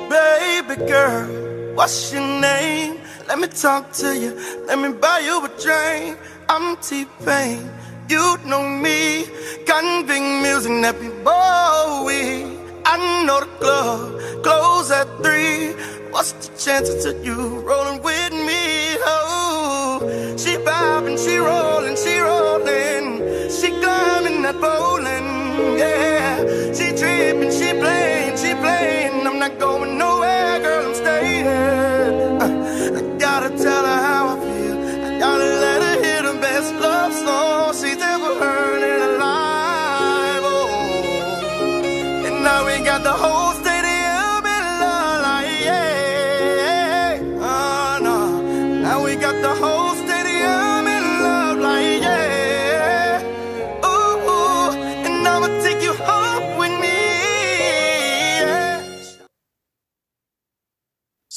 Baby 0.10 0.76
girl, 0.86 1.74
what's 1.74 2.14
your 2.14 2.22
name? 2.22 3.00
Let 3.28 3.40
me 3.40 3.48
talk 3.48 3.92
to 3.94 4.16
you. 4.16 4.38
Let 4.68 4.78
me 4.78 4.94
buy 4.94 5.20
you 5.26 5.44
a 5.44 5.50
drink. 5.58 6.20
I'm 6.48 6.78
T 6.78 7.06
Pain. 7.26 7.68
You 8.10 8.38
know 8.46 8.62
me. 8.68 9.26
Convict 9.66 10.22
music, 10.44 10.72
nappy 10.72 11.10
Boy. 11.24 12.46
I 12.86 13.26
know 13.26 13.40
the 13.40 13.48
club 13.58 14.44
close 14.44 14.92
at 14.92 15.08
three. 15.24 15.74
What's 16.12 16.34
the 16.34 16.48
chances 16.58 17.06
of 17.06 17.26
you 17.26 17.60
rolling 17.60 18.04
with 18.04 18.34
me? 18.34 18.98
Oh, 19.00 20.36
she 20.38 20.58
vibing, 20.58 21.18
she 21.18 21.38
rolling, 21.38 21.96
she 21.96 22.20
rolling. 22.20 23.50
She 23.50 23.70
climbing 23.80 24.42
that 24.42 24.60
bowling, 24.60 25.78
yeah. 25.80 26.36
She 26.74 26.92
tripping, 27.00 27.50
she 27.50 27.72
playing, 27.80 28.36
she 28.36 28.54
playing. 28.56 29.26
I'm 29.26 29.40
not 29.40 29.58
going 29.58 29.98
nowhere, 29.98 30.60
girl, 30.60 30.88
I'm 30.88 30.96
staying. 30.96 31.48
Uh, 31.48 32.98
I 32.98 33.18
gotta 33.18 33.50
tell 33.58 33.86
her 33.86 34.02
how 34.08 34.36
I 34.36 34.40
feel. 34.42 34.78
I 35.06 35.18
gotta 35.18 35.50
let 35.66 35.82
her 35.82 36.04
hear 36.04 36.22
the 36.24 36.40
best 36.42 36.74
love 36.76 37.14
song 37.14 37.74
she's 37.74 38.02
ever 38.02 38.36
heard 38.38 38.84
in 38.84 39.00
her 39.02 39.18
life. 39.18 40.44
Oh, 40.44 42.26
and 42.28 42.44
now 42.44 42.66
we 42.66 42.84
got 42.84 43.02
the 43.02 43.14
whole 43.14 43.41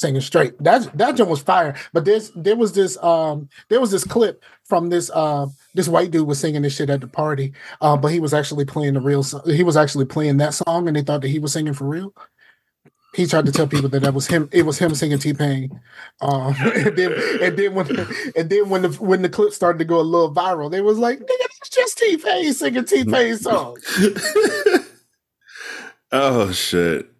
singing 0.05 0.21
straight. 0.21 0.61
That 0.63 0.97
that 0.97 1.15
joint 1.15 1.29
was 1.29 1.41
fire. 1.41 1.75
But 1.93 2.05
there's 2.05 2.31
there 2.31 2.55
was 2.55 2.73
this 2.73 3.01
um 3.03 3.49
there 3.69 3.81
was 3.81 3.91
this 3.91 4.03
clip 4.03 4.43
from 4.63 4.89
this 4.89 5.09
uh 5.11 5.47
this 5.73 5.87
white 5.87 6.11
dude 6.11 6.27
was 6.27 6.39
singing 6.39 6.61
this 6.61 6.75
shit 6.75 6.89
at 6.89 7.01
the 7.01 7.07
party. 7.07 7.53
Uh, 7.81 7.97
but 7.97 8.11
he 8.11 8.19
was 8.19 8.33
actually 8.33 8.65
playing 8.65 8.93
the 8.93 9.01
real. 9.01 9.23
He 9.45 9.63
was 9.63 9.77
actually 9.77 10.05
playing 10.05 10.37
that 10.37 10.53
song, 10.53 10.87
and 10.87 10.95
they 10.95 11.01
thought 11.01 11.21
that 11.21 11.29
he 11.29 11.39
was 11.39 11.53
singing 11.53 11.73
for 11.73 11.85
real. 11.85 12.13
He 13.15 13.25
tried 13.25 13.45
to 13.45 13.51
tell 13.51 13.65
people 13.65 13.89
that 13.89 14.01
that 14.01 14.13
was 14.13 14.27
him. 14.27 14.49
It 14.51 14.65
was 14.65 14.77
him 14.77 14.93
singing 14.93 15.19
T 15.19 15.33
Pain. 15.33 15.79
Um, 16.21 16.55
and 16.59 16.97
then 16.97 17.13
and 17.41 17.57
then 17.57 17.73
when 17.73 17.87
and 18.35 18.49
then 18.49 18.69
when 18.69 18.81
the 18.83 18.89
when 18.99 19.21
the 19.21 19.29
clip 19.29 19.53
started 19.53 19.79
to 19.79 19.85
go 19.85 19.99
a 19.99 20.01
little 20.01 20.33
viral, 20.33 20.69
they 20.69 20.81
was 20.81 20.97
like, 20.97 21.19
"Nigga, 21.19 21.47
that's 21.59 21.69
just 21.69 21.97
T 21.97 22.17
Pain 22.17 22.53
singing 22.53 22.85
T 22.85 23.05
Pain 23.05 23.37
song." 23.37 23.77
oh 26.11 26.51
shit. 26.51 27.14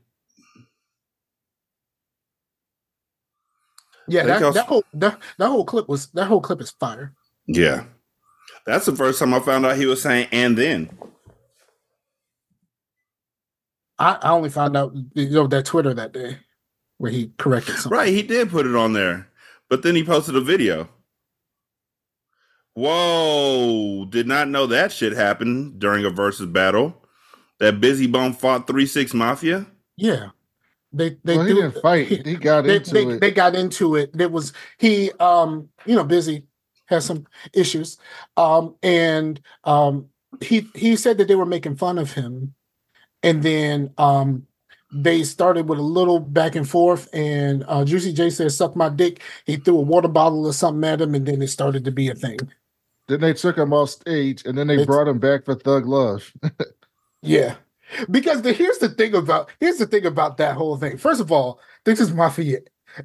Yeah, 4.08 4.24
that, 4.26 4.41
I'll- 4.43 4.53
that 4.53 4.66
whole 4.68 4.84
that, 4.93 5.20
that 5.38 5.47
whole 5.47 5.66
clip 5.66 5.88
was 5.89 6.08
that 6.08 6.26
whole 6.26 6.41
clip 6.41 6.62
is 6.62 6.72
fire. 6.72 7.14
Yeah. 7.47 7.86
That's 8.66 8.86
the 8.86 8.95
first 8.95 9.20
time 9.20 9.34
I 9.34 9.39
found 9.39 9.66
out 9.66 9.78
he 9.78 9.86
was 9.86 10.01
saying 10.01 10.28
and 10.32 10.58
then. 10.58 10.89
I, 13.97 14.18
I 14.22 14.30
only 14.32 14.49
found 14.49 14.76
out 14.76 14.93
you 15.14 15.30
know 15.30 15.47
that 15.47 15.66
Twitter 15.66 15.93
that 15.93 16.12
day 16.14 16.38
where 16.97 17.12
he 17.12 17.32
corrected 17.38 17.76
something. 17.76 17.91
Right, 17.97 18.14
he 18.14 18.22
did 18.24 18.49
put 18.49 18.66
it 18.66 18.76
on 18.76 18.93
there. 18.93 19.28
But 19.70 19.84
then 19.84 19.95
he 19.95 20.03
posted 20.03 20.36
a 20.36 20.41
video. 20.41 20.89
Whoa, 22.74 24.06
did 24.06 24.28
not 24.28 24.49
know 24.49 24.68
that 24.68 24.91
shit 24.91 25.14
happened 25.14 25.80
during 25.80 26.03
a 26.06 26.10
versus 26.10 26.47
battle. 26.47 27.01
That 27.60 27.80
Bizzy 27.80 28.12
Bone 28.12 28.34
fought 28.34 28.68
3 28.68 28.86
6 28.86 29.14
Mafia. 29.14 29.66
Yeah, 29.95 30.30
they 30.95 31.17
they 31.23 31.37
well, 31.37 31.45
do- 31.47 31.55
didn't 31.55 31.81
fight. 31.81 32.07
he- 32.07 32.21
He 32.23 32.35
got 32.35 32.61
they, 32.63 32.77
into 32.77 32.91
they, 32.93 33.05
it. 33.05 33.19
they 33.21 33.31
got 33.31 33.55
into 33.55 33.95
it. 33.95 34.11
It 34.19 34.31
was 34.31 34.53
he 34.77 35.11
um 35.19 35.69
you 35.85 35.95
know 35.95 36.05
Bizzy 36.05 36.43
has 36.87 37.05
some 37.05 37.25
issues 37.53 37.97
um 38.37 38.75
and 38.83 39.39
um 39.63 40.07
he 40.41 40.67
he 40.75 40.95
said 40.95 41.17
that 41.17 41.27
they 41.27 41.35
were 41.35 41.45
making 41.45 41.75
fun 41.75 41.97
of 41.97 42.13
him 42.13 42.53
and 43.23 43.41
then 43.43 43.91
um 43.97 44.45
they 44.93 45.23
started 45.23 45.67
with 45.67 45.79
a 45.79 45.81
little 45.81 46.19
back 46.19 46.55
and 46.55 46.69
forth 46.69 47.09
and 47.13 47.65
uh 47.67 47.83
Juicy 47.83 48.13
J 48.13 48.29
said 48.29 48.51
suck 48.51 48.75
my 48.75 48.89
dick 48.89 49.21
he 49.45 49.57
threw 49.57 49.77
a 49.77 49.81
water 49.81 50.07
bottle 50.07 50.45
or 50.45 50.53
something 50.53 50.87
at 50.89 51.01
him 51.01 51.15
and 51.15 51.25
then 51.25 51.41
it 51.41 51.47
started 51.47 51.83
to 51.85 51.91
be 51.91 52.07
a 52.09 52.15
thing 52.15 52.37
then 53.07 53.21
they 53.21 53.33
took 53.33 53.55
him 53.55 53.71
off 53.71 53.91
stage, 53.91 54.43
and 54.45 54.57
then 54.57 54.65
they 54.65 54.73
It's- 54.75 54.87
brought 54.87 55.07
him 55.07 55.19
back 55.19 55.45
for 55.45 55.53
Thug 55.53 55.85
Love. 55.85 56.31
Yeah. 57.21 57.55
Because 58.09 58.41
the, 58.41 58.53
here's 58.53 58.79
the 58.79 58.89
thing 58.89 59.13
about 59.15 59.49
here's 59.59 59.77
the 59.77 59.86
thing 59.86 60.05
about 60.05 60.38
that 60.38 60.55
whole 60.55 60.77
thing. 60.77 60.97
First 60.97 61.21
of 61.21 61.31
all, 61.31 61.59
this 61.83 61.99
is 61.99 62.11
Mafia 62.13 62.59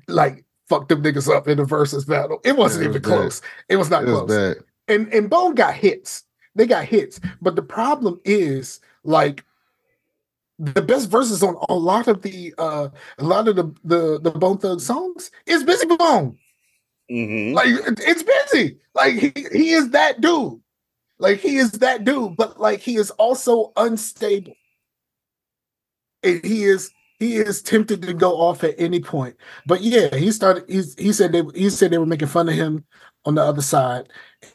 like 0.09 0.45
fuck 0.69 0.89
them 0.89 1.03
niggas 1.03 1.29
up 1.35 1.49
in 1.49 1.59
the 1.59 1.65
versus 1.65 2.05
battle. 2.05 2.41
It 2.45 2.57
wasn't 2.57 2.85
it 2.87 2.89
even 2.91 3.03
bad. 3.03 3.09
close. 3.09 3.43
It 3.69 3.77
was 3.77 3.91
not 3.91 4.05
It 4.05 4.07
close. 4.07 4.29
bad. 4.29 4.57
And 4.89 5.13
and 5.13 5.29
Bone 5.29 5.55
got 5.55 5.75
hits. 5.75 6.25
They 6.55 6.67
got 6.67 6.85
hits. 6.85 7.21
But 7.41 7.57
the 7.57 7.63
problem 7.63 8.21
is 8.25 8.81
like 9.05 9.45
the 10.59 10.83
best 10.83 11.09
verses 11.11 11.43
on 11.43 11.57
a 11.69 11.75
lot 11.75 12.07
of 12.09 12.23
the 12.23 12.55
uh 12.59 12.89
a 13.19 13.25
lot 13.25 13.49
of 13.49 13.57
the 13.57 13.65
the, 13.85 14.21
the 14.21 14.31
Bone 14.31 14.59
Thug 14.59 14.81
songs 14.81 15.31
is 15.47 15.65
Bizzy 15.65 15.97
Bone. 15.99 16.39
Mm-hmm. 17.11 17.55
Like 17.55 17.69
it's 17.99 18.23
Bizzy. 18.23 18.79
Like 18.95 19.15
he, 19.15 19.33
he 19.53 19.71
is 19.73 19.91
that 19.91 20.21
dude. 20.21 20.61
Like 21.19 21.41
he 21.41 21.57
is 21.59 21.73
that 21.73 22.05
dude, 22.05 22.37
but 22.37 22.61
like 22.61 22.81
he 22.81 22.97
is 22.97 23.11
also 23.13 23.73
unstable. 23.77 24.55
And 26.23 26.45
he 26.45 26.65
is 26.65 26.93
he 27.19 27.37
is 27.37 27.63
tempted 27.63 28.03
to 28.03 28.15
go 28.15 28.33
off 28.41 28.65
at 28.65 28.75
any 28.79 29.01
point. 29.01 29.37
But 29.67 29.83
yeah, 29.83 30.15
he 30.17 30.33
started. 30.33 30.65
He's, 30.69 30.99
he 30.99 31.13
said 31.13 31.33
they 31.33 31.43
he 31.55 31.71
said 31.71 31.91
they 31.91 31.99
were 31.99 32.07
making 32.07 32.29
fun 32.29 32.49
of 32.49 32.55
him 32.55 32.85
on 33.25 33.35
the 33.35 33.43
other 33.43 33.63
side, 33.63 34.09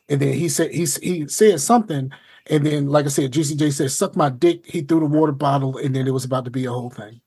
and 0.10 0.20
then 0.20 0.34
he 0.34 0.50
said 0.50 0.72
he 0.72 0.86
he 1.02 1.28
said 1.28 1.62
something, 1.62 2.12
and 2.48 2.66
then 2.66 2.88
like 2.88 3.06
I 3.06 3.10
said, 3.10 3.32
Juicy 3.32 3.56
J 3.56 3.72
said 3.72 3.92
suck 3.92 4.16
my 4.16 4.30
dick. 4.30 4.66
He 4.66 4.82
threw 4.82 5.00
the 5.00 5.06
water 5.06 5.32
bottle, 5.32 5.78
and 5.78 5.96
then 5.96 6.08
it 6.08 6.14
was 6.14 6.26
about 6.26 6.46
to 6.46 6.52
be 6.52 6.66
a 6.66 6.72
whole 6.72 6.90
thing. 6.90 7.22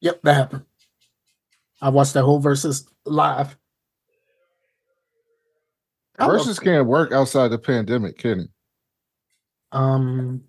Yep, 0.00 0.20
that 0.22 0.34
happened. 0.34 0.64
I 1.80 1.90
watched 1.90 2.14
that 2.14 2.24
whole 2.24 2.40
versus 2.40 2.88
live. 3.04 3.56
Versus 6.18 6.58
can't 6.58 6.86
work 6.86 7.12
outside 7.12 7.48
the 7.48 7.58
pandemic, 7.58 8.18
can 8.18 8.40
it? 8.40 8.50
Um, 9.72 10.44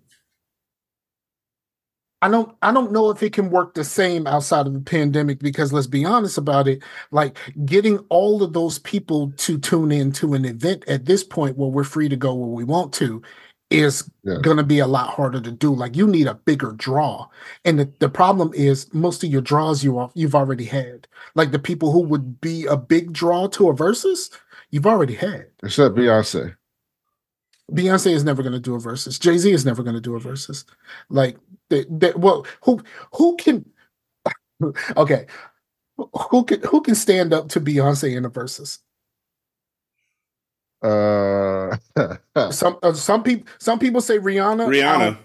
I 2.26 2.28
don't. 2.28 2.56
I 2.60 2.72
don't 2.72 2.90
know 2.90 3.10
if 3.10 3.22
it 3.22 3.32
can 3.32 3.50
work 3.50 3.74
the 3.74 3.84
same 3.84 4.26
outside 4.26 4.66
of 4.66 4.72
the 4.72 4.80
pandemic 4.80 5.38
because 5.38 5.72
let's 5.72 5.86
be 5.86 6.04
honest 6.04 6.36
about 6.38 6.66
it. 6.66 6.82
Like 7.12 7.38
getting 7.64 7.98
all 8.08 8.42
of 8.42 8.52
those 8.52 8.80
people 8.80 9.30
to 9.36 9.58
tune 9.58 9.92
in 9.92 10.10
to 10.14 10.34
an 10.34 10.44
event 10.44 10.82
at 10.88 11.04
this 11.04 11.22
point 11.22 11.56
where 11.56 11.70
we're 11.70 11.84
free 11.84 12.08
to 12.08 12.16
go 12.16 12.34
where 12.34 12.48
we 12.48 12.64
want 12.64 12.92
to 12.94 13.22
is 13.70 14.10
Yeah. 14.24 14.38
going 14.42 14.56
to 14.56 14.64
be 14.64 14.80
a 14.80 14.88
lot 14.88 15.10
harder 15.10 15.40
to 15.40 15.52
do. 15.52 15.72
Like 15.72 15.94
you 15.94 16.08
need 16.08 16.26
a 16.26 16.34
bigger 16.34 16.72
draw, 16.72 17.28
and 17.64 17.78
the, 17.78 17.92
the 18.00 18.08
problem 18.08 18.50
is 18.54 18.92
most 18.92 19.22
of 19.22 19.30
your 19.30 19.42
draws 19.42 19.84
you 19.84 19.96
are, 19.98 20.10
you've 20.14 20.34
already 20.34 20.64
had. 20.64 21.06
Like 21.36 21.52
the 21.52 21.60
people 21.60 21.92
who 21.92 22.00
would 22.00 22.40
be 22.40 22.66
a 22.66 22.76
big 22.76 23.12
draw 23.12 23.46
to 23.48 23.68
a 23.68 23.72
versus, 23.72 24.30
you've 24.72 24.86
already 24.86 25.14
had. 25.14 25.46
Except 25.62 25.94
Beyonce. 25.94 26.56
Beyonce 27.72 28.12
is 28.12 28.22
never 28.22 28.42
going 28.42 28.52
to 28.52 28.60
do 28.60 28.76
a 28.76 28.78
versus. 28.78 29.18
Jay 29.18 29.36
Z 29.38 29.50
is 29.50 29.64
never 29.64 29.82
going 29.82 29.96
to 29.96 30.00
do 30.00 30.14
a 30.14 30.20
versus. 30.20 30.64
Like, 31.08 31.36
they, 31.70 31.84
they, 31.90 32.12
well, 32.16 32.46
who 32.62 32.82
who 33.14 33.36
can? 33.36 33.64
okay, 34.96 35.26
who 36.30 36.44
can 36.44 36.60
who 36.62 36.80
can 36.80 36.94
stand 36.94 37.32
up 37.32 37.48
to 37.50 37.60
Beyonce 37.60 38.16
in 38.16 38.22
the 38.22 38.28
verses? 38.28 38.80
Uh, 40.82 41.76
some 42.50 42.78
uh, 42.82 42.92
some 42.92 43.22
people 43.22 43.48
some 43.58 43.78
people 43.78 44.00
say 44.00 44.18
Rihanna. 44.18 44.68
Rihanna. 44.68 45.18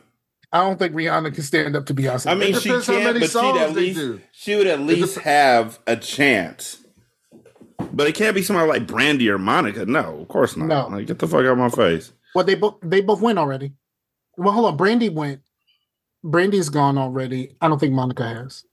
I 0.54 0.60
don't 0.66 0.78
think 0.78 0.94
Rihanna 0.94 1.34
can 1.34 1.44
stand 1.44 1.76
up 1.76 1.86
to 1.86 1.94
Beyonce. 1.94 2.30
I 2.30 2.36
mean, 2.36 2.54
she 2.56 2.70
can, 2.70 3.20
but 3.20 3.30
she'd 3.30 3.58
at 3.58 3.74
least 3.74 4.22
she 4.32 4.56
would 4.56 4.68
at 4.68 4.82
least 4.82 5.20
have 5.20 5.80
a 5.88 5.96
chance. 5.96 6.78
But 7.94 8.08
it 8.08 8.16
can't 8.16 8.36
be 8.36 8.42
somebody 8.42 8.68
like 8.68 8.88
Brandy 8.88 9.30
or 9.30 9.38
Monica. 9.38 9.86
No, 9.86 10.20
of 10.20 10.28
course 10.28 10.56
not. 10.56 10.68
No, 10.68 10.96
like, 10.96 11.08
get 11.08 11.20
the 11.20 11.28
fuck 11.28 11.42
out 11.42 11.54
of 11.54 11.58
my 11.58 11.70
face. 11.70 12.14
Well, 12.36 12.46
they 12.46 12.56
both 12.56 12.78
they 12.82 13.02
both 13.02 13.22
went 13.22 13.40
already. 13.40 13.74
Well, 14.38 14.54
hold 14.54 14.66
on. 14.68 14.78
Brandy 14.78 15.10
went. 15.10 15.42
Brandy's 16.24 16.70
gone 16.70 16.98
already. 16.98 17.56
I 17.62 17.68
don't 17.68 17.80
think 17.80 17.94
Monica 17.94 18.28
has. 18.28 18.64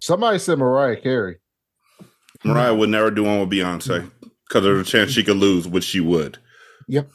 Somebody 0.00 0.38
said 0.38 0.58
Mariah 0.58 1.00
Carey. 1.00 1.38
Mariah 2.44 2.74
would 2.74 2.88
never 2.88 3.10
do 3.10 3.22
one 3.22 3.40
with 3.40 3.50
Beyonce 3.50 4.10
because 4.48 4.64
there's 4.64 4.86
a 4.86 4.90
chance 4.90 5.12
she 5.12 5.22
could 5.22 5.36
lose, 5.36 5.68
which 5.68 5.84
she 5.84 6.00
would. 6.00 6.38
Yep 6.88 7.08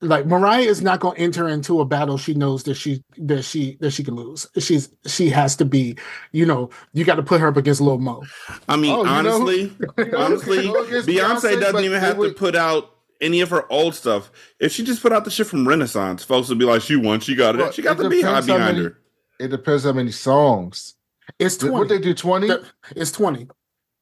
like 0.00 0.26
Mariah 0.26 0.62
is 0.62 0.82
not 0.82 1.00
going 1.00 1.16
to 1.16 1.22
enter 1.22 1.48
into 1.48 1.80
a 1.80 1.84
battle 1.84 2.18
she 2.18 2.34
knows 2.34 2.64
that 2.64 2.74
she 2.74 3.02
that 3.16 3.42
she 3.42 3.76
that 3.80 3.92
she 3.92 4.04
can 4.04 4.14
lose. 4.14 4.46
She's 4.58 4.90
she 5.06 5.30
has 5.30 5.56
to 5.56 5.64
be, 5.64 5.96
you 6.32 6.44
know, 6.44 6.70
you 6.92 7.04
got 7.04 7.14
to 7.16 7.22
put 7.22 7.40
her 7.40 7.48
up 7.48 7.56
against 7.56 7.80
Lil 7.80 7.98
Mo. 7.98 8.22
I 8.68 8.76
mean, 8.76 8.92
oh, 8.92 9.06
honestly, 9.06 9.74
honestly, 10.16 10.58
Beyonce, 10.58 11.02
Beyonce 11.04 11.60
doesn't 11.60 11.84
even 11.84 12.00
have 12.00 12.18
would... 12.18 12.28
to 12.28 12.34
put 12.34 12.54
out 12.54 12.95
any 13.20 13.40
of 13.40 13.50
her 13.50 13.70
old 13.72 13.94
stuff. 13.94 14.30
If 14.60 14.72
she 14.72 14.84
just 14.84 15.02
put 15.02 15.12
out 15.12 15.24
the 15.24 15.30
shit 15.30 15.46
from 15.46 15.66
Renaissance, 15.66 16.24
folks 16.24 16.48
would 16.48 16.58
be 16.58 16.64
like, 16.64 16.82
she 16.82 16.96
won, 16.96 17.20
she 17.20 17.34
got 17.34 17.54
it. 17.54 17.58
Well, 17.58 17.72
she 17.72 17.82
got 17.82 17.96
the 17.96 18.08
beehive 18.08 18.46
behind 18.46 18.76
many, 18.76 18.84
her. 18.84 18.98
It 19.38 19.48
depends 19.48 19.84
how 19.84 19.92
many 19.92 20.12
songs. 20.12 20.94
It's 21.38 21.56
twenty. 21.56 21.74
What 21.74 21.88
they 21.88 21.98
do 21.98 22.14
twenty? 22.14 22.50
It's 22.94 23.12
twenty. 23.12 23.48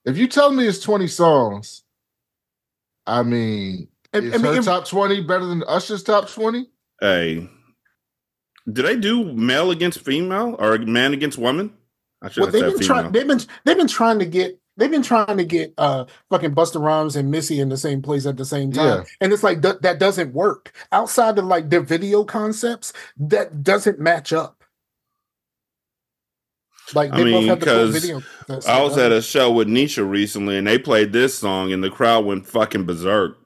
If 0.05 0.19
you 0.19 0.29
tell 0.29 0.53
me 0.53 0.67
it's 0.67 0.81
twenty 0.81 1.09
songs, 1.09 1.83
I 3.07 3.23
mean, 3.23 3.89
is 4.13 4.35
I 4.35 4.39
mean, 4.39 4.55
her 4.55 4.63
top 4.63 4.87
twenty 4.87 5.23
better 5.23 5.47
than 5.47 5.65
Usher's 5.65 6.03
top 6.03 6.29
twenty? 6.29 6.67
Hey, 7.01 7.49
did 8.71 8.85
they 8.85 8.97
do 8.97 9.33
male 9.33 9.71
against 9.71 10.01
female 10.01 10.57
or 10.59 10.79
man 10.79 11.13
against 11.15 11.39
woman? 11.39 11.73
I 12.23 12.29
should 12.29 12.43
well, 12.43 12.53
they've 12.53 12.79
been 12.79 12.81
trying. 12.81 13.13
They've 13.13 13.27
been 13.27 13.41
they've 13.65 13.77
been 13.77 13.89
trying 13.89 14.19
to 14.19 14.27
get 14.27 14.61
they've 14.77 14.91
been 14.91 15.03
trying 15.03 15.37
to 15.37 15.45
get 15.45 15.73
uh 15.79 16.05
fucking 16.31 16.55
Busta 16.55 16.81
Rhymes 16.81 17.17
and 17.17 17.31
Missy 17.31 17.61
in 17.61 17.69
the 17.69 17.77
same 17.77 18.03
place 18.03 18.27
at 18.27 18.37
the 18.37 18.45
same 18.45 18.73
time, 18.73 19.01
yeah. 19.01 19.05
and 19.21 19.33
it's 19.33 19.43
like 19.43 19.63
th- 19.63 19.81
that 19.81 19.99
doesn't 19.99 20.33
work 20.33 20.73
outside 20.93 21.39
of 21.39 21.45
like 21.45 21.71
their 21.71 21.81
video 21.81 22.25
concepts. 22.25 22.93
That 23.17 23.63
doesn't 23.63 23.99
match 23.99 24.33
up. 24.33 24.65
Like 26.93 27.13
I 27.13 27.25
mean, 27.25 27.55
because 27.55 28.11
I 28.67 28.83
was 28.83 28.99
at 28.99 29.11
a 29.11 29.23
show 29.23 29.51
with 29.51 29.69
Nisha 29.69 30.09
recently, 30.09 30.59
and 30.59 30.67
they 30.67 30.79
played 30.79 31.13
this 31.13 31.39
song, 31.39 31.73
and 31.73 31.83
the 31.83 31.91
crowd 31.91 32.27
went 32.27 32.47
fucking 32.47 32.85
berserk. 32.85 33.39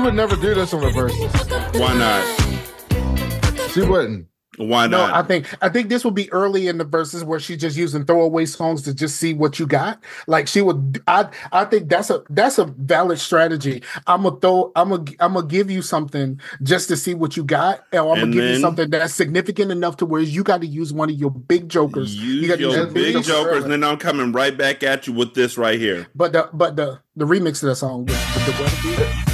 She 0.00 0.04
would 0.04 0.14
never 0.14 0.34
do 0.34 0.54
this 0.54 0.72
on 0.72 0.80
the 0.80 0.88
verses. 0.88 1.30
Why 1.78 1.92
not? 1.92 3.70
She 3.72 3.82
wouldn't. 3.82 4.28
Why 4.56 4.86
not? 4.86 5.10
No, 5.10 5.14
I 5.14 5.22
think 5.22 5.46
I 5.60 5.68
think 5.68 5.90
this 5.90 6.06
would 6.06 6.14
be 6.14 6.32
early 6.32 6.68
in 6.68 6.78
the 6.78 6.86
verses 6.86 7.22
where 7.22 7.38
she's 7.38 7.60
just 7.60 7.76
using 7.76 8.06
throwaway 8.06 8.46
songs 8.46 8.80
to 8.84 8.94
just 8.94 9.16
see 9.16 9.34
what 9.34 9.58
you 9.58 9.66
got. 9.66 10.02
Like 10.26 10.48
she 10.48 10.62
would, 10.62 11.02
I 11.06 11.28
I 11.52 11.66
think 11.66 11.90
that's 11.90 12.08
a 12.08 12.22
that's 12.30 12.56
a 12.56 12.64
valid 12.64 13.18
strategy. 13.18 13.82
I'm 14.06 14.22
gonna 14.22 14.40
throw, 14.40 14.72
I'm 14.74 14.88
gonna 14.88 15.04
I'm 15.20 15.34
gonna 15.34 15.46
give 15.46 15.70
you 15.70 15.82
something 15.82 16.40
just 16.62 16.88
to 16.88 16.96
see 16.96 17.12
what 17.12 17.36
you 17.36 17.44
got, 17.44 17.84
or 17.92 18.14
I'm 18.14 18.20
gonna 18.20 18.32
give 18.32 18.44
you 18.44 18.58
something 18.58 18.88
that's 18.88 19.14
significant 19.14 19.70
enough 19.70 19.98
to 19.98 20.06
where 20.06 20.22
you 20.22 20.42
got 20.42 20.62
to 20.62 20.66
use 20.66 20.94
one 20.94 21.10
of 21.10 21.16
your 21.16 21.30
big 21.30 21.68
jokers. 21.68 22.16
Use 22.16 22.48
you 22.48 22.56
your, 22.56 22.74
your 22.74 22.86
big, 22.86 23.16
big 23.16 23.24
jokers, 23.24 23.64
and 23.64 23.72
then 23.72 23.84
I'm 23.84 23.98
coming 23.98 24.32
right 24.32 24.56
back 24.56 24.82
at 24.82 25.06
you 25.06 25.12
with 25.12 25.34
this 25.34 25.58
right 25.58 25.78
here. 25.78 26.06
But 26.14 26.32
the 26.32 26.48
but 26.54 26.76
the 26.76 27.00
the 27.16 27.26
remix 27.26 27.62
of 27.62 27.68
that 27.68 27.76
song, 27.76 28.06
the, 28.06 28.12
the, 28.14 29.29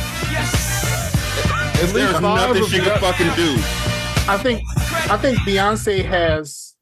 at 1.88 1.94
There's 1.94 2.20
nothing 2.20 2.66
she 2.66 2.78
can 2.80 2.98
fucking 3.00 3.34
do. 3.34 3.54
I 4.28 4.38
think 4.42 4.62
I 5.10 5.16
think 5.16 5.38
Beyonce 5.40 6.04
has 6.04 6.74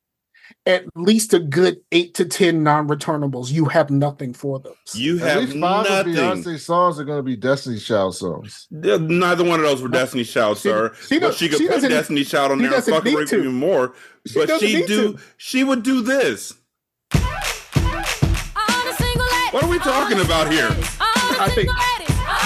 at 0.67 0.85
least 0.97 1.35
a 1.35 1.39
good 1.39 1.81
eight 1.93 2.15
to 2.15 2.25
ten 2.25 2.63
non-returnables. 2.63 3.53
You 3.53 3.67
have 3.67 3.91
nothing 3.91 4.33
for 4.33 4.61
those. 4.61 4.75
You 4.95 5.19
have 5.19 5.37
at 5.37 5.43
least 5.45 5.59
five 5.59 5.87
nothing. 5.89 6.17
of 6.17 6.39
Beyonce 6.39 6.59
songs 6.59 6.99
are 6.99 7.05
going 7.05 7.19
to 7.19 7.23
be 7.23 7.37
Destiny 7.37 7.79
Child 7.79 8.17
songs. 8.17 8.67
Neither 8.71 9.45
one 9.45 9.61
of 9.61 9.67
those 9.67 9.83
were 9.83 9.89
Destiny 9.89 10.25
Child, 10.25 10.57
sir. 10.57 10.95
She, 11.07 11.19
but 11.19 11.35
she 11.35 11.51
could 11.51 11.59
she 11.59 11.69
put 11.69 11.83
Destiny 11.83 12.25
Child 12.25 12.53
on 12.53 12.59
there 12.59 12.75
and 12.75 12.83
fucking 12.83 13.15
rape 13.15 13.33
even 13.33 13.55
more. 13.55 13.95
She 14.27 14.39
but 14.39 14.59
she 14.59 14.87
do. 14.87 15.13
To. 15.13 15.19
She 15.37 15.65
would 15.65 15.83
do 15.83 16.01
this. 16.01 16.55
What 19.51 19.65
are 19.65 19.69
we 19.69 19.79
talking 19.79 20.21
about 20.21 20.51
here? 20.51 20.69
I 21.39 21.51
think 21.55 21.71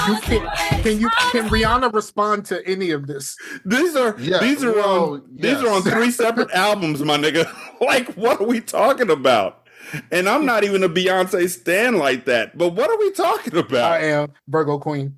you 0.09 0.21
can 0.21 0.49
can 0.83 1.01
you 1.01 1.11
can 1.33 1.49
Rihanna 1.49 1.93
respond 1.93 2.45
to 2.47 2.67
any 2.67 2.91
of 2.91 3.07
this? 3.07 3.37
These 3.65 3.97
are 3.97 4.17
yeah, 4.19 4.39
these 4.39 4.65
are 4.65 4.73
well, 4.73 5.15
on 5.15 5.23
yes. 5.35 5.43
these 5.43 5.69
are 5.69 5.75
on 5.75 5.83
three 5.83 6.11
separate 6.11 6.51
albums, 6.55 7.03
my 7.03 7.17
nigga. 7.17 7.51
Like, 7.81 8.13
what 8.15 8.41
are 8.41 8.47
we 8.47 8.61
talking 8.61 9.09
about? 9.09 9.69
And 10.11 10.29
I'm 10.29 10.45
not 10.45 10.65
even 10.65 10.83
a 10.83 10.89
Beyonce 10.89 11.49
stan 11.49 11.97
like 11.97 12.25
that. 12.25 12.59
But 12.59 12.71
what 12.71 12.91
are 12.91 12.99
we 12.99 13.13
talking 13.13 13.57
about? 13.57 13.93
I 13.93 13.99
am 14.07 14.33
Virgo 14.49 14.81
Queen. 14.81 15.17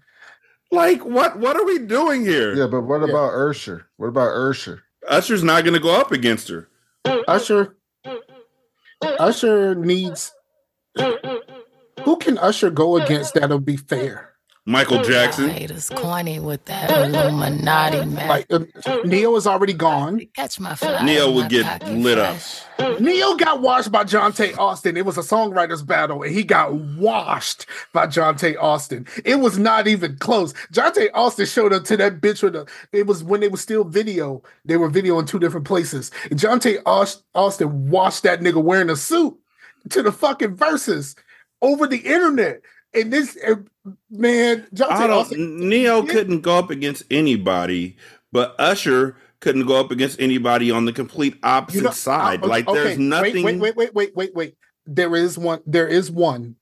Like, 0.71 1.03
what 1.05 1.39
what 1.39 1.57
are 1.57 1.65
we 1.65 1.79
doing 1.79 2.21
here? 2.23 2.55
Yeah, 2.55 2.67
but 2.67 2.83
what 2.83 3.01
yeah. 3.01 3.09
about 3.09 3.33
Usher? 3.33 3.87
What 3.97 4.09
about 4.09 4.37
Usher? 4.37 4.83
Usher's 5.09 5.43
not 5.43 5.65
going 5.65 5.73
to 5.73 5.81
go 5.81 5.99
up 5.99 6.13
against 6.13 6.49
her. 6.49 6.69
Usher. 7.27 7.77
Usher 9.03 9.75
needs. 9.75 10.33
Who 12.05 12.17
can 12.19 12.37
Usher 12.39 12.71
go 12.71 12.99
against 12.99 13.35
that'll 13.35 13.59
be 13.59 13.77
fair? 13.77 14.30
Michael 14.67 15.03
Jackson. 15.03 15.49
Haters 15.49 15.89
corny 15.89 16.39
with 16.39 16.65
that 16.67 16.91
Illuminati 16.91 18.05
man. 18.05 18.29
Like 18.29 18.47
uh, 18.51 18.61
Ne-Yo 19.05 19.35
is 19.37 19.47
already 19.47 19.73
gone. 19.73 20.21
Catch 20.35 20.61
my 20.61 20.75
fly. 20.75 21.03
Ne-Yo 21.03 21.33
would 21.33 21.49
get 21.49 21.87
lit 21.89 22.19
fresh. 22.19 22.63
up. 22.79 23.01
Ne-Yo 23.01 23.37
got 23.37 23.63
washed 23.63 23.91
by 23.91 24.05
Johntá 24.05 24.57
Austin. 24.59 24.99
It 24.99 25.07
was 25.07 25.17
a 25.17 25.23
songwriters 25.23 25.85
battle, 25.85 26.23
and 26.23 26.35
he 26.35 26.45
got 26.45 26.75
washed 26.75 27.67
by 27.95 28.07
Johntá 28.07 28.55
Austin. 28.61 29.07
It 29.25 29.37
was 29.37 29.59
not 29.59 29.89
even 29.89 30.19
close. 30.19 30.53
Johntá 30.73 31.09
Austin 31.15 31.47
showed 31.47 31.73
up 31.73 31.85
to 31.85 31.97
that 31.97 32.21
bitch 32.21 32.43
with 32.43 32.55
a. 32.55 32.67
It 32.93 33.07
was 33.07 33.25
when 33.25 33.41
they 33.41 33.49
were 33.49 33.57
still 33.57 33.85
video. 33.85 34.43
They 34.67 34.77
were 34.77 34.91
video 34.91 35.19
in 35.19 35.25
two 35.25 35.39
different 35.39 35.67
places. 35.67 36.11
And 36.31 36.39
Johntá 36.39 36.83
Austin 37.35 37.89
washed 37.91 38.25
that 38.25 38.41
nigga 38.41 38.63
wearing 38.63 38.91
a 38.91 38.97
suit 38.97 39.37
to 39.89 40.03
the 40.03 40.13
fucking 40.13 40.57
verses 40.57 41.17
over 41.63 41.87
the 41.87 41.99
internet. 41.99 42.61
And 42.93 43.13
this 43.13 43.39
er, 43.47 43.65
man, 44.11 44.67
Johntá 44.75 45.09
Austin, 45.11 45.69
Ne-Yo 45.69 46.03
couldn't 46.05 46.41
go 46.41 46.59
up 46.59 46.71
against 46.71 47.05
anybody, 47.11 47.97
but 48.33 48.55
Usher 48.59 49.17
couldn't 49.41 49.67
go 49.67 49.79
up 49.79 49.91
against 49.91 50.21
anybody 50.21 50.71
on 50.71 50.85
the 50.85 50.93
complete 50.93 51.37
opposite 51.43 51.79
you 51.79 51.83
know, 51.85 51.91
side. 51.91 52.43
like 52.43 52.69
okay, 52.69 52.79
there's 52.79 52.99
nothing. 52.99 53.45
Wait, 53.45 53.59
wait, 53.59 53.77
wait, 53.77 53.95
wait, 53.95 54.17
wait, 54.17 54.35
wait. 54.35 54.57
There 54.87 55.15
is 55.15 55.39
one. 55.39 55.61
There 55.67 55.89
is 55.89 56.11
one. 56.11 56.57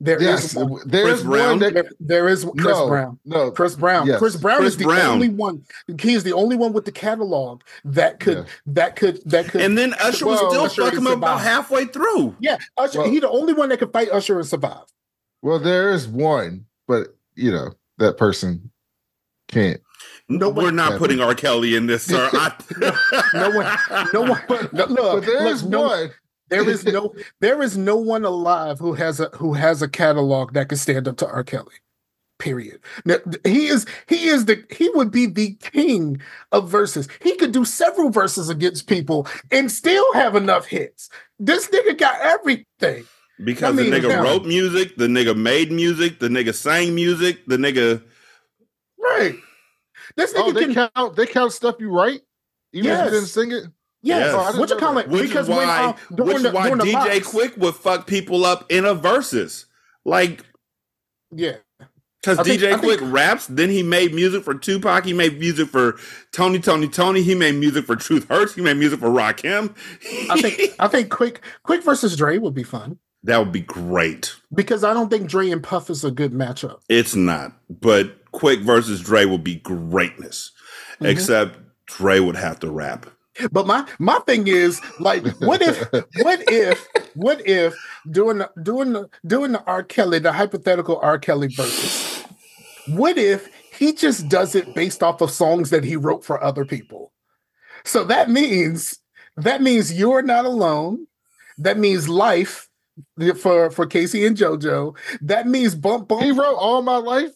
There 0.00 0.20
yes, 0.20 0.44
is 0.44 0.56
one. 0.56 0.80
There 0.86 1.04
Chris 1.04 1.20
is 1.20 1.24
Brown. 1.24 1.60
One 1.60 1.72
there, 1.72 1.84
there 2.00 2.28
is 2.28 2.44
Chris 2.44 2.76
no, 2.76 2.88
Brown. 2.88 3.18
No, 3.24 3.50
Chris 3.50 3.76
Brown. 3.76 4.06
Yes. 4.06 4.18
Chris 4.18 4.36
Brown 4.36 4.58
Chris 4.58 4.72
is 4.72 4.76
the 4.78 4.84
Brown. 4.84 5.14
only 5.14 5.28
one. 5.28 5.64
He 6.00 6.14
is 6.14 6.24
the 6.24 6.32
only 6.32 6.56
one 6.56 6.72
with 6.72 6.84
the 6.84 6.92
catalog 6.92 7.62
that 7.84 8.20
could 8.20 8.38
yeah. 8.38 8.44
that 8.66 8.96
could 8.96 9.22
that 9.30 9.46
could. 9.48 9.60
And 9.60 9.78
then 9.78 9.94
Usher 9.94 10.26
well, 10.26 10.44
was 10.44 10.72
still 10.72 10.86
fucking 10.86 10.98
him 10.98 11.06
about 11.06 11.40
halfway 11.40 11.86
through. 11.86 12.36
Yeah, 12.40 12.58
Usher. 12.76 13.00
Well, 13.00 13.10
he 13.10 13.20
the 13.20 13.30
only 13.30 13.54
one 13.54 13.68
that 13.68 13.78
could 13.78 13.92
fight 13.92 14.10
Usher 14.10 14.38
and 14.38 14.46
survive. 14.46 14.84
Well, 15.44 15.58
there 15.58 15.90
is 15.90 16.08
one, 16.08 16.64
but 16.88 17.08
you 17.34 17.52
know 17.52 17.74
that 17.98 18.16
person 18.16 18.70
can't. 19.48 19.78
No, 20.26 20.48
we're 20.48 20.70
not 20.70 20.98
putting 20.98 21.20
R. 21.20 21.34
Kelly 21.34 21.76
in 21.76 21.86
this, 21.86 22.04
sir. 22.04 22.30
I... 22.32 22.54
no, 23.34 23.50
one, 23.50 24.08
no 24.14 24.22
one. 24.22 24.68
No, 24.72 24.86
look, 24.86 25.20
but 25.20 25.26
there 25.26 25.46
is 25.46 25.62
no, 25.62 25.82
one. 25.82 26.10
There 26.48 26.66
is 26.66 26.86
no, 26.86 27.14
there 27.42 27.60
is 27.60 27.76
no 27.76 27.94
one 27.94 28.24
alive 28.24 28.78
who 28.78 28.94
has 28.94 29.20
a 29.20 29.26
who 29.34 29.52
has 29.52 29.82
a 29.82 29.88
catalog 29.88 30.54
that 30.54 30.70
can 30.70 30.78
stand 30.78 31.06
up 31.06 31.18
to 31.18 31.28
R. 31.28 31.44
Kelly. 31.44 31.74
Period. 32.38 32.80
Now, 33.04 33.16
he 33.44 33.66
is 33.66 33.84
he 34.08 34.28
is 34.28 34.46
the 34.46 34.64
he 34.70 34.88
would 34.94 35.10
be 35.10 35.26
the 35.26 35.56
king 35.56 36.22
of 36.52 36.70
verses. 36.70 37.06
He 37.22 37.36
could 37.36 37.52
do 37.52 37.66
several 37.66 38.08
verses 38.08 38.48
against 38.48 38.86
people 38.86 39.28
and 39.50 39.70
still 39.70 40.10
have 40.14 40.36
enough 40.36 40.64
hits. 40.64 41.10
This 41.38 41.68
nigga 41.68 41.98
got 41.98 42.18
everything. 42.22 43.04
Because 43.42 43.78
I 43.78 43.82
mean, 43.82 43.90
the 43.90 43.98
nigga 43.98 44.22
wrote 44.22 44.46
music, 44.46 44.96
the 44.96 45.06
nigga 45.06 45.36
made 45.36 45.72
music, 45.72 46.20
the 46.20 46.28
nigga 46.28 46.54
sang 46.54 46.94
music, 46.94 47.44
the 47.46 47.56
nigga. 47.56 48.02
Right. 48.98 49.34
This 50.16 50.32
nigga 50.32 50.42
oh, 50.42 50.52
they 50.52 50.72
can 50.72 50.90
count. 50.94 51.16
They 51.16 51.26
count 51.26 51.52
stuff 51.52 51.76
you 51.80 51.90
write, 51.90 52.20
even 52.72 52.90
yes. 52.90 53.00
if 53.00 53.04
you 53.06 53.18
didn't 53.18 53.28
sing 53.28 53.52
it. 53.52 53.64
Yes, 54.02 54.34
Yes. 54.34 54.56
what 54.56 54.68
you 54.68 54.76
call 54.76 54.98
it? 54.98 55.08
Which 55.08 55.22
because 55.22 55.48
is 55.48 55.56
when 55.56 55.66
why, 55.66 55.84
uh, 55.84 55.92
which 56.22 56.42
the, 56.42 56.48
is 56.48 56.52
why 56.52 56.70
DJ 56.70 56.92
box- 56.92 57.32
Quik 57.32 57.58
would 57.58 57.74
fuck 57.74 58.06
people 58.06 58.44
up 58.44 58.70
in 58.70 58.84
a 58.84 58.94
verses. 58.94 59.64
Like, 60.04 60.44
yeah, 61.32 61.56
because 62.20 62.38
I 62.38 62.42
think- 62.42 62.60
DJ 62.60 62.78
think- 62.78 63.00
Quik 63.00 63.12
raps, 63.12 63.46
then 63.46 63.70
he 63.70 63.82
made 63.82 64.14
music 64.14 64.44
for 64.44 64.54
Tupac, 64.54 65.06
he 65.06 65.14
made 65.14 65.40
music 65.40 65.68
for 65.68 65.96
Tony, 66.32 66.58
Tony, 66.58 66.86
Tony, 66.86 67.22
he 67.22 67.34
made 67.34 67.54
music 67.54 67.86
for 67.86 67.96
Truth 67.96 68.28
Hurts, 68.28 68.54
he 68.54 68.60
made 68.60 68.76
music 68.76 69.00
for 69.00 69.08
Rakim. 69.08 69.74
I 70.30 70.40
think 70.40 70.74
I 70.78 70.86
think 70.86 71.08
Quik 71.08 71.38
Quik 71.66 71.82
versus 71.82 72.14
Dre 72.14 72.36
would 72.36 72.54
be 72.54 72.62
fun 72.62 72.98
that 73.24 73.38
would 73.38 73.52
be 73.52 73.60
great. 73.60 74.34
because 74.54 74.84
I 74.84 74.94
don't 74.94 75.10
think 75.10 75.28
Dre 75.28 75.50
and 75.50 75.62
Puff 75.62 75.90
is 75.90 76.04
a 76.04 76.10
good 76.10 76.32
matchup. 76.32 76.80
It's 76.88 77.14
not, 77.16 77.52
but 77.68 78.30
Quik 78.32 78.62
versus 78.62 79.00
Dre 79.00 79.24
would 79.24 79.44
be 79.44 79.56
greatness. 79.56 80.50
Mhm. 81.00 81.08
Except 81.08 81.58
Dre 81.86 82.20
would 82.20 82.36
have 82.36 82.60
to 82.60 82.70
rap. 82.70 83.06
But 83.50 83.66
my 83.66 83.84
my 83.98 84.18
thing 84.26 84.46
is 84.46 84.80
like, 85.00 85.24
what 85.40 85.60
if 85.60 85.80
what 86.22 86.40
if 86.48 86.86
what 87.14 87.44
if 87.48 87.74
doing 88.10 88.42
doing 88.62 89.04
doing 89.26 89.52
the 89.52 89.62
R 89.66 89.82
Kelly 89.82 90.20
the 90.20 90.30
hypothetical 90.32 90.98
R 91.02 91.18
Kelly 91.18 91.48
versus? 91.48 92.22
What 92.88 93.18
if 93.18 93.48
he 93.76 93.92
just 93.92 94.28
does 94.28 94.54
it 94.54 94.72
based 94.74 95.02
off 95.02 95.20
of 95.20 95.30
songs 95.32 95.70
that 95.70 95.82
he 95.82 95.96
wrote 95.96 96.24
for 96.24 96.42
other 96.44 96.64
people? 96.64 97.12
So 97.84 98.04
that 98.04 98.30
means 98.30 98.98
that 99.36 99.60
means 99.62 99.92
you're 99.92 100.22
not 100.22 100.44
alone. 100.44 101.06
That 101.58 101.76
means 101.78 102.08
life 102.08 102.68
for 103.38 103.70
for 103.70 103.86
K-Ci 103.86 104.24
and 104.26 104.36
JoJo. 104.36 104.96
That 105.22 105.46
means 105.46 105.74
bump 105.74 106.08
bump. 106.08 106.22
He 106.22 106.30
wrote 106.30 106.56
all 106.56 106.82
my 106.82 106.96
life. 106.96 107.30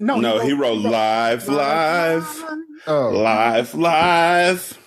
no, 0.00 0.18
no, 0.20 0.38
he 0.40 0.52
wrote 0.52 0.78
live, 0.78 1.48
live, 1.48 2.44
Oh, 2.86 3.10
live, 3.10 3.74
live. 3.74 4.78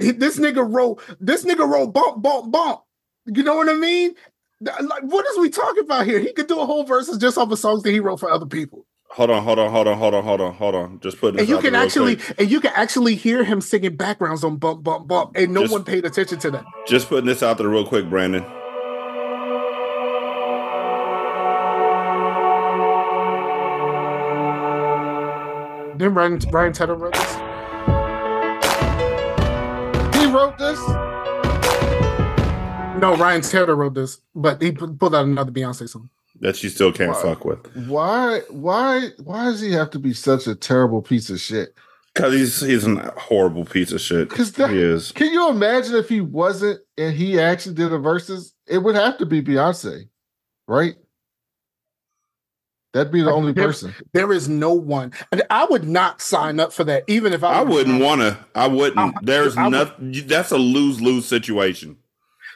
He- 0.00 0.12
this 0.12 0.38
nigga 0.38 0.66
wrote 0.66 1.02
this 1.20 1.44
nigga 1.44 1.68
wrote 1.68 1.92
bump 1.92 2.22
bump 2.22 2.50
bump. 2.50 2.80
You 3.26 3.42
know 3.42 3.54
what 3.56 3.68
I 3.68 3.74
mean? 3.74 4.14
Like, 4.60 5.02
what 5.02 5.26
is 5.26 5.38
we 5.38 5.50
talking 5.50 5.84
about 5.84 6.06
here? 6.06 6.18
He 6.20 6.32
could 6.32 6.46
do 6.46 6.60
a 6.60 6.66
whole 6.66 6.84
verses 6.84 7.18
just 7.18 7.36
off 7.36 7.50
of 7.50 7.58
songs 7.58 7.82
that 7.82 7.90
he 7.90 8.00
wrote 8.00 8.20
for 8.20 8.30
other 8.30 8.46
people, 8.46 8.86
Hold 9.14 9.28
on, 9.30 9.42
hold 9.44 9.58
on, 9.58 9.70
hold 9.70 9.86
on, 9.88 9.98
hold 9.98 10.14
on, 10.14 10.24
hold 10.24 10.40
on, 10.40 10.54
hold 10.54 10.74
on. 10.74 11.00
Just 11.00 11.20
put 11.20 11.34
this 11.34 11.40
and 11.40 11.48
you 11.48 11.56
out 11.56 11.62
can 11.64 11.74
actually 11.74 12.16
quick. 12.16 12.40
and 12.40 12.50
you 12.50 12.60
can 12.60 12.72
actually 12.74 13.14
hear 13.14 13.44
him 13.44 13.60
singing 13.60 13.94
backgrounds 13.94 14.42
on 14.42 14.56
bump 14.56 14.82
bump 14.82 15.06
bump, 15.06 15.32
and 15.34 15.52
no 15.52 15.60
Just- 15.62 15.72
one 15.72 15.84
paid 15.84 16.06
attention 16.06 16.38
to 16.38 16.50
that. 16.52 16.64
just 16.88 17.08
putting 17.08 17.26
this 17.26 17.42
out 17.42 17.58
there 17.58 17.68
real 17.68 17.84
quick, 17.86 18.08
Brandon. 18.08 18.42
Then 25.96 26.14
Ryan 26.14 26.38
Ryan 26.50 26.72
Tedder 26.72 26.94
wrote 26.94 27.12
this. 27.12 27.34
he 30.16 30.26
wrote 30.26 30.56
this. 30.58 30.78
No, 33.00 33.14
Ryan 33.16 33.40
Tedder 33.42 33.76
wrote 33.76 33.94
this, 33.94 34.20
but 34.34 34.60
he 34.62 34.72
pulled 34.72 35.14
out 35.14 35.26
another 35.26 35.52
Beyonce 35.52 35.88
song. 35.88 36.08
That 36.42 36.62
you 36.62 36.68
still 36.70 36.92
can't 36.92 37.12
Wow. 37.12 37.22
fuck 37.22 37.44
with. 37.44 37.74
Why? 37.86 38.40
Why? 38.50 39.08
Why 39.22 39.44
does 39.44 39.60
he 39.60 39.72
have 39.72 39.90
to 39.90 39.98
be 39.98 40.12
such 40.12 40.46
a 40.46 40.54
terrible 40.54 41.00
piece 41.00 41.30
of 41.30 41.40
shit? 41.40 41.74
Cause 42.14 42.34
he's 42.34 42.60
he's 42.60 42.86
a 42.86 43.14
horrible 43.16 43.64
piece 43.64 43.90
of 43.92 44.00
shit. 44.00 44.28
'Cause 44.28 44.52
that- 44.52 44.68
he 44.70 44.76
is. 44.78 45.12
Can 45.12 45.32
you 45.32 45.48
imagine 45.48 45.94
if 45.94 46.08
he 46.10 46.20
wasn't 46.20 46.80
and 46.98 47.14
he 47.14 47.40
actually 47.40 47.74
did 47.76 47.92
a 47.92 47.96
verses? 47.98 48.52
It 48.66 48.78
would 48.78 48.96
have 48.96 49.16
to 49.18 49.24
be 49.26 49.40
Beyonce, 49.40 50.08
right? 50.68 50.96
That'd 52.92 53.12
be 53.12 53.22
the 53.22 53.32
only 53.32 53.52
There- 53.52 53.64
person. 53.68 53.94
There 54.12 54.32
is 54.32 54.48
no 54.50 54.74
one, 54.74 55.12
and 55.30 55.42
I 55.48 55.64
would 55.64 55.84
not 55.88 56.20
sign 56.20 56.60
up 56.60 56.74
for 56.74 56.84
that, 56.84 57.04
even 57.06 57.32
if 57.32 57.42
I, 57.42 57.60
I 57.60 57.62
wouldn't 57.62 58.02
wanna. 58.02 58.44
I 58.54 58.66
wouldn't. 58.66 58.98
I- 58.98 59.12
There's 59.22 59.56
I 59.56 59.64
would- 59.64 59.70
nothing. 59.70 60.12
That's 60.26 60.50
a 60.50 60.58
lose 60.58 61.00
lose 61.00 61.24
situation. 61.24 61.96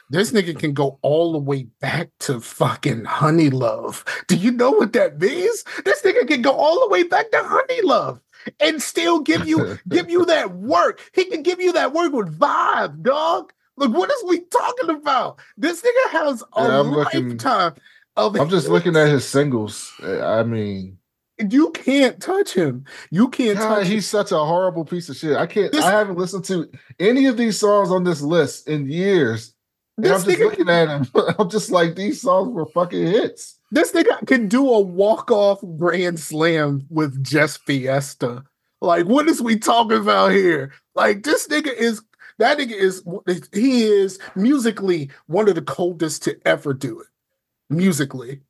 This 0.09 0.31
nigga 0.31 0.57
can 0.57 0.73
go 0.73 0.99
all 1.01 1.33
the 1.33 1.37
way 1.39 1.63
back 1.81 2.09
to 2.21 2.39
fucking 2.39 3.05
Honey 3.05 3.49
Love. 3.49 4.05
Do 4.27 4.37
you 4.37 4.51
know 4.51 4.71
what 4.71 4.93
that 4.93 5.19
means? 5.19 5.63
This 5.83 6.01
nigga 6.01 6.27
can 6.27 6.41
go 6.41 6.51
all 6.53 6.79
the 6.81 6.87
way 6.89 7.03
back 7.03 7.29
to 7.31 7.43
Honey 7.43 7.81
Love 7.81 8.21
and 8.59 8.81
still 8.81 9.19
give 9.19 9.47
you 9.47 9.77
give 9.89 10.09
you 10.09 10.25
that 10.25 10.53
work. 10.55 11.01
He 11.13 11.25
can 11.25 11.43
give 11.43 11.59
you 11.59 11.73
that 11.73 11.93
work 11.93 12.13
with 12.13 12.37
vibe, 12.39 13.01
dog. 13.01 13.51
Look, 13.75 13.93
what 13.93 14.09
is 14.09 14.23
we 14.27 14.39
talking 14.41 14.89
about? 14.91 15.39
This 15.57 15.81
nigga 15.81 16.11
has 16.11 16.43
a 16.55 16.61
Yeah, 16.63 16.79
I'm 16.79 16.91
looking- 16.91 17.29
lifetime 17.29 17.73
of. 18.15 18.39
I'm 18.39 18.49
just 18.49 18.69
looking 18.69 18.95
at 18.95 19.07
his 19.09 19.27
singles. 19.27 19.91
I 20.01 20.43
mean, 20.43 20.97
You 21.37 21.69
can't 21.71 22.19
touch 22.19 22.53
him. 22.53 22.85
You 23.11 23.27
can't 23.27 23.59
God, 23.59 23.75
touch. 23.79 23.87
he's 23.87 24.07
such 24.07 24.31
a 24.31 24.37
horrible 24.39 24.85
piece 24.85 25.09
of 25.09 25.17
shit. 25.17 25.37
I 25.37 25.45
can't. 25.45 25.71
This- 25.71 25.83
I 25.85 25.91
haven't 25.91 26.17
listened 26.17 26.45
to 26.45 26.67
any 26.99 27.27
of 27.27 27.37
these 27.37 27.59
songs 27.59 27.91
on 27.91 28.03
this 28.05 28.21
list 28.21 28.67
in 28.67 28.89
years. 28.89 29.53
And 29.97 30.05
This 30.05 30.11
I'm 30.23 30.29
just 30.29 30.39
nigga- 30.39 30.43
looking 30.45 30.69
at 30.69 30.87
him. 30.89 31.07
I'm 31.39 31.49
just 31.49 31.71
like 31.71 31.95
these 31.95 32.21
songs 32.21 32.49
were 32.53 32.65
fucking 32.67 33.05
hits. 33.07 33.59
This 33.71 33.91
nigga 33.91 34.25
can 34.27 34.47
do 34.47 34.69
a 34.69 34.79
walk 34.79 35.31
off 35.31 35.59
grand 35.77 36.19
slam 36.19 36.85
with 36.89 37.21
just 37.23 37.63
Fiesta. 37.65 38.43
Like, 38.79 39.05
what 39.07 39.27
is 39.27 39.41
we 39.41 39.57
talking 39.57 39.97
about 39.97 40.31
here? 40.31 40.71
Like, 40.95 41.23
this 41.23 41.47
nigga 41.47 41.73
is 41.73 42.01
that 42.37 42.59
nigga 42.59 42.73
is 42.73 43.01
he 43.51 43.81
is 43.83 44.19
musically 44.35 45.09
one 45.25 45.49
of 45.49 45.55
the 45.55 45.61
coldest 45.63 46.23
to 46.23 46.39
ever 46.47 46.73
do 46.73 46.99
it. 47.01 47.07
Musically, 47.69 48.41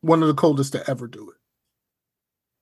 one 0.00 0.20
of 0.20 0.28
the 0.28 0.34
coldest 0.34 0.72
to 0.72 0.90
ever 0.90 1.06
do 1.06 1.30
it. 1.30 1.36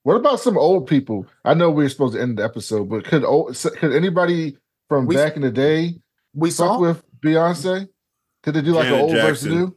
What 0.02 0.16
about 0.16 0.40
some 0.40 0.56
old 0.58 0.86
people? 0.86 1.26
I 1.44 1.54
know 1.54 1.70
we 1.70 1.84
are 1.86 1.88
supposed 1.88 2.14
to 2.14 2.20
end 2.20 2.38
the 2.38 2.44
episode, 2.44 2.88
but 2.90 3.04
could 3.04 3.24
oh, 3.24 3.28
old, 3.48 3.56
could 3.78 3.94
anybody 3.94 4.58
from 4.88 5.06
We- 5.06 5.14
back 5.16 5.36
in 5.36 5.42
the 5.42 5.50
day 5.50 5.98
We 6.34 6.50
fuck 6.50 6.56
saw 6.56 6.78
with 6.80 7.02
Beyonce? 7.20 7.88
Could 8.42 8.54
they 8.54 8.62
do 8.62 8.72
like 8.72 8.84
Janet 8.84 8.98
an 8.98 9.04
old 9.04 9.12
version? 9.12 9.28
Jackson. 9.28 9.54
new? 9.54 9.76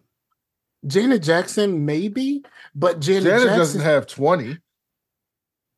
Janet 0.86 1.24
Jackson, 1.24 1.86
maybe, 1.86 2.43
but 2.76 2.99
Janet, 2.99 3.24
Janet 3.24 3.39
Jackson 3.39 3.57
doesn't 3.57 3.82
have 3.82 4.07
20. 4.07 4.57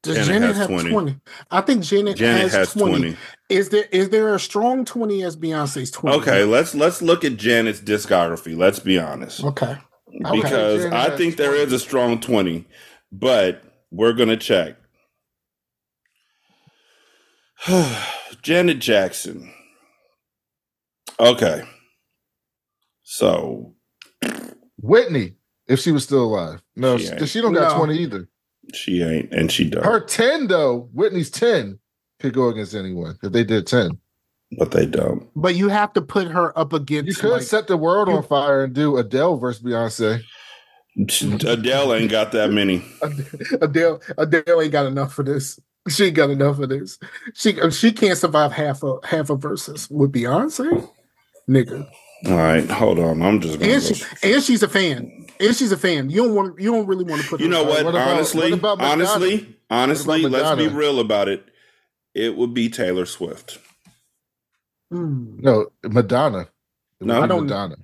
does 0.03 0.15
Janet 0.15 0.27
Janet, 0.27 0.55
have 0.55 0.67
20. 0.67 0.89
20. 0.89 1.19
I 1.51 1.61
think 1.61 1.83
Janet, 1.83 2.17
Janet 2.17 2.41
has, 2.41 2.53
has 2.53 2.73
20. 2.73 2.97
20. 2.97 3.17
Is 3.49 3.69
there 3.69 3.85
is 3.91 4.09
there 4.09 4.33
a 4.33 4.39
strong 4.39 4.85
20 4.85 5.23
as 5.23 5.37
Beyonce's 5.37 5.91
20? 5.91 6.17
Okay, 6.17 6.43
let's 6.43 6.73
let's 6.73 7.01
look 7.01 7.23
at 7.23 7.37
Janet's 7.37 7.79
discography. 7.79 8.57
Let's 8.57 8.79
be 8.79 8.97
honest. 8.97 9.43
Okay. 9.43 9.77
because 10.31 10.83
Janet 10.83 10.93
I 10.93 11.15
think 11.15 11.37
there 11.37 11.49
20. 11.49 11.63
is 11.63 11.73
a 11.73 11.79
strong 11.79 12.19
20, 12.19 12.65
but 13.11 13.63
we're 13.91 14.13
going 14.13 14.29
to 14.29 14.37
check. 14.37 14.77
Janet 18.41 18.79
Jackson. 18.79 19.51
Okay. 21.19 21.63
So, 23.05 23.73
Whitney, 24.81 25.35
if 25.67 25.79
she 25.79 25.91
was 25.91 26.03
still 26.03 26.23
alive. 26.25 26.61
No, 26.75 26.97
She 26.97 27.07
she, 27.19 27.25
she 27.27 27.41
don't 27.41 27.53
got 27.53 27.77
No. 27.77 27.85
20 27.85 27.97
either. 27.99 28.27
she 28.73 29.01
ain't, 29.03 29.31
and 29.31 29.51
she 29.51 29.69
does, 29.69 29.85
Her 29.85 29.99
10, 29.99 30.47
though, 30.47 30.89
Whitney's 30.91 31.29
10 31.29 31.79
could 32.19 32.33
go 32.33 32.49
against 32.49 32.73
anyone 32.73 33.17
if 33.21 33.31
they 33.31 33.43
did 33.43 33.67
10. 33.67 33.91
but 34.57 34.71
they 34.71 34.85
don't. 34.87 35.29
But 35.35 35.55
you 35.55 35.69
have 35.69 35.93
to 35.93 36.01
put 36.01 36.27
her 36.29 36.57
up 36.57 36.73
against. 36.73 37.07
You 37.07 37.13
could 37.15 37.31
like, 37.31 37.41
set 37.43 37.67
the 37.67 37.77
world 37.77 38.09
on 38.09 38.23
fire 38.23 38.63
and 38.63 38.73
do 38.73 38.97
Adele 38.97 39.37
versus 39.37 39.61
Beyonce. 39.63 40.21
Adele 40.97 41.93
ain't 41.93 42.09
got 42.11 42.31
that 42.31 42.51
many. 42.51 42.83
Adele. 43.61 44.01
Adele 44.17 44.61
ain't 44.61 44.71
got 44.71 44.85
enough 44.87 45.13
for 45.13 45.23
this. 45.23 45.59
She 45.89 46.05
ain't 46.05 46.15
got 46.15 46.29
enough 46.31 46.55
for 46.55 46.65
this. 46.65 46.97
She 47.35 47.53
she 47.69 47.91
can't 47.91 48.17
survive 48.17 48.51
half 48.51 48.81
a 48.81 48.95
half 49.03 49.29
a 49.29 49.35
versus 49.35 49.89
with 49.91 50.11
Beyonce, 50.11 50.89
nigga. 51.49 51.87
All 52.27 52.37
right, 52.37 52.69
hold 52.69 52.97
on. 52.99 53.21
I'm 53.21 53.39
just 53.41 53.59
going 53.59 53.71
And 53.71 53.81
to 53.83 53.93
she 53.93 54.05
and 54.23 54.43
she's 54.43 54.63
a 54.63 54.67
fan. 54.69 55.11
And 55.39 55.55
she's 55.55 55.71
a 55.71 55.77
fan. 55.77 56.09
You 56.09 56.23
don't 56.23 56.35
want 56.35 56.59
you 56.59 56.71
don't 56.71 56.87
really 56.87 57.03
want 57.03 57.21
to 57.21 57.27
put. 57.27 57.39
You 57.41 57.47
know 57.49 57.61
up. 57.63 57.67
what? 57.67 57.83
What 57.85 57.95
about- 57.95 58.07
honestly, 58.09 58.51
what 58.51 58.59
about 58.59 58.81
honestly, 58.81 59.57
honestly, 59.69 60.21
What 60.23 60.29
about 60.29 60.57
let's 60.57 60.69
be 60.71 60.75
real 60.75 60.99
about 60.99 61.27
it. 61.27 61.43
It 62.13 62.37
would 62.37 62.53
be 62.53 62.69
Taylor 62.69 63.05
Swift. 63.05 63.59
Hmm. 64.91 65.37
No, 65.39 65.67
Madonna. 65.83 66.47
It 67.01 67.07
No. 67.07 67.21
I 67.21 67.27
don't- 67.27 67.43
Madonna. 67.47 67.75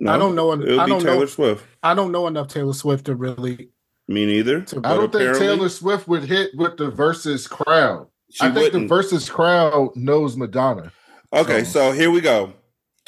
No, 0.00 0.12
I 0.12 0.18
don't 0.18 0.34
know. 0.34 0.52
It 0.52 0.58
would 0.58 0.78
I 0.78 0.84
be 0.84 0.90
don't 0.90 1.02
Taylor 1.02 1.20
know. 1.20 1.26
Swift. 1.26 1.64
I 1.82 1.94
don't 1.94 2.12
know 2.12 2.26
enough 2.26 2.48
Taylor 2.48 2.74
Swift 2.74 3.06
to 3.06 3.14
really. 3.14 3.70
Me 4.06 4.26
neither. 4.26 4.60
To, 4.62 4.80
I 4.84 4.94
don't 4.94 5.10
think 5.10 5.36
Taylor 5.38 5.68
Swift 5.70 6.06
would 6.08 6.24
hit 6.24 6.50
with 6.54 6.76
the 6.76 6.90
versus 6.90 7.46
crowd. 7.46 8.06
She 8.30 8.44
I 8.44 8.50
think 8.50 8.64
wouldn't. 8.74 8.82
the 8.84 8.94
versus 8.94 9.30
crowd 9.30 9.96
knows 9.96 10.36
Madonna. 10.36 10.92
Okay, 11.32 11.64
songs. 11.64 11.72
so 11.72 11.92
here 11.92 12.10
we 12.10 12.20
go. 12.20 12.52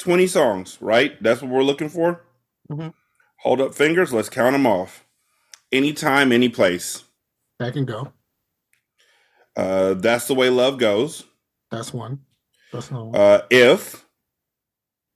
20 0.01 0.27
songs, 0.27 0.77
right? 0.81 1.21
That's 1.23 1.41
what 1.41 1.51
we're 1.51 1.63
looking 1.63 1.89
for. 1.89 2.21
Mhm. 2.69 2.93
Hold 3.39 3.61
up 3.61 3.73
fingers. 3.73 4.13
Let's 4.13 4.29
count 4.29 4.53
them 4.53 4.67
off. 4.67 5.05
Anytime, 5.71 6.31
any 6.31 6.49
place. 6.49 7.03
that 7.59 7.73
can 7.73 7.85
go. 7.85 8.11
Uh, 9.55 9.93
that's 9.95 10.27
the 10.27 10.33
way 10.33 10.49
love 10.49 10.77
goes. 10.79 11.23
That's 11.69 11.93
one. 11.93 12.19
That's 12.73 12.89
no. 12.91 13.11
Uh, 13.11 13.41
if 13.49 14.05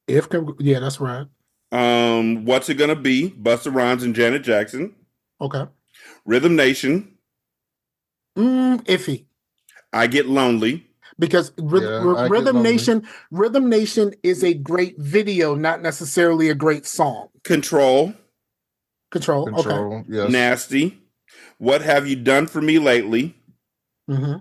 if 0.07 0.29
can 0.29 0.53
yeah, 0.59 0.79
that's 0.79 0.99
right. 0.99 1.25
um, 1.71 2.45
what's 2.45 2.69
it 2.69 2.75
gonna 2.75 2.95
be? 2.95 3.31
Busta 3.31 3.73
Rhymes 3.73 4.03
and 4.03 4.13
Janet 4.15 4.43
Jackson. 4.43 4.93
Okay. 5.41 5.65
Rhythm 6.25 6.55
Nation. 6.55 7.17
Mm, 8.37 8.83
iffy. 8.85 9.25
I 9.93 10.07
get 10.07 10.27
lonely. 10.27 10.87
Because 11.19 11.51
Ryth- 11.51 11.81
Yeah, 11.83 12.07
R- 12.09 12.17
I 12.17 12.27
Rhythm 12.27 12.57
lonely. 12.57 12.71
Nation, 12.71 13.07
Rhythm 13.31 13.69
Nation 13.69 14.13
is 14.23 14.43
a 14.43 14.53
great 14.53 14.97
video, 14.99 15.55
not 15.55 15.81
necessarily 15.81 16.49
a 16.49 16.55
great 16.55 16.85
song. 16.85 17.29
Control, 17.43 18.13
Control, 19.11 19.49
okay. 19.49 19.61
Control. 19.61 20.03
Yes. 20.07 20.31
nasty. 20.31 21.01
What 21.57 21.81
have 21.81 22.07
you 22.07 22.15
done 22.15 22.47
for 22.47 22.61
me 22.61 22.79
lately? 22.79 23.35
hmm 24.07 24.35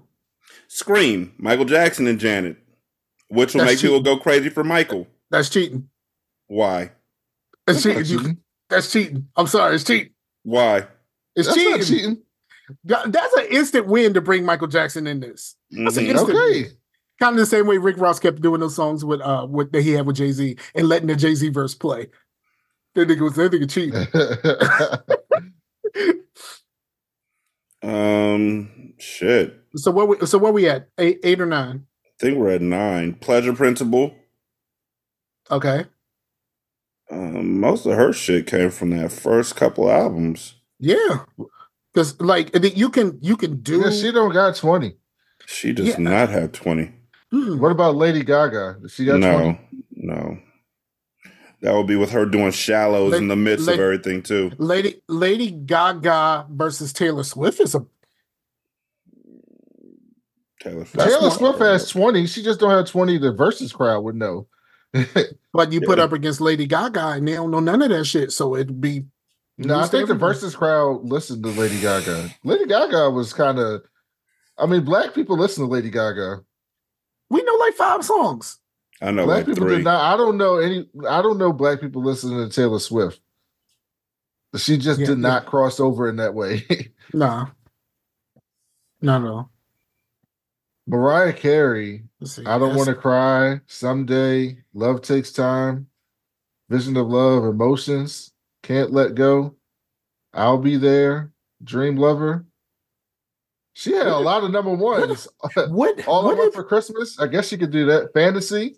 Scream, 0.69 1.33
Michael 1.39 1.65
Jackson 1.67 2.07
and 2.07 2.19
Janet. 2.19 2.57
Which 3.29 3.55
will 3.55 3.61
That's 3.65 3.75
make 3.75 3.81
people 3.81 4.01
go 4.01 4.17
crazy 4.19 4.49
for 4.49 4.65
Michael. 4.65 5.07
That's 5.31 5.49
cheating. 5.49 5.89
Why? 6.47 6.93
That's 7.67 7.83
That's 7.83 7.83
cheating. 7.83 8.19
Cheating. 8.19 8.39
That's 8.69 8.93
cheating. 8.93 9.29
I'm 9.37 9.47
sorry, 9.47 9.75
it's 9.77 9.85
cheating. 9.85 10.13
Why? 10.43 10.87
It's 11.37 11.49
That's 11.49 11.57
cheating. 11.57 11.71
not 11.79 11.87
cheating. 11.87 12.23
That- 12.85 13.13
That's 13.13 13.35
an 13.35 13.47
instant 13.51 13.87
win 13.87 14.15
to 14.15 14.21
bring 14.21 14.45
Michael 14.45 14.67
Jackson 14.69 15.07
in 15.07 15.21
this. 15.21 15.57
That's 15.71 15.97
an 15.97 16.05
Mhm. 16.05 16.09
instant 16.11 16.31
Okay. 16.39 16.63
win. 16.63 16.71
Kind 17.21 17.35
of 17.35 17.41
the 17.41 17.47
same 17.47 17.67
way 17.67 17.79
Rick 17.79 17.99
Ross 17.99 18.19
kept 18.19 18.41
doing 18.43 18.61
those 18.61 18.75
songs 18.75 19.05
with 19.05 19.21
uh 19.21 19.47
with 19.49 19.71
that 19.73 19.83
he 19.83 19.93
had 19.93 20.07
with 20.07 20.17
Jay 20.17 20.33
Z 20.33 20.57
and 20.75 20.89
letting 20.89 21.07
the 21.09 21.15
Jay 21.17 21.35
Z 21.35 21.49
verse 21.51 21.75
play. 21.75 22.09
That 22.95 23.09
nigga 23.09 23.21
was 23.21 23.35
that 23.35 23.53
nigga 23.53 23.71
cheating. 23.71 24.07
Um, 27.83 28.95
shit. 28.99 29.61
so 29.77 29.91
what? 29.91 30.09
we 30.09 30.27
so 30.27 30.39
where 30.39 30.53
we 30.53 30.67
at? 30.69 30.89
Eight 30.99 31.21
eight 31.23 31.41
or 31.41 31.47
nine? 31.47 31.87
I 32.07 32.09
think 32.19 32.39
we're 32.39 32.51
at 32.53 32.63
nine. 32.63 33.15
Pleasure 33.15 33.53
Principle. 33.53 34.15
Okay. 35.51 35.85
Um, 37.11 37.61
most 37.61 37.85
of 37.85 37.93
her 37.95 38.13
shit 38.15 38.47
came 38.47 38.71
from 38.71 38.91
that 38.91 39.13
first 39.13 39.57
couple 39.57 39.91
albums. 39.91 40.55
Yeah. 40.79 41.25
Because 41.95 42.21
like 42.21 42.51
you 42.77 42.91
can 42.91 43.19
you 43.23 43.37
can 43.37 43.61
do 43.63 43.81
yeah, 43.81 43.91
she 43.91 44.11
don't 44.11 44.33
got 44.33 44.57
20. 44.57 44.97
She 45.47 45.73
does 45.73 45.87
Yeah. 45.87 45.99
not 45.99 46.29
have 46.29 46.51
20. 46.53 46.91
Hmm. 47.31 47.59
What 47.61 47.71
about 47.71 47.95
Lady 47.95 48.25
Gaga? 48.25 48.79
Does 48.83 48.93
She 48.95 49.05
got 49.05 49.21
no, 49.21 49.33
20. 49.39 49.61
no. 49.93 50.39
That 51.63 51.73
would 51.75 51.87
be 51.87 51.97
with 51.97 52.11
her 52.11 52.27
doing 52.27 52.51
shallows 52.51 53.13
La- 53.13 53.19
in 53.19 53.29
the 53.29 53.37
midst 53.37 53.67
la- 53.69 53.75
of 53.75 53.81
everything 53.81 54.23
too. 54.23 54.51
Lady 54.59 55.03
Lady 55.09 55.51
Gaga 55.53 56.47
versus 56.51 56.93
Taylor 56.93 57.23
Swift 57.23 57.61
is 57.61 57.75
a 57.77 57.87
Taylor 60.61 60.85
Swift. 60.85 60.95
That's 60.97 61.15
Taylor 61.17 61.31
Swift 61.31 61.59
has 61.61 61.89
20. 61.91 62.27
She 62.27 62.43
just 62.43 62.61
don't 62.61 62.71
have 62.71 62.87
20 62.87 63.19
the 63.19 63.33
versus 63.33 63.73
crowd 63.73 64.01
would 64.01 64.17
know. 64.17 64.47
but 65.53 65.73
you 65.73 65.81
put 65.81 65.99
Yeah. 65.99 66.05
up 66.05 66.13
against 66.13 66.41
Lady 66.41 66.67
Gaga 66.67 67.09
and 67.11 67.27
they 67.29 67.33
don't 67.35 67.51
know 67.51 67.61
none 67.61 67.83
of 67.83 67.89
that 67.91 68.05
shit. 68.05 68.33
So 68.33 68.55
it'd 68.57 68.81
be 68.81 69.05
No, 69.59 69.75
I 69.77 69.81
news 69.81 69.91
to 69.91 69.97
think 69.97 70.09
the 70.09 70.15
versus 70.15 70.57
crowd 70.57 71.05
listened 71.05 71.43
to 71.45 71.51
Lady 71.51 71.81
Gaga. 71.81 72.31
Lady 72.43 72.67
Gaga 72.67 73.11
was 73.11 73.33
kind 73.33 73.59
of, 73.59 73.83
I 74.59 74.67
mean, 74.67 74.85
black 74.85 75.15
people 75.15 75.37
listen 75.39 75.65
to 75.65 75.71
Lady 75.71 75.91
Gaga. 75.91 76.41
we 77.31 77.43
know 77.43 77.55
like 77.57 77.75
five 77.75 78.05
songs. 78.05 78.59
I 79.01 79.11
know 79.11 79.25
black 79.27 79.39
like 79.39 79.47
people 79.47 79.67
three. 79.67 79.77
did 79.77 79.85
not. 79.85 80.13
I 80.13 80.17
don't 80.17 80.37
know 80.39 80.57
any. 80.57 80.89
I 81.09 81.21
don't 81.23 81.39
know 81.39 81.53
black 81.53 81.81
people 81.81 82.03
listening 82.03 82.39
to 82.49 82.55
Taylor 82.55 82.79
Swift. 82.79 83.21
She 84.57 84.77
just 84.79 85.01
Yeah, 85.01 85.07
did 85.07 85.19
yeah. 85.19 85.29
not 85.29 85.47
cross 85.47 85.81
over 85.81 86.09
in 86.09 86.17
that 86.17 86.35
way. 86.35 86.65
Nah. 87.13 87.47
not 89.03 89.23
at 89.23 89.29
all. 89.29 89.51
Mariah 90.87 91.33
Carey, 91.33 92.05
see. 92.25 92.43
I 92.45 92.59
don't 92.59 92.71
That's- 92.71 92.77
want 92.77 92.89
to 92.89 92.95
cry. 92.95 93.61
Someday, 93.67 94.59
love 94.75 95.03
takes 95.03 95.31
time. 95.33 95.87
Vision 96.69 96.97
of 96.97 97.09
love, 97.09 97.45
emotions, 97.45 98.33
can't 98.65 98.93
let 98.93 99.15
go. 99.15 99.55
I'll 100.33 100.59
be 100.59 100.77
there. 100.77 101.31
Dream 101.63 101.97
lover. 101.97 102.47
She 103.75 103.93
had 103.93 104.07
a 104.07 104.19
lot 104.19 104.43
of 104.43 104.51
number 104.51 104.75
ones. 104.75 105.29
What 105.69 106.07
All 106.09 106.23
I 106.23 106.25
what 106.27 106.39
want 106.39 106.49
if 106.49 106.55
for 106.55 106.65
Christmas. 106.65 107.19
I 107.21 107.27
guess 107.27 107.49
she 107.49 107.59
could 107.59 107.71
do 107.71 107.87
that. 107.87 108.13
Fantasy, 108.15 108.77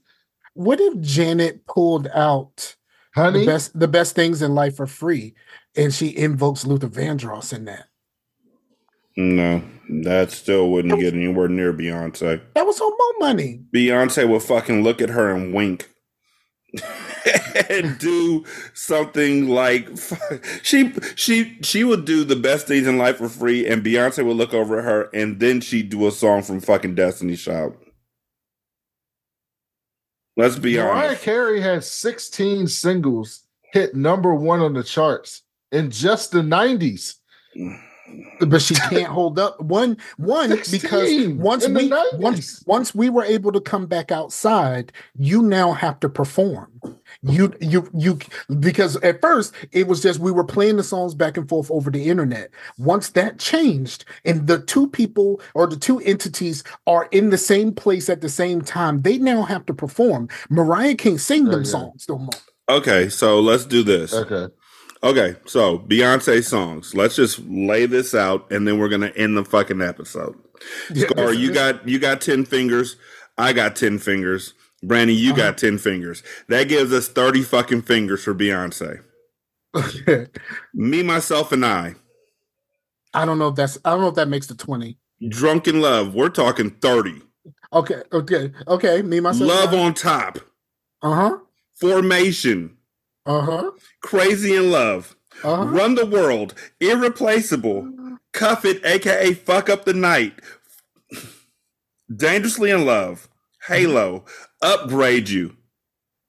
what 0.55 0.80
if 0.80 1.01
Janet 1.01 1.66
pulled 1.66 2.09
out 2.09 2.76
honey. 3.14 3.41
the 3.41 3.47
best 3.47 3.78
the 3.78 3.89
best 3.89 4.14
things 4.14 4.43
in 4.43 4.55
life 4.55 4.80
are 4.80 4.87
free 4.87 5.34
and 5.76 5.95
she 5.95 6.16
invokes 6.16 6.66
Luther 6.66 6.89
Vandross 6.89 7.53
in 7.53 7.66
that? 7.66 7.87
No, 9.16 9.62
that 10.03 10.30
still 10.30 10.70
wouldn't 10.70 10.99
get 11.01 11.14
anywhere 11.14 11.49
near 11.49 11.72
Beyonce. 11.72 12.41
That 12.55 12.66
was 12.66 12.80
on 12.80 12.91
Mo 12.91 13.26
Money. 13.26 13.61
Beyonce 13.72 14.28
would 14.28 14.43
fucking 14.43 14.82
look 14.82 15.01
at 15.01 15.11
her 15.11 15.30
and 15.30 15.55
wink. 15.55 15.91
and 17.70 17.99
do 17.99 18.45
something 18.74 19.49
like 19.49 19.89
she 20.62 20.93
she 21.14 21.59
she 21.62 21.85
would 21.85 22.05
do 22.05 22.24
the 22.24 22.37
best 22.37 22.66
things 22.66 22.87
in 22.87 22.99
life 22.99 23.16
for 23.18 23.29
free 23.29 23.66
and 23.66 23.85
Beyonce 23.85 24.24
would 24.24 24.37
look 24.37 24.55
over 24.55 24.79
at 24.79 24.85
her 24.85 25.11
and 25.12 25.41
then 25.41 25.61
she'd 25.61 25.91
do 25.91 26.07
a 26.07 26.12
song 26.12 26.43
from 26.43 26.61
fucking 26.61 26.95
Destiny's 26.95 27.43
Child. 27.43 27.74
Let's 30.37 30.59
be 30.59 30.77
Mariah 30.77 31.09
honest. 31.09 31.22
Carey 31.22 31.61
had 31.61 31.83
16 31.83 32.68
singles 32.68 33.45
hit 33.72 33.95
number 33.95 34.35
one 34.35 34.61
on 34.61 34.74
the 34.74 34.83
charts 34.83 35.43
in 35.72 35.91
just 35.91 36.31
the 36.31 36.43
90s. 36.43 37.14
But 38.41 38.63
she 38.63 38.75
can't 38.91 39.07
hold 39.07 39.39
up. 39.39 39.61
One 39.61 39.97
one 40.17 40.51
because 40.71 41.29
once 41.37 41.67
we 41.69 41.93
once 42.15 42.63
once 42.67 42.95
we 42.95 43.09
were 43.11 43.25
able 43.25 43.53
to 43.53 43.61
come 43.61 43.87
back 43.87 44.13
outside, 44.13 44.93
you 45.19 45.43
now 45.43 45.73
have 45.73 45.99
to 46.01 46.09
perform. 46.09 46.71
You 47.23 47.53
you 47.61 47.89
you 47.95 48.19
because 48.61 48.97
at 48.97 49.21
first 49.21 49.55
it 49.73 49.87
was 49.87 50.03
just 50.03 50.21
we 50.21 50.31
were 50.31 50.45
playing 50.45 50.77
the 50.77 50.85
songs 50.85 51.15
back 51.15 51.37
and 51.37 51.49
forth 51.49 51.71
over 51.71 51.91
the 51.91 52.09
internet. 52.09 52.51
Once 52.79 53.11
that 53.11 53.39
changed 53.39 54.05
and 54.25 54.47
the 54.47 54.61
two 54.61 54.89
people 54.89 55.41
or 55.55 55.67
the 55.67 55.77
two 55.77 55.99
entities 56.01 56.63
are 56.87 57.09
in 57.13 57.31
the 57.31 57.39
same 57.39 57.73
place 57.73 58.09
at 58.09 58.21
the 58.21 58.29
same 58.29 58.61
time, 58.61 59.03
they 59.03 59.19
now 59.19 59.43
have 59.43 59.65
to 59.67 59.75
perform. 59.75 60.29
Mariah 60.51 60.95
can't 60.95 61.21
sing 61.21 61.49
Oh, 61.49 61.53
them 61.53 61.65
yeah. 61.65 61.71
songs 61.71 62.07
no 62.09 62.19
more. 62.19 62.31
Okay, 62.69 63.09
so 63.09 63.41
let's 63.41 63.65
do 63.65 63.83
this. 63.85 64.13
Okay. 64.13 64.53
Okay, 65.03 65.36
so 65.47 65.78
Beyonce 65.78 66.42
songs. 66.42 66.94
Let's 66.94 67.16
just 67.16 67.38
lay 67.47 67.86
this 67.86 68.14
out 68.14 68.51
and 68.51 68.66
then 68.66 68.78
we're 68.78 68.88
gonna 68.88 69.12
end 69.16 69.36
the 69.36 69.44
fucking 69.44 69.82
episode. 69.82 70.36
Scar, 70.94 71.32
you 71.34 71.53
got 71.53 71.86
you 71.88 71.99
got 71.99 72.20
10 72.20 72.44
fingers. 72.47 72.97
I 73.38 73.53
got 73.53 73.76
10 73.76 73.99
fingers. 73.99 74.55
Brandy, 74.82 75.14
you 75.14 75.32
Uh-huh. 75.32 75.42
got 75.51 75.59
10 75.59 75.78
fingers. 75.78 76.22
That 76.49 76.68
gives 76.68 76.92
us 76.92 77.09
30 77.09 77.42
fucking 77.42 77.82
fingers 77.82 78.22
for 78.24 78.34
Beyonce. 78.34 79.01
Okay. 79.74 80.28
Me, 80.72 81.03
myself, 81.03 81.53
and 81.53 81.64
I. 81.64 81.97
I 83.12 83.24
don't 83.26 83.38
know 83.38 83.49
if 83.49 83.55
that's 83.57 83.78
I 83.84 83.90
don't 83.90 84.01
know 84.01 84.09
if 84.09 84.14
that 84.14 84.28
makes 84.28 84.47
the 84.47 84.55
20. 84.55 84.99
Drunken 85.28 85.80
love. 85.82 86.14
We're 86.14 86.28
talking 86.30 86.70
30. 86.70 87.22
Okay, 87.72 88.03
okay, 88.12 88.53
okay. 88.68 89.03
Me 89.03 89.20
myself. 89.20 89.49
Love 89.49 89.74
on 89.74 89.92
top. 89.94 90.38
Uh-huh. 91.03 91.38
Formation. 91.78 92.76
Uh-huh. 93.27 93.70
Crazy 94.03 94.55
in 94.55 94.70
love. 94.70 95.16
Uh-huh. 95.43 95.64
Run 95.64 95.95
the 95.97 96.07
world. 96.07 96.55
Irreplaceable. 96.81 97.93
Cuff 98.33 98.64
it, 98.64 98.85
aka 98.85 99.35
fuck 99.35 99.68
up 99.68 99.85
the 99.85 99.95
night. 99.95 100.35
Dangerously 102.14 102.70
in 102.70 102.87
love. 102.87 103.29
Halo. 103.66 104.24
Upgrade 104.62 105.29
you. 105.29 105.57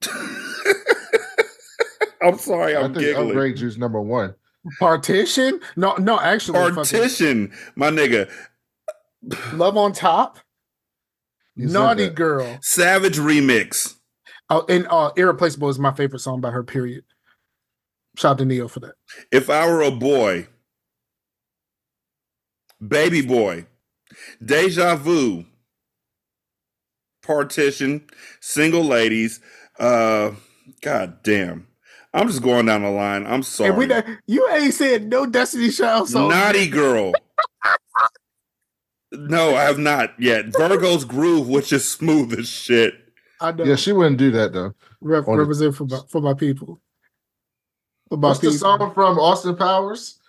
I'm 2.22 2.38
sorry, 2.38 2.76
I 2.76 2.82
I'm 2.82 2.94
think 2.94 3.06
giggling. 3.06 3.30
Upgrade 3.30 3.58
Juice 3.58 3.78
number 3.78 4.02
one. 4.02 4.34
Partition? 4.80 5.60
No, 5.76 5.96
no, 5.96 6.20
actually 6.20 6.60
fucking 6.60 6.76
Partition, 6.76 7.54
my 7.76 7.90
nigga. 7.90 8.30
Love 9.54 9.78
on 9.78 9.94
Top. 9.94 10.40
Said 11.58 11.70
Naughty. 11.72 12.10
Girl. 12.10 12.58
Savage 12.62 13.18
remix. 13.18 13.97
Oh, 14.50 14.66
and 14.70 14.88
uh 14.90 15.12
Irreplaceable 15.16 15.70
is 15.70 15.80
my 15.80 15.94
favorite 15.94 16.20
song 16.20 16.42
by 16.42 16.52
her, 16.52 16.64
period. 16.64 17.04
Shout 18.18 18.32
out 18.34 18.38
to 18.40 18.46
Ne-Yo 18.46 18.68
for 18.68 18.80
that. 18.82 18.94
If 19.32 19.50
I 19.50 19.68
were 19.68 19.82
a 19.82 19.92
boy, 19.92 20.48
baby 22.86 23.22
boy, 23.22 23.66
deja 24.44 24.96
vu, 24.96 25.46
partition, 27.22 28.08
single 28.40 28.84
ladies. 28.84 29.40
Uh, 29.80 30.32
god 30.82 31.22
damn. 31.24 31.68
I'm 32.14 32.28
just 32.28 32.42
going 32.42 32.66
down 32.66 32.82
the 32.82 32.90
line. 32.90 33.28
I'm 33.28 33.44
sorry. 33.44 33.70
And 33.70 33.78
we 33.78 33.86
done- 33.86 34.18
you 34.26 34.50
ain't 34.50 34.74
said 34.74 35.10
no 35.10 35.26
Destiny 35.28 35.70
Child 35.70 36.10
song. 36.10 36.30
Naughty 36.30 36.68
girl. 36.68 37.12
no, 39.12 39.56
I 39.56 39.64
have 39.64 39.78
not 39.78 40.16
yet. 40.20 40.46
Virgo's 40.48 41.06
groove, 41.06 41.48
which 41.48 41.72
is 41.72 41.88
smooth 41.88 42.34
as 42.40 42.50
shit. 42.50 42.96
I 43.42 43.52
know. 43.52 43.64
Yeah, 43.64 43.76
she 43.76 43.92
wouldn't 43.92 44.18
do 44.18 44.32
that 44.32 44.54
though. 44.54 44.74
Rep- 45.02 45.28
on 45.28 45.38
the- 45.38 45.44
represent 45.44 45.76
for 45.76 45.86
my, 45.86 46.00
for 46.08 46.22
my 46.22 46.34
people. 46.34 46.80
For 48.10 48.18
my 48.18 48.30
What's 48.30 48.40
the 48.40 48.52
song 48.52 48.94
from 48.94 49.20
Austin 49.20 49.56
Powers? 49.56 50.20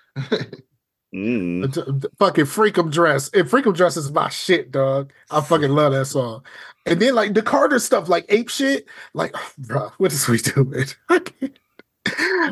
Mm. 1.15 1.73
T- 1.73 1.81
t- 1.81 2.09
fucking 2.19 2.45
Freakum 2.45 2.91
Dress. 2.91 3.31
And 3.31 3.49
Freakum 3.49 3.75
Dress 3.75 3.97
is 3.97 4.13
my 4.13 4.29
shit, 4.29 4.71
dog. 4.71 5.13
I 5.31 5.41
fucking 5.41 5.71
love 5.71 5.93
that 5.93 6.05
song. 6.05 6.45
And 6.85 7.01
then 7.01 7.15
like 7.15 7.35
the 7.35 7.41
Carter 7.43 7.79
stuff, 7.79 8.09
like 8.09 8.27
ape 8.29 8.51
shit. 8.51 8.87
Like, 9.15 9.35
bro, 9.59 9.91
what 9.99 10.13
is 10.13 10.29
we 10.29 10.39
doing? 10.39 10.85
I 11.09 11.19
can't. 11.21 11.59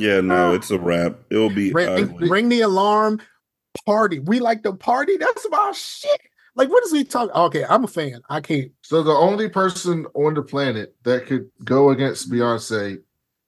Yeah, 0.01 0.21
no, 0.21 0.55
it's 0.55 0.71
a 0.71 0.79
wrap. 0.79 1.19
It'll 1.31 1.51
be 1.51 1.73
ring, 1.73 1.89
ugly. 1.89 2.29
ring 2.29 2.49
the 2.49 2.61
alarm. 2.63 3.21
Party. 3.85 4.21
We 4.21 4.41
like 4.41 4.63
the 4.63 4.73
party. 4.73 5.19
That's 5.19 5.47
my 5.51 5.73
shit. 5.73 6.21
Like, 6.57 6.71
what 6.71 6.83
is 6.85 6.93
he 6.93 7.05
talking? 7.05 7.31
Okay, 7.35 7.65
I'm 7.69 7.85
a 7.85 7.89
fan. 7.89 8.23
I 8.29 8.41
can't. 8.41 8.73
So 8.83 9.03
the 9.03 9.13
only 9.13 9.49
person 9.49 10.07
on 10.15 10.35
the 10.35 10.43
planet 10.43 10.97
that 11.05 11.27
could 11.27 11.51
go 11.65 11.91
against 11.91 12.31
Beyonce 12.31 12.99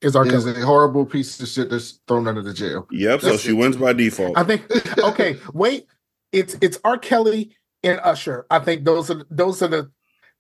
Is 0.03 0.15
our 0.15 0.27
is 0.27 0.47
a 0.47 0.55
horrible 0.65 1.07
piece 1.07 1.41
of 1.41 1.49
shit 1.49 1.71
that's 1.71 2.01
thrown 2.07 2.29
under 2.29 2.43
the 2.43 2.53
jail. 2.55 2.87
Yep. 2.91 3.23
So 3.23 3.37
she 3.39 3.51
it. 3.51 3.55
wins 3.55 3.77
by 3.77 3.95
default. 3.95 4.37
I 4.37 4.45
think. 4.45 4.63
Okay, 4.99 5.39
wait. 5.55 5.87
It's 6.31 6.57
it's 6.61 6.79
R. 6.85 6.99
Kelly 6.99 7.57
and 7.83 7.99
Usher. 8.05 8.47
I 8.51 8.59
think 8.59 8.85
those 8.85 9.11
are 9.11 9.25
those 9.31 9.63
are 9.63 9.69
the. 9.69 9.91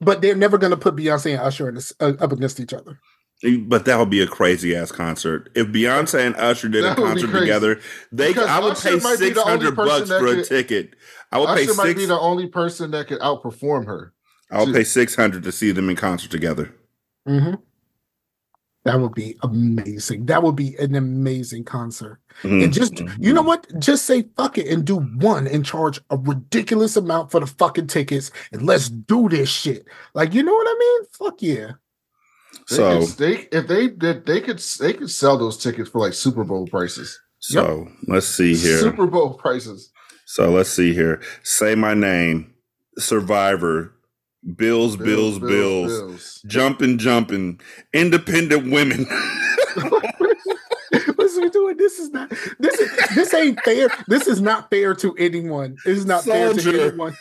But 0.00 0.20
they're 0.22 0.36
never 0.36 0.58
going 0.58 0.70
to 0.70 0.76
put 0.76 0.94
Beyonce 0.94 1.32
and 1.32 1.40
Usher 1.40 1.68
in 1.70 1.74
this, 1.74 1.92
uh, 1.98 2.12
up 2.20 2.30
against 2.30 2.60
each 2.60 2.72
other. 2.72 3.00
But 3.66 3.84
that 3.86 3.98
would 3.98 4.10
be 4.10 4.20
a 4.20 4.26
crazy 4.28 4.76
ass 4.76 4.92
concert. 4.92 5.48
If 5.54 5.68
Beyonce 5.68 6.26
and 6.26 6.36
Usher 6.36 6.68
did 6.68 6.84
a 6.84 6.88
That 6.88 6.98
would 6.98 7.14
be 7.16 7.22
concert 7.22 7.40
together, 7.40 7.80
they 8.12 8.28
Because 8.28 8.48
I 8.48 8.58
would 8.60 8.72
Usher 8.72 8.98
pay 8.98 9.02
might 9.02 9.18
be 9.18 9.26
six 9.26 9.34
the 9.36 9.40
only 9.44 9.50
hundred 9.64 9.76
person 9.76 9.88
bucks 9.98 10.08
that 10.08 10.20
for 10.20 10.26
a 10.26 10.34
could- 10.36 10.44
ticket. 10.44 10.94
I 11.32 11.38
would 11.38 11.48
pay 11.48 11.64
Usher 11.64 11.74
might 11.74 11.96
be 11.96 12.06
the 12.06 12.18
only 12.18 12.46
person 12.46 12.90
that 12.92 13.06
could 13.08 13.20
outperform 13.20 13.86
her. 13.86 14.12
I 14.50 14.64
would 14.64 14.74
pay 14.74 14.84
six 14.84 15.14
hundred 15.14 15.42
to 15.42 15.52
see 15.52 15.72
them 15.72 15.90
in 15.90 15.96
concert 15.96 16.30
together. 16.30 16.74
Mm-hmm. 17.28 17.54
That 18.84 19.00
would 19.00 19.12
be 19.14 19.36
amazing. 19.42 20.24
That 20.26 20.42
would 20.42 20.56
be 20.56 20.74
an 20.76 20.94
amazing 20.94 21.64
concert. 21.64 22.20
Mhm. 22.42 22.64
And 22.64 22.72
just 22.72 23.02
you 23.18 23.34
know 23.34 23.42
what? 23.42 23.66
Just 23.78 24.06
say 24.06 24.24
fuck 24.36 24.56
it 24.56 24.68
and 24.68 24.84
do 24.86 24.96
one 25.00 25.46
and 25.46 25.66
charge 25.66 26.00
a 26.08 26.16
ridiculous 26.16 26.96
amount 26.96 27.30
for 27.30 27.40
the 27.40 27.46
fucking 27.46 27.88
tickets 27.88 28.30
and 28.52 28.62
let's 28.62 28.88
do 28.88 29.28
this 29.28 29.50
shit. 29.50 29.84
Like 30.14 30.32
you 30.32 30.42
know 30.42 30.54
what 30.54 30.66
I 30.68 30.76
mean? 30.78 31.02
Fuck 31.12 31.42
yeah. 31.42 31.72
They 32.70 32.76
So 32.76 33.00
could, 33.00 33.08
they 33.18 33.34
if 33.52 33.66
they 33.66 33.88
did 33.88 34.24
they 34.24 34.40
could 34.40 34.60
they 34.80 34.94
could 34.94 35.10
sell 35.10 35.36
those 35.36 35.58
tickets 35.58 35.90
for 35.90 35.98
like 35.98 36.14
Super 36.14 36.44
Bowl 36.44 36.66
prices. 36.66 37.20
so 37.40 37.86
let's 38.06 38.26
see 38.26 38.54
here. 38.56 38.78
Super 38.78 39.06
Bowl 39.06 39.34
prices. 39.34 39.92
So 40.30 40.50
let's 40.50 40.68
see 40.68 40.92
here. 40.92 41.22
Say 41.42 41.74
my 41.74 41.94
name. 41.94 42.52
Survivor. 42.98 43.94
Bills, 44.56 44.94
Bills, 44.94 45.38
Bills. 45.38 45.90
Bills. 45.90 46.42
Jumping, 46.46 46.98
jumping. 46.98 47.58
Independent 47.94 48.70
women. 48.70 49.06
What's 51.16 51.34
we 51.38 51.48
doing? 51.48 51.78
This 51.78 51.98
is 51.98 52.10
not 52.10 52.28
this 52.58 52.78
is 52.78 53.14
this 53.14 53.32
ain't 53.32 53.58
fair. 53.60 53.88
This 54.06 54.26
is 54.26 54.42
not 54.42 54.68
fair 54.68 54.94
to 54.96 55.16
anyone. 55.16 55.78
This 55.86 55.96
is 55.96 56.04
not 56.04 56.24
fair 56.24 56.52
to 56.52 56.82
anyone. 56.82 57.16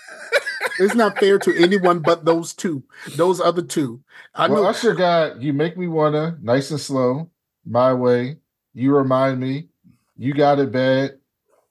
It's 0.78 0.94
not 0.94 1.18
fair 1.18 1.40
to 1.40 1.58
anyone 1.64 2.00
but 2.00 2.26
those 2.26 2.54
two. 2.54 2.84
Those 3.16 3.40
other 3.40 3.62
two. 3.62 4.04
I 4.36 4.50
well, 4.50 4.64
know 4.64 4.70
Usher 4.70 4.94
got 4.94 5.42
"You 5.42 5.54
Make 5.54 5.78
Me 5.78 5.88
Wanna," 5.88 6.38
nice 6.42 6.72
and 6.72 6.80
slow, 6.80 7.30
my 7.66 7.94
way. 7.94 8.40
You 8.74 8.94
remind 8.94 9.40
me, 9.40 9.70
you 10.18 10.34
got 10.34 10.60
it 10.60 10.74
bad. 10.74 11.20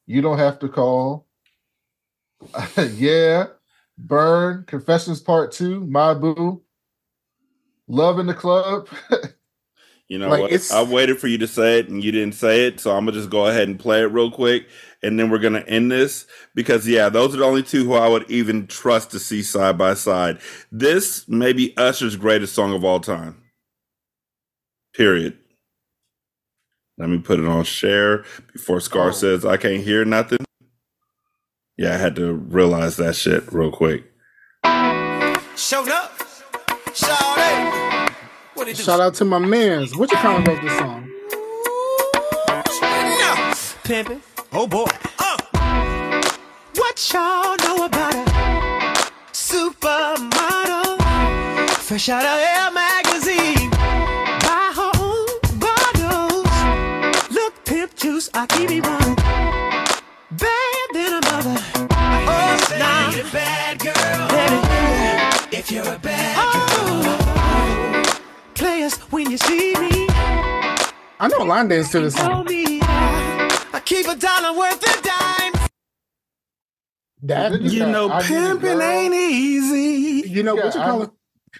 You 0.07 0.22
don't 0.22 0.39
have 0.39 0.59
to 0.61 0.68
call. 0.70 1.26
yeah, 2.95 3.47
burn. 3.99 4.64
Confessions 4.66 5.20
Part 5.20 5.53
Two, 5.53 5.87
my 5.87 6.14
boo. 6.14 6.62
Love 7.89 8.18
in 8.18 8.26
the 8.26 8.34
club. 8.34 8.89
You 10.09 10.20
know 10.20 10.28
Like, 10.28 10.41
what? 10.43 10.53
it's- 10.53 10.70
I 10.72 10.84
waited 10.84 11.18
for 11.18 11.26
you 11.28 11.39
to 11.39 11.49
say 11.49 11.80
it 11.80 11.89
and 11.89 12.05
you 12.05 12.12
didn't 12.12 12.37
say 12.37 12.68
it, 12.68 12.78
so 12.78 12.93
I'm 12.97 13.07
gonna 13.07 13.18
just 13.18 13.30
go 13.30 13.49
ahead 13.49 13.68
and 13.68 13.78
play 13.78 14.03
it 14.03 14.12
real 14.12 14.30
quick, 14.30 14.68
and 15.03 15.18
then 15.18 15.30
we're 15.30 15.41
gonna 15.41 15.64
end 15.66 15.91
this 15.91 16.26
because 16.55 16.87
yeah, 16.87 17.09
those 17.09 17.34
are 17.34 17.39
the 17.39 17.45
only 17.45 17.64
two 17.64 17.84
who 17.84 17.95
I 17.95 18.09
would 18.09 18.30
even 18.30 18.68
trust 18.68 19.11
to 19.12 19.18
see 19.18 19.43
side 19.43 19.76
by 19.78 19.95
side. 19.95 20.39
This 20.70 21.28
may 21.28 21.53
be 21.53 21.76
Usher's 21.76 22.16
greatest 22.16 22.55
song 22.55 22.72
of 22.72 22.84
all 22.84 23.01
time. 23.01 23.43
Period. 24.95 25.39
Let 26.99 27.11
me 27.11 27.18
put 27.18 27.41
it 27.41 27.47
on 27.49 27.64
share 27.64 28.24
before 28.55 28.80
Scar 28.80 29.09
Oh. 29.09 29.12
says 29.12 29.45
I 29.45 29.59
can't 29.59 29.82
hear 29.84 30.05
nothing. 30.07 30.45
Yeah, 31.79 31.93
I 31.95 31.99
had 31.99 32.16
to 32.16 32.33
realize 32.33 32.97
that 32.97 33.16
shit 33.16 33.53
real 33.53 33.70
quick. 33.70 34.05
Showed 35.57 35.89
up. 35.91 36.11
Shout 36.95 37.37
it. 37.37 38.12
What 38.55 38.68
it 38.68 38.77
do? 38.77 38.83
shout 38.83 38.99
out 38.99 39.12
to 39.14 39.27
my 39.27 39.39
mans. 39.39 39.95
What 39.95 40.11
you 40.11 40.16
kind 40.16 40.41
of 40.41 40.55
wrote 40.55 40.62
this 40.62 40.79
song? 40.79 41.11
Yeah. 42.49 43.55
Pimpin'. 43.85 44.22
Oh 44.53 44.66
boy. 44.66 44.87
Uh. 45.18 45.37
What 46.77 47.12
y'all 47.12 47.57
know 47.59 47.85
about 47.85 48.14
a 48.14 48.24
supermodel? 49.33 50.99
Fresh 51.72 52.09
out 52.09 52.24
of 52.24 52.39
Air 52.41 52.70
magazine. 52.72 53.70
Buy 54.41 54.72
her 54.77 54.93
own 54.97 55.27
bottles. 55.61 57.31
Look, 57.31 57.64
pimp 57.66 57.95
juice, 57.97 58.31
I 58.33 58.47
keep 58.47 58.70
it 58.70 58.83
one. 58.83 59.26
A 63.29 63.33
bad 63.33 63.79
girl. 63.79 64.29
Baby, 64.29 65.57
if 65.57 65.70
you're 65.70 65.83
a 65.95 65.99
bad 65.99 66.37
girl. 66.37 67.16
Oh. 67.18 68.20
Players, 68.55 68.97
when 69.12 69.31
you 69.31 69.39
see 69.39 69.74
me. 69.74 70.07
I 71.18 71.29
know 71.31 71.43
a 71.43 71.45
line 71.45 71.68
dance 71.68 71.91
to 71.93 72.01
this 72.01 72.14
song. 72.14 72.45
me 72.45 72.81
I 72.83 73.81
keep 73.85 74.07
a 74.07 74.16
dollar 74.16 74.57
worth 74.59 74.83
a 74.83 75.03
dime. 75.03 75.68
That 77.22 77.61
You 77.62 77.81
got 77.81 77.89
know, 77.91 78.11
I 78.11 78.22
pimping 78.22 78.81
ain't 78.81 79.14
easy. 79.14 80.29
you 80.29 80.43
know 80.43 80.57
Yeah, 80.57 80.64
what 80.66 80.74
you 80.74 80.81
I- 80.81 80.85
call 80.87 81.03
it? 81.03 81.11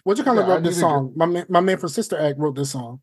What 0.05 0.19
you 0.19 0.25
call 0.25 0.39
it? 0.39 0.43
yeah, 0.43 0.47
I 0.47 0.55
Wrote 0.57 0.63
this 0.65 0.77
need 0.77 0.83
a 0.83 0.85
gr- 0.85 0.91
song. 0.91 1.13
My 1.17 1.27
man, 1.27 1.47
my 1.49 1.61
man 1.61 1.79
from 1.79 1.89
Sister 1.89 2.19
Act 2.19 2.39
wrote 2.39 2.55
this 2.57 2.71
song. 2.71 3.01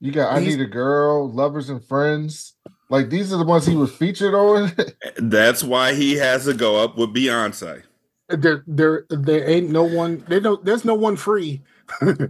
You 0.00 0.10
got 0.12 0.32
I 0.34 0.40
He's- 0.40 0.56
Need 0.56 0.64
a 0.64 0.68
Girl, 0.68 1.30
Lovers 1.30 1.70
and 1.70 1.82
Friends. 1.84 2.54
Like 2.90 3.08
these 3.08 3.32
are 3.32 3.38
the 3.38 3.44
ones 3.44 3.64
he 3.66 3.76
was 3.76 3.92
featured 3.94 4.34
on. 4.34 4.72
That's 5.16 5.62
why 5.62 5.94
he 5.94 6.16
has 6.16 6.44
to 6.44 6.54
go 6.54 6.82
up 6.82 6.98
with 6.98 7.14
Beyonce. 7.14 7.84
There, 8.28 8.64
there, 8.66 9.06
there 9.08 9.48
ain't 9.48 9.70
no 9.70 9.84
one. 9.84 10.24
There 10.28 10.40
no, 10.42 10.56
there's 10.56 10.84
no 10.84 10.94
one 10.94 11.16
free. 11.16 11.62
there's 12.00 12.20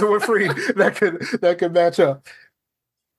no 0.00 0.10
one 0.10 0.20
free 0.20 0.46
that 0.76 0.96
could 0.98 1.20
that 1.40 1.56
could 1.58 1.72
match 1.72 2.00
up. 2.00 2.26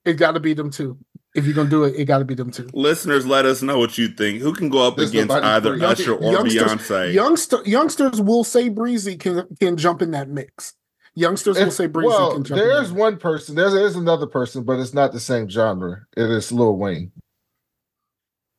It 0.06 0.14
got 0.14 0.32
to 0.34 0.40
be 0.40 0.54
them 0.54 0.70
two. 0.72 0.98
If 1.34 1.46
you're 1.46 1.56
gonna 1.56 1.70
do 1.70 1.86
it, 1.86 1.96
it 1.96 2.06
got 2.06 2.20
to 2.20 2.26
be 2.26 2.36
them 2.36 2.52
two. 2.52 2.70
Listeners, 2.74 3.26
let 3.26 3.46
us 3.46 3.62
know 3.62 3.80
what 3.80 3.98
you 3.98 4.10
think. 4.10 4.42
Who 4.42 4.54
can 4.54 4.70
go 4.70 4.86
up 4.86 4.98
There's 4.98 5.12
against 5.12 5.32
either 5.34 5.78
free. 5.78 5.86
Usher 5.86 6.16
or 6.16 6.34
Youngsters- 6.34 6.64
Beyonce? 6.64 7.14
Youngster, 7.14 7.62
youngsters 7.66 8.22
will 8.22 8.44
say 8.44 8.70
Breezy 8.70 9.16
can 9.16 9.48
can 9.60 9.78
jump 9.78 10.02
in 10.02 10.12
that 10.12 10.30
mix. 10.30 10.74
Youngsters 11.16 11.58
will 11.58 11.72
say 11.72 11.88
Breezy 11.88 12.08
well, 12.08 12.34
can 12.36 12.44
jump. 12.44 12.62
there's 12.62 12.90
that. 12.90 12.96
one 12.98 13.18
person. 13.18 13.56
There's 13.56 13.74
there's 13.74 13.96
another 13.96 14.28
person, 14.28 14.64
but 14.64 14.80
it's 14.80 14.94
not 14.94 15.12
the 15.12 15.20
same 15.20 15.50
genre. 15.50 16.06
It 16.16 16.30
is 16.30 16.52
Lil 16.52 16.78
Wayne. 16.78 17.12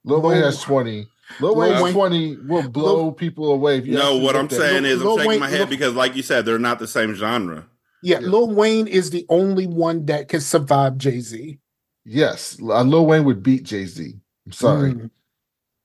Lil, 0.05 0.20
Lil- 0.20 0.30
Wayne 0.30 0.42
has 0.42 0.61
twenty. 0.62 1.09
Lil, 1.40 1.57
Lil 1.57 1.70
Wayne's 1.70 1.82
Wayne- 1.82 1.94
twenty 1.94 2.36
will 2.36 2.68
blow 2.68 3.11
people 3.12 3.53
away. 3.53 3.78
If 3.78 3.86
you 3.86 3.94
No, 3.94 4.18
what 4.18 4.36
I'm 4.36 4.42
look 4.42 4.53
at 4.53 4.59
saying 4.59 4.84
it. 4.84 4.90
is 4.90 5.00
I'm 5.00 5.09
shaking 5.16 5.28
Wayne- 5.28 5.40
my 5.40 5.48
head 5.48 5.61
Lil- 5.61 5.68
because, 5.68 5.94
like 5.94 6.14
you 6.14 6.22
said, 6.22 6.44
they're 6.44 6.59
not 6.59 6.78
the 6.78 6.86
same 6.88 7.14
genre. 7.14 7.66
Yeah, 8.03 8.18
Yeah. 8.20 8.26
Lil 8.28 8.50
Wayne 8.55 8.86
is 8.86 9.11
the 9.11 9.24
only 9.30 9.66
one 9.66 10.05
that 10.07 10.28
can 10.28 10.40
survive 10.40 10.98
Jay 10.98 11.20
Z. 11.20 11.59
yes, 12.05 12.61
Lil 12.61 13.07
Wayne 13.07 13.24
would 13.24 13.42
beat 13.42 13.62
Jay 13.62 13.86
Z. 13.86 14.14
I'm 14.44 14.53
sorry, 14.53 14.92
Mm. 14.92 15.11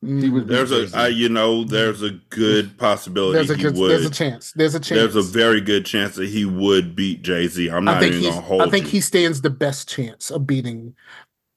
He 0.05 0.29
would. 0.29 0.47
There's 0.47 0.71
a, 0.71 1.09
you 1.09 1.27
know, 1.29 1.63
there's 1.63 2.03
a 2.03 2.11
good 2.29 2.77
possibility 2.79 3.33
There's 3.37 3.49
a 3.49 3.55
he 3.55 3.63
good, 3.63 3.75
would. 3.77 3.89
there's 3.91 4.05
a 4.05 4.09
chance. 4.11 4.51
There's 4.53 4.75
a 4.75 4.79
chance. 4.79 5.13
There's 5.13 5.15
a 5.15 5.21
very 5.21 5.59
good 5.61 5.85
chance 5.85 6.15
that 6.15 6.29
he 6.29 6.45
would 6.45 6.95
beat 6.95 7.23
Jay 7.23 7.47
Z. 7.47 7.69
I'm 7.69 7.83
not 7.85 8.03
even 8.03 8.21
gonna 8.21 8.41
hold 8.41 8.61
I 8.61 8.69
think 8.69 8.85
you. 8.85 8.91
he 8.91 9.01
stands 9.01 9.41
the 9.41 9.49
best 9.49 9.89
chance 9.89 10.29
of 10.29 10.45
beating 10.45 10.95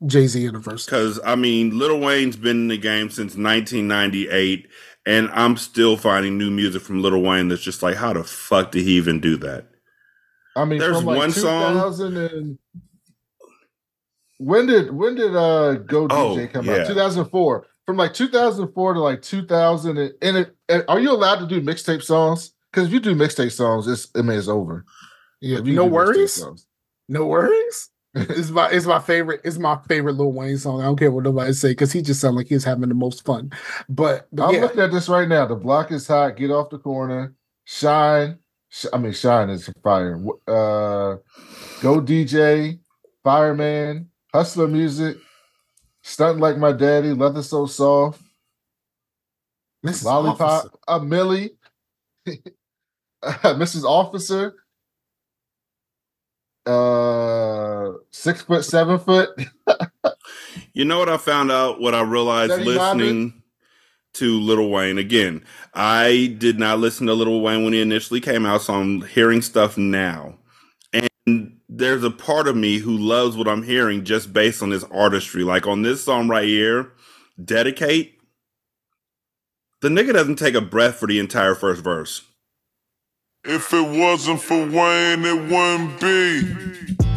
Jay 0.06 0.26
Z 0.26 0.40
University. 0.40 0.88
Because 0.90 1.20
I 1.24 1.34
mean, 1.34 1.78
Little 1.78 2.00
Wayne's 2.00 2.36
been 2.36 2.56
in 2.62 2.68
the 2.68 2.78
game 2.78 3.10
since 3.10 3.36
1998, 3.36 4.68
and 5.06 5.28
I'm 5.32 5.56
still 5.58 5.98
finding 5.98 6.38
new 6.38 6.50
music 6.50 6.80
from 6.82 7.02
Little 7.02 7.20
Wayne 7.22 7.48
that's 7.48 7.60
just 7.62 7.82
like, 7.82 7.96
how 7.96 8.14
the 8.14 8.24
fuck 8.24 8.72
did 8.72 8.84
he 8.84 8.92
even 8.92 9.20
do 9.20 9.36
that? 9.38 9.66
I 10.56 10.64
mean, 10.64 10.78
there's 10.78 10.96
from 10.96 11.04
like 11.04 11.18
one 11.18 11.30
song- 11.30 11.76
and 12.00 12.58
when 14.38 14.66
did 14.66 14.90
when 14.92 15.14
did 15.14 15.36
uh 15.36 15.74
Go 15.74 16.06
Oh, 16.10 16.34
DJ 16.36 16.50
come 16.52 16.64
yeah. 16.64 16.78
out? 16.78 16.86
2004. 16.86 17.66
From 17.90 17.96
like 17.96 18.14
2004 18.14 18.94
to 18.94 19.00
like 19.00 19.20
2000, 19.20 19.98
and, 19.98 20.14
and, 20.22 20.36
it, 20.36 20.54
and 20.68 20.84
are 20.86 21.00
you 21.00 21.10
allowed 21.10 21.40
to 21.40 21.46
do 21.48 21.60
mixtape 21.60 22.04
songs? 22.04 22.52
Because 22.70 22.86
if 22.86 22.92
you 22.92 23.00
do 23.00 23.16
mixtape 23.16 23.50
songs, 23.50 23.88
it's 23.88 24.06
I 24.14 24.22
mean 24.22 24.38
it's 24.38 24.46
over. 24.46 24.84
Yeah, 25.40 25.58
no 25.58 25.86
worries. 25.86 26.40
No 27.08 27.26
worries. 27.26 27.88
it's 28.14 28.50
my 28.50 28.70
it's 28.70 28.86
my 28.86 29.00
favorite. 29.00 29.40
It's 29.42 29.58
my 29.58 29.76
favorite 29.88 30.12
Lil 30.12 30.30
Wayne 30.30 30.56
song. 30.56 30.80
I 30.80 30.84
don't 30.84 31.00
care 31.00 31.10
what 31.10 31.24
nobody 31.24 31.52
say 31.52 31.70
because 31.70 31.90
he 31.90 32.00
just 32.00 32.20
sounds 32.20 32.36
like 32.36 32.46
he's 32.46 32.62
having 32.62 32.88
the 32.88 32.94
most 32.94 33.24
fun. 33.24 33.50
But, 33.88 34.28
but 34.30 34.46
I'm 34.46 34.54
yeah, 34.54 34.60
looking 34.60 34.82
at 34.82 34.92
this 34.92 35.08
right 35.08 35.26
now. 35.26 35.46
The 35.46 35.56
block 35.56 35.90
is 35.90 36.06
hot. 36.06 36.36
Get 36.36 36.52
off 36.52 36.70
the 36.70 36.78
corner. 36.78 37.34
Shine. 37.64 38.38
Sh- 38.68 38.86
I 38.92 38.98
mean, 38.98 39.14
shine 39.14 39.50
is 39.50 39.68
fire. 39.82 40.16
Uh, 40.46 41.16
go 41.82 42.00
DJ. 42.00 42.78
Fireman. 43.24 44.10
Hustler 44.32 44.68
music. 44.68 45.16
Stunting 46.10 46.40
like 46.40 46.58
my 46.58 46.72
daddy. 46.72 47.12
Leather 47.12 47.40
so 47.40 47.66
soft. 47.66 48.20
Mrs. 49.86 50.04
Lollipop. 50.04 50.40
Officer. 50.40 50.70
A 50.88 50.98
Milli. 50.98 51.50
Mrs. 53.22 53.84
Officer. 53.84 54.54
Uh, 56.66 57.92
six 58.10 58.42
foot, 58.42 58.64
seven 58.64 58.98
foot. 58.98 59.30
You 60.72 60.84
know 60.84 60.98
what 60.98 61.08
I 61.08 61.16
found 61.16 61.50
out? 61.50 61.80
What 61.80 61.94
I 61.94 62.00
realized 62.02 62.60
listening, 62.62 63.42
to 64.14 64.40
Little 64.40 64.70
Wayne 64.70 64.98
again. 64.98 65.44
I 65.74 66.34
did 66.38 66.58
not 66.58 66.78
listen 66.78 67.06
to 67.06 67.14
Little 67.14 67.40
Wayne 67.40 67.64
when 67.64 67.72
he 67.72 67.80
initially 67.80 68.20
came 68.20 68.46
out, 68.46 68.62
so 68.62 68.74
I'm 68.74 69.02
hearing 69.02 69.42
stuff 69.42 69.76
now. 69.76 70.38
There's 71.68 72.04
a 72.04 72.10
part 72.10 72.48
of 72.48 72.56
me 72.56 72.78
who 72.78 72.96
loves 72.96 73.36
what 73.36 73.48
I'm 73.48 73.62
hearing 73.62 74.04
just 74.04 74.32
based 74.32 74.62
on 74.62 74.70
his 74.70 74.84
artistry. 74.84 75.44
Like 75.44 75.66
on 75.66 75.82
this 75.82 76.04
song 76.04 76.28
right 76.28 76.46
here, 76.46 76.92
Dedicate, 77.42 78.18
the 79.80 79.88
nigga 79.88 80.12
doesn't 80.12 80.36
take 80.36 80.54
a 80.54 80.60
breath 80.60 80.96
for 80.96 81.06
the 81.06 81.18
entire 81.18 81.54
first 81.54 81.82
verse. 81.82 82.22
If 83.44 83.72
it 83.72 83.98
wasn't 83.98 84.42
for 84.42 84.58
Wayne, 84.58 85.24
it 85.24 85.50
wouldn't 85.50 86.00
be. 86.00 87.09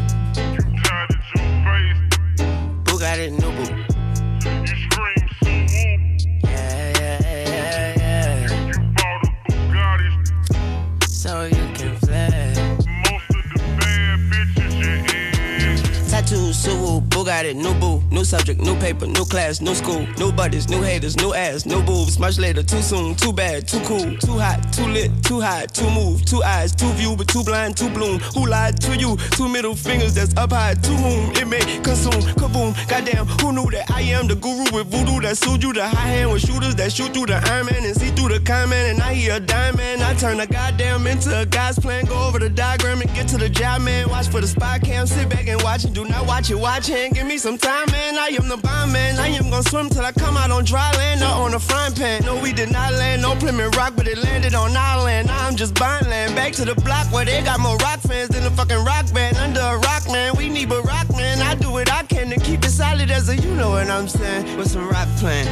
so 16.64 16.83
Tattoo, 16.94 17.02
Suwu, 17.02 17.02
Bugatti, 17.10 17.56
new 17.56 17.74
boo, 17.76 18.02
new 18.12 18.24
subject, 18.24 18.62
new 18.62 18.76
paper, 18.76 19.08
new 19.08 19.26
class, 19.26 19.62
new 19.62 19.74
school, 19.74 20.06
new 20.18 20.32
buddies, 20.32 20.70
new 20.70 20.82
haters, 20.82 21.18
new 21.18 21.34
ass, 21.34 21.66
new 21.66 21.82
boobs. 21.84 22.20
Much 22.20 22.38
later, 22.38 22.64
too 22.64 22.82
soon, 22.82 23.16
too 23.16 23.34
bad, 23.34 23.68
too 23.68 23.80
cool, 23.82 24.16
too 24.18 24.38
hot, 24.38 24.72
too 24.74 24.86
lit, 24.86 25.12
too 25.24 25.42
high, 25.42 25.66
too 25.66 25.90
move, 25.90 26.24
two 26.26 26.44
eyes, 26.44 26.74
too 26.76 26.92
view, 26.94 27.16
but 27.16 27.28
too 27.28 27.44
blind, 27.44 27.78
too 27.78 27.90
bloom. 27.90 28.20
Who 28.36 28.48
lied 28.48 28.80
to 28.82 28.98
you? 28.98 29.18
Two 29.32 29.48
middle 29.50 29.76
fingers 29.76 30.14
that's 30.14 30.36
up 30.38 30.52
high, 30.52 30.76
to 30.76 30.90
whom 30.90 31.32
it 31.36 31.48
may 31.48 31.64
consume. 31.82 32.22
Kaboom, 32.36 32.74
goddamn, 32.88 33.26
who 33.26 33.54
knew 33.54 33.70
that 33.72 33.90
I 33.92 34.02
am 34.02 34.28
the 34.28 34.36
guru 34.36 34.66
with 34.76 34.88
voodoo 34.88 35.22
that 35.22 35.38
sued 35.38 35.64
you? 35.64 35.74
The 35.74 35.88
high 35.88 36.08
hand 36.08 36.32
with 36.32 36.42
shooters 36.42 36.76
that 36.76 36.92
shoot 36.92 37.14
through 37.14 37.28
the 37.28 37.36
Iron 37.52 37.68
Man 37.68 37.86
and 37.86 37.96
see 37.96 38.10
through 38.10 38.30
the 38.30 38.40
comment. 38.40 38.74
And 38.92 39.02
I 39.02 39.14
hear 39.14 39.36
a 39.36 39.40
diamond, 39.40 40.04
I 40.04 40.14
turn 40.16 40.40
a 40.40 40.48
goddamn 40.48 41.08
into 41.08 41.40
a 41.40 41.46
guy's 41.46 41.80
plan. 41.80 42.06
Go 42.06 42.28
over 42.28 42.40
the 42.40 42.50
diagram 42.50 43.02
and 43.02 43.14
get 43.14 43.28
to 43.30 43.38
the 43.38 43.50
job, 43.50 43.82
man. 43.82 44.10
Watch 44.10 44.28
for 44.28 44.42
the 44.42 44.48
spy 44.48 44.80
cam, 44.80 45.08
sit 45.08 45.30
back 45.30 45.48
and 45.48 45.62
watch 45.62 45.86
and 45.86 45.96
do 45.96 46.06
not 46.06 46.28
watch 46.28 46.50
it. 46.50 46.56
Watch 46.56 46.83
hand, 46.88 47.16
give 47.16 47.28
me 47.28 47.38
some 47.38 47.58
time, 47.58 47.90
man. 47.92 48.18
I 48.18 48.28
am 48.40 48.48
the 48.48 48.58
bomb, 48.58 48.92
man. 48.92 49.20
I 49.20 49.28
am 49.30 49.50
gonna 49.50 49.64
swim 49.64 49.90
till 49.90 50.04
I 50.06 50.12
come 50.12 50.38
out 50.38 50.52
on 50.52 50.66
dry 50.66 50.92
land 50.98 51.22
or 51.22 51.46
on 51.46 51.54
a 51.54 51.60
frying 51.60 51.94
pan. 51.94 52.24
No, 52.26 52.40
we 52.42 52.54
did 52.54 52.72
not 52.72 52.94
land, 52.94 53.22
no 53.22 53.36
Plymouth 53.36 53.76
Rock, 53.76 53.94
but 53.96 54.08
it 54.08 54.18
landed 54.18 54.56
on 54.56 54.76
our 54.76 55.04
land. 55.04 55.28
Now 55.28 55.48
I'm 55.48 55.56
just 55.56 55.76
buying 55.80 56.08
land. 56.10 56.36
Back 56.36 56.54
to 56.54 56.66
the 56.66 56.76
block 56.76 57.12
where 57.12 57.26
they 57.26 57.42
got 57.44 57.60
more 57.60 57.78
rock 57.78 58.00
fans 58.02 58.30
than 58.30 58.46
a 58.46 58.52
fucking 58.52 58.84
rock 58.84 59.14
band. 59.14 59.38
Under 59.38 59.62
a 59.62 59.78
rock, 59.78 60.06
man. 60.12 60.36
We 60.38 60.50
need 60.50 60.70
but 60.70 60.84
rock, 60.84 61.10
man. 61.16 61.42
I 61.42 61.56
do 61.56 61.72
what 61.72 61.92
I 61.92 62.04
can 62.04 62.30
to 62.30 62.40
keep 62.40 62.64
it 62.64 62.70
solid 62.72 63.12
as 63.12 63.30
a, 63.30 63.36
you 63.38 63.54
know 63.56 63.72
what 63.72 63.90
I'm 63.90 64.08
saying, 64.08 64.58
with 64.58 64.70
some 64.70 64.88
rock 64.90 65.08
playing. 65.18 65.48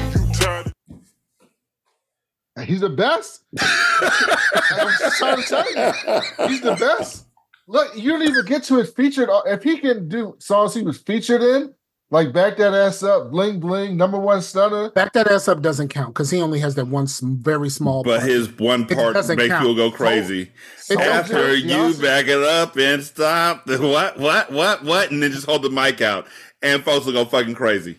He's 2.65 2.81
the 2.81 2.89
best. 2.89 3.43
I'm 3.59 5.11
trying 5.17 5.41
to 5.41 5.47
tell 5.47 5.73
you, 5.73 6.47
he's 6.47 6.61
the 6.61 6.75
best. 6.75 7.25
Look, 7.71 7.95
you 7.95 8.11
don't 8.11 8.23
even 8.23 8.43
get 8.45 8.63
to 8.63 8.77
his 8.77 8.91
featured. 8.91 9.29
Uh, 9.29 9.41
if 9.45 9.63
he 9.63 9.77
can 9.77 10.09
do 10.09 10.35
songs 10.39 10.73
he 10.73 10.81
was 10.83 10.97
featured 10.97 11.41
in, 11.41 11.73
like 12.09 12.33
"Back 12.33 12.57
That 12.57 12.73
Ass 12.73 13.01
Up," 13.01 13.31
"Bling 13.31 13.61
Bling," 13.61 13.95
"Number 13.95 14.19
One 14.19 14.41
Stunner," 14.41 14.89
Back 14.91 15.13
that 15.13 15.31
ass 15.31 15.47
up 15.47 15.61
doesn't 15.61 15.87
count 15.87 16.09
because 16.09 16.29
he 16.29 16.41
only 16.41 16.59
has 16.59 16.75
that 16.75 16.87
one 16.87 17.07
very 17.21 17.69
small. 17.69 18.03
But 18.03 18.19
part. 18.19 18.29
his 18.29 18.51
one 18.59 18.85
part 18.87 19.13
doesn't 19.13 19.37
makes 19.37 19.49
count. 19.51 19.61
people 19.61 19.75
go 19.75 19.89
crazy. 19.89 20.51
Oh, 20.89 20.93
it 20.93 20.97
doesn't 20.97 21.13
After 21.13 21.33
count. 21.33 21.57
you 21.59 21.69
Beyonce. 21.69 22.01
back 22.01 22.27
it 22.27 22.43
up 22.43 22.75
and 22.77 23.01
stop, 23.03 23.65
the 23.65 23.79
what, 23.79 24.19
what, 24.19 24.51
what, 24.51 24.83
what, 24.83 25.11
and 25.11 25.23
then 25.23 25.31
just 25.31 25.45
hold 25.45 25.61
the 25.63 25.69
mic 25.69 26.01
out, 26.01 26.27
and 26.61 26.83
folks 26.83 27.05
will 27.05 27.13
go 27.13 27.23
fucking 27.23 27.55
crazy. 27.55 27.97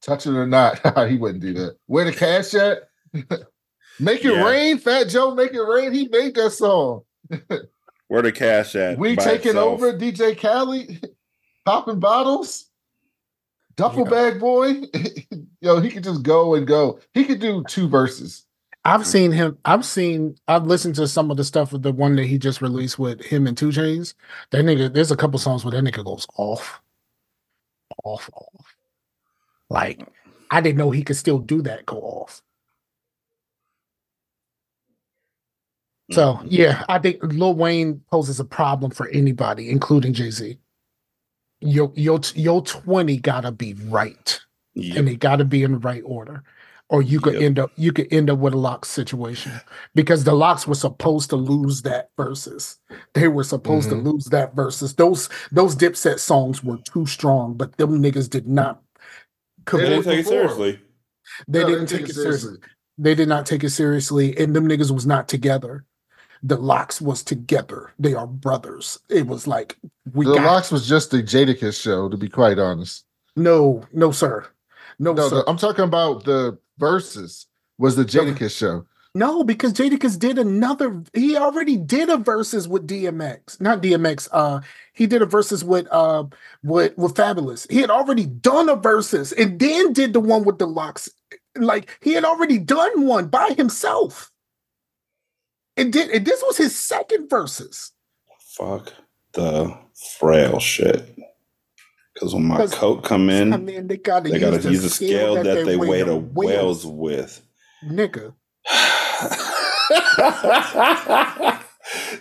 touch 0.00 0.28
it 0.28 0.30
or 0.36 0.46
not, 0.46 0.78
he 1.08 1.16
wouldn't 1.16 1.42
do 1.42 1.54
that. 1.54 1.76
Where 1.86 2.04
the 2.04 2.12
cash 2.12 2.54
at? 2.54 2.88
make 3.98 4.24
it 4.24 4.32
Yeah. 4.32 4.44
rain, 4.44 4.78
Fat 4.78 5.08
Joe. 5.08 5.34
Make 5.34 5.52
it 5.54 5.60
rain. 5.60 5.92
He 5.92 6.06
made 6.06 6.36
that 6.36 6.50
song. 6.52 7.02
Where 8.08 8.22
the 8.22 8.32
cash 8.32 8.74
at? 8.76 8.98
We 8.98 9.16
taking 9.16 9.48
itself? 9.50 9.82
over 9.82 9.92
DJ 9.92 10.38
Khaled, 10.38 11.08
popping 11.64 11.98
bottles, 11.98 12.66
duffel 13.76 14.04
Yeah. 14.04 14.10
bag 14.10 14.40
boy. 14.40 14.82
Yo, 15.60 15.80
he 15.80 15.90
could 15.90 16.04
just 16.04 16.22
go 16.22 16.54
and 16.54 16.66
go. 16.66 17.00
He 17.14 17.24
could 17.24 17.40
do 17.40 17.64
two 17.68 17.88
verses. 17.88 18.44
I've 18.84 19.04
seen 19.04 19.32
him. 19.32 19.58
I've 19.64 19.84
seen. 19.84 20.36
I've 20.46 20.66
listened 20.66 20.94
to 20.96 21.08
some 21.08 21.32
of 21.32 21.36
the 21.36 21.42
stuff 21.42 21.72
with 21.72 21.82
the 21.82 21.90
one 21.90 22.14
that 22.16 22.26
he 22.26 22.38
just 22.38 22.62
released 22.62 23.00
with 23.00 23.20
him 23.20 23.48
and 23.48 23.56
2 23.58 23.70
Chainz. 23.70 24.14
That 24.52 24.64
nigga. 24.64 24.92
There's 24.94 25.10
a 25.10 25.16
couple 25.16 25.40
songs 25.40 25.64
where 25.64 25.72
that 25.72 25.82
nigga 25.82 26.04
goes 26.04 26.24
off, 26.36 26.80
off, 28.04 28.30
off. 28.32 28.76
Like 29.68 30.06
I 30.52 30.60
didn't 30.60 30.78
know 30.78 30.92
he 30.92 31.02
could 31.02 31.16
still 31.16 31.38
do 31.40 31.62
that. 31.62 31.84
Go 31.84 31.96
off. 31.96 32.42
So 36.12 36.34
Mhm. 36.34 36.46
yeah, 36.50 36.84
I 36.88 36.98
think 36.98 37.18
Lil 37.22 37.54
Wayne 37.54 38.00
poses 38.10 38.38
a 38.38 38.44
problem 38.44 38.90
for 38.90 39.08
anybody, 39.08 39.70
including 39.70 40.12
Jay 40.12 40.30
Z. 40.30 40.58
Your 41.60 41.90
your 41.96 42.20
your 42.34 42.62
twenty 42.62 43.16
gotta 43.18 43.50
be 43.50 43.74
right, 43.88 44.40
Yep. 44.74 44.96
and 44.98 45.08
it 45.08 45.16
gotta 45.16 45.44
be 45.44 45.62
in 45.64 45.72
the 45.72 45.78
right 45.78 46.02
order, 46.04 46.44
or 46.90 47.02
you 47.02 47.18
could 47.18 47.34
Yep. 47.34 47.42
end 47.42 47.58
up 47.58 47.72
you 47.76 47.92
could 47.92 48.06
end 48.12 48.30
up 48.30 48.38
with 48.38 48.54
a 48.54 48.58
Lox 48.58 48.88
situation 48.88 49.52
because 49.94 50.22
the 50.22 50.34
Lox 50.34 50.66
were 50.68 50.74
supposed 50.76 51.30
to 51.30 51.36
lose 51.36 51.82
that 51.82 52.10
Verzuz. 52.16 52.76
They 53.14 53.26
were 53.26 53.42
supposed 53.42 53.88
Mhm. 53.88 54.04
to 54.04 54.10
lose 54.10 54.26
that 54.26 54.54
Verzuz. 54.54 54.94
Those 54.96 55.28
those 55.50 55.74
Dipset 55.74 56.20
songs 56.20 56.62
were 56.62 56.78
too 56.78 57.06
strong, 57.06 57.54
but 57.54 57.76
them 57.78 58.00
niggas 58.00 58.30
did 58.30 58.46
not. 58.46 58.80
They 59.72 59.78
didn't 59.78 60.04
They, 60.04 60.10
take 60.12 60.20
it 60.20 60.28
seriously. 60.28 60.80
they 61.48 61.62
No, 61.62 61.68
didn't 61.68 61.86
take 61.88 62.08
it 62.08 62.14
seriously. 62.14 62.58
They 62.98 63.14
did 63.14 63.28
not 63.28 63.44
take 63.46 63.64
it 63.64 63.70
seriously, 63.70 64.36
and 64.38 64.54
them 64.54 64.68
niggas 64.68 64.92
was 64.92 65.06
not 65.06 65.26
together. 65.28 65.84
The 66.46 66.56
Lox 66.56 67.00
was 67.00 67.24
together. 67.24 67.92
They 67.98 68.14
are 68.14 68.26
brothers. 68.26 69.00
It 69.08 69.26
was 69.26 69.46
like 69.48 69.76
we 70.14 70.24
the 70.26 70.34
Lox 70.34 70.70
was 70.70 70.86
just 70.86 71.10
the 71.10 71.22
Jadakiss 71.22 71.80
show, 71.80 72.08
to 72.08 72.16
be 72.16 72.28
quite 72.28 72.58
honest. 72.58 73.04
no, 73.34 73.84
no, 73.92 74.12
sir, 74.12 74.46
no, 75.00 75.12
No, 75.12 75.28
sir, 75.28 75.36
the- 75.36 75.50
I'm 75.50 75.56
talking 75.56 75.84
about 75.84 76.24
the 76.24 76.56
verses. 76.78 77.46
Was 77.78 77.96
the 77.96 78.04
Jadakiss 78.04 78.56
show? 78.56 78.86
no, 79.14 79.42
because 79.42 79.72
Jadakiss 79.72 80.18
did 80.18 80.38
another. 80.38 81.02
He 81.14 81.36
already 81.36 81.76
did 81.76 82.08
a 82.10 82.16
Verzuz 82.16 82.68
with 82.68 82.86
DMX, 82.86 83.60
not 83.60 83.82
DMX. 83.82 84.28
Uh, 84.30 84.60
he 84.94 85.06
did 85.06 85.22
a 85.22 85.26
Verzuz 85.26 85.64
with 85.64 85.88
uh 85.90 86.24
with 86.62 86.96
with 86.96 87.14
Fabolous. 87.14 87.68
He 87.70 87.80
had 87.80 87.90
already 87.90 88.26
done 88.26 88.68
a 88.68 88.76
Verzuz 88.76 89.32
and 89.36 89.58
then 89.58 89.92
did 89.92 90.12
the 90.12 90.20
one 90.20 90.44
with 90.44 90.58
the 90.58 90.66
Lox. 90.66 91.08
Like 91.56 91.98
he 92.00 92.12
had 92.12 92.24
already 92.24 92.58
done 92.58 93.04
one 93.06 93.26
by 93.26 93.48
himself. 93.56 94.30
It 95.76 95.90
did. 95.90 96.10
And 96.10 96.24
this 96.26 96.42
was 96.46 96.56
his 96.56 96.74
second 96.78 97.28
Verzuz. 97.28 97.90
Fuck 98.56 98.92
the 99.34 99.76
frail 100.18 100.58
shit. 100.58 101.16
Because 102.14 102.32
when 102.34 102.44
my 102.46 102.56
'Cause- 102.56 102.74
coat 102.74 103.04
come 103.04 103.28
in, 103.28 103.52
I 103.52 103.58
mean, 103.58 103.86
they 103.88 103.98
gotta, 103.98 104.30
they 104.30 104.38
gotta 104.38 104.56
use, 104.56 104.64
use 104.64 104.84
a 104.84 104.88
scale 104.90 105.34
that, 105.34 105.66
they 105.66 105.76
weigh 105.76 106.02
the 106.02 106.16
whales. 106.16 106.84
whales 106.84 106.86
with. 106.86 107.42
Nigga, 107.84 108.32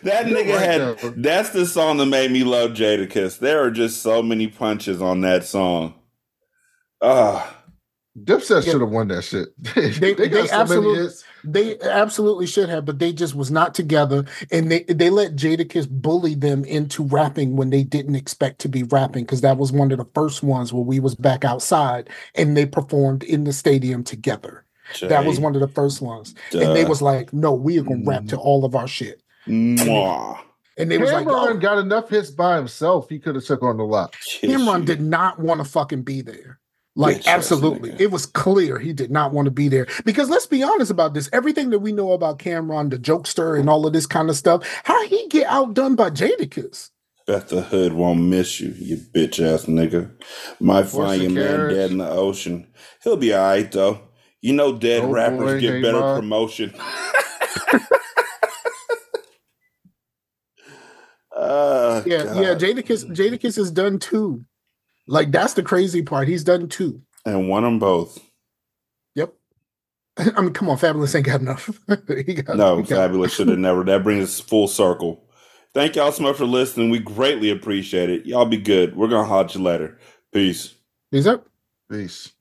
that 0.03 0.25
nigga 0.25 0.53
right, 0.53 0.59
had 0.59 0.81
though. 0.99 1.13
that's 1.17 1.49
the 1.51 1.65
song 1.65 1.97
that 1.97 2.05
made 2.07 2.31
me 2.31 2.43
love 2.43 2.71
Jadakiss. 2.71 3.39
There 3.39 3.63
are 3.63 3.71
just 3.71 4.01
so 4.01 4.21
many 4.21 4.47
punches 4.47 5.01
on 5.01 5.21
that 5.21 5.45
song. 5.45 5.95
Ah, 7.01 7.55
Dipset 8.17 8.65
Yeah. 8.65 8.71
should 8.71 8.81
have 8.81 8.89
won 8.91 9.09
that 9.09 9.23
shit. 9.23 9.49
They- 9.99 10.13
they 10.13 10.29
got 10.29 10.47
so 10.47 10.55
many 10.57 10.61
absolutely- 10.61 11.13
they 11.43 11.79
absolutely 11.81 12.47
should 12.47 12.69
have, 12.69 12.85
but 12.85 12.97
they 12.97 13.11
just 13.13 13.35
was 13.35 13.51
not 13.51 13.75
together, 13.75 14.25
and 14.51 14.71
they 14.71 14.83
they 14.83 15.09
let 15.09 15.35
Jadakiss 15.35 15.87
bully 15.89 16.33
them 16.33 16.63
into 16.65 17.03
rapping 17.03 17.55
when 17.55 17.69
they 17.69 17.83
didn't 17.83 18.15
expect 18.15 18.59
to 18.61 18.69
be 18.69 18.83
rapping, 18.83 19.25
because 19.25 19.41
that 19.41 19.57
was 19.57 19.71
one 19.71 19.91
of 19.91 19.97
the 19.97 20.07
first 20.15 20.41
ones 20.43 20.71
where 20.73 20.83
we 20.83 20.99
was 20.99 21.13
back 21.13 21.43
outside 21.45 22.09
and 22.35 22.55
they 22.57 22.65
performed 22.65 23.21
in 23.23 23.43
the 23.43 23.53
stadium 23.53 24.03
together. 24.03 24.63
That 25.01 25.25
was 25.25 25.39
one 25.39 25.53
of 25.55 25.61
the 25.61 25.67
first 25.67 26.01
ones, 26.01 26.33
and 26.53 26.75
they 26.75 26.85
was 26.85 27.01
like, 27.01 27.33
"No, 27.33 27.53
we 27.53 27.77
are 27.79 27.83
gonna 27.83 28.03
rap 28.05 28.23
Mm. 28.23 28.29
to 28.29 28.37
all 28.37 28.63
of 28.65 28.75
our 28.75 28.87
shit," 28.87 29.21
Mwah. 29.47 30.37
and 30.77 30.89
they 30.91 30.97
was 30.97 31.11
like, 31.11 31.25
Cam'ron 31.27 31.59
got 31.59 31.77
enough 31.79 32.09
hits 32.09 32.31
by 32.31 32.55
himself. 32.57 33.09
He 33.09 33.19
could 33.19 33.35
have 33.35 33.45
took 33.45 33.61
on 33.63 33.77
the 33.77 33.83
lot. 33.83 34.13
Kiss 34.25 34.49
Cam'ron 34.51 34.85
did 34.85 35.01
not 35.01 35.39
want 35.39 35.59
to 35.59 35.65
fucking 35.65 36.03
be 36.03 36.21
there. 36.21 36.59
Like, 36.95 37.17
Bitch 37.17 37.27
absolutely. 37.27 37.91
nigga. 37.91 38.01
It 38.01 38.11
was 38.11 38.25
clear 38.27 38.79
he 38.79 38.93
did 38.93 39.11
not 39.11 39.33
want 39.33 39.47
to 39.47 39.51
be 39.51 39.69
there. 39.69 39.87
Because 40.05 40.29
let's 40.29 40.47
be 40.47 40.63
honest 40.63 40.91
about 40.91 41.13
this. 41.13 41.29
Everything 41.33 41.71
that 41.71 41.79
we 41.79 41.91
know 41.91 42.13
about 42.13 42.39
Cam'ron, 42.39 42.89
the 42.91 42.97
jokester, 42.99 43.59
and 43.59 43.69
all 43.69 43.85
of 43.87 43.93
this 43.93 44.07
kind 44.07 44.29
of 44.29 44.37
stuff, 44.37 44.63
how 44.85 45.05
he 45.07 45.27
get 45.29 45.47
outdone 45.47 45.95
by 45.95 46.09
Jadakiss? 46.11 46.91
Bet 47.27 47.49
the 47.49 47.61
hood 47.61 47.93
won't 47.93 48.21
miss 48.21 48.59
you, 48.61 48.73
you 48.77 48.97
bitch 48.97 49.41
ass 49.45 49.65
nigga. 49.65 50.11
Might 50.59 50.87
Horse 50.87 50.91
find 50.91 51.21
your 51.23 51.31
man 51.31 51.67
dead 51.67 51.91
in 51.91 51.97
the 51.99 52.09
ocean. 52.09 52.67
He'll 53.03 53.17
be 53.17 53.33
alright 53.33 53.71
though. 53.71 54.01
You 54.41 54.53
know, 54.53 54.77
dead 54.77 55.03
Oh, 55.03 55.11
rappers 55.11 55.39
boy, 55.39 55.59
get 55.59 55.73
hey, 55.75 55.81
better 55.81 55.99
Ma. 55.99 56.15
promotion. 56.15 56.73
uh, 61.35 62.03
Yeah, 62.05 62.23
God. 62.25 62.37
yeah. 62.37 62.55
Jadakiss, 62.55 63.05
Jadakiss 63.15 63.57
is 63.57 63.71
done 63.71 63.99
too. 63.99 64.45
Like 65.07 65.31
that's 65.31 65.53
the 65.53 65.63
crazy 65.63 66.01
part. 66.01 66.27
He's 66.27 66.43
done 66.43 66.67
two 66.67 67.01
and 67.25 67.49
won 67.49 67.63
them 67.63 67.79
both. 67.79 68.19
Yep. 69.15 69.33
I 70.17 70.41
mean, 70.41 70.53
come 70.53 70.69
on, 70.69 70.77
Fabolous 70.77 71.15
ain't 71.15 71.25
got 71.25 71.41
enough. 71.41 71.69
got, 71.87 72.55
no, 72.55 72.81
Fabolous 72.83 73.31
should 73.31 73.49
have 73.49 73.59
never. 73.59 73.83
That 73.83 74.03
brings 74.03 74.23
us 74.25 74.39
full 74.39 74.67
circle. 74.67 75.23
Thank 75.73 75.95
y'all 75.95 76.11
so 76.11 76.23
much 76.23 76.37
for 76.37 76.45
listening. 76.45 76.89
We 76.89 76.99
greatly 76.99 77.49
appreciate 77.49 78.09
it. 78.09 78.25
Y'all 78.25 78.45
be 78.45 78.57
good. 78.57 78.95
We're 78.95 79.09
gonna 79.09 79.27
holler 79.27 79.49
you 79.49 79.61
later. 79.61 79.99
Peace. 80.31 80.73
Peace 81.11 81.27
up. 81.27 81.47
Peace. 81.91 82.31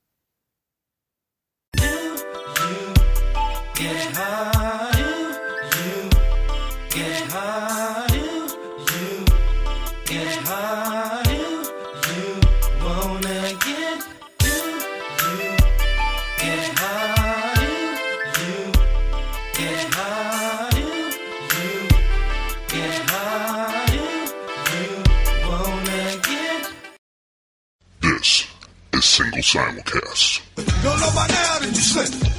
This 31.74 32.34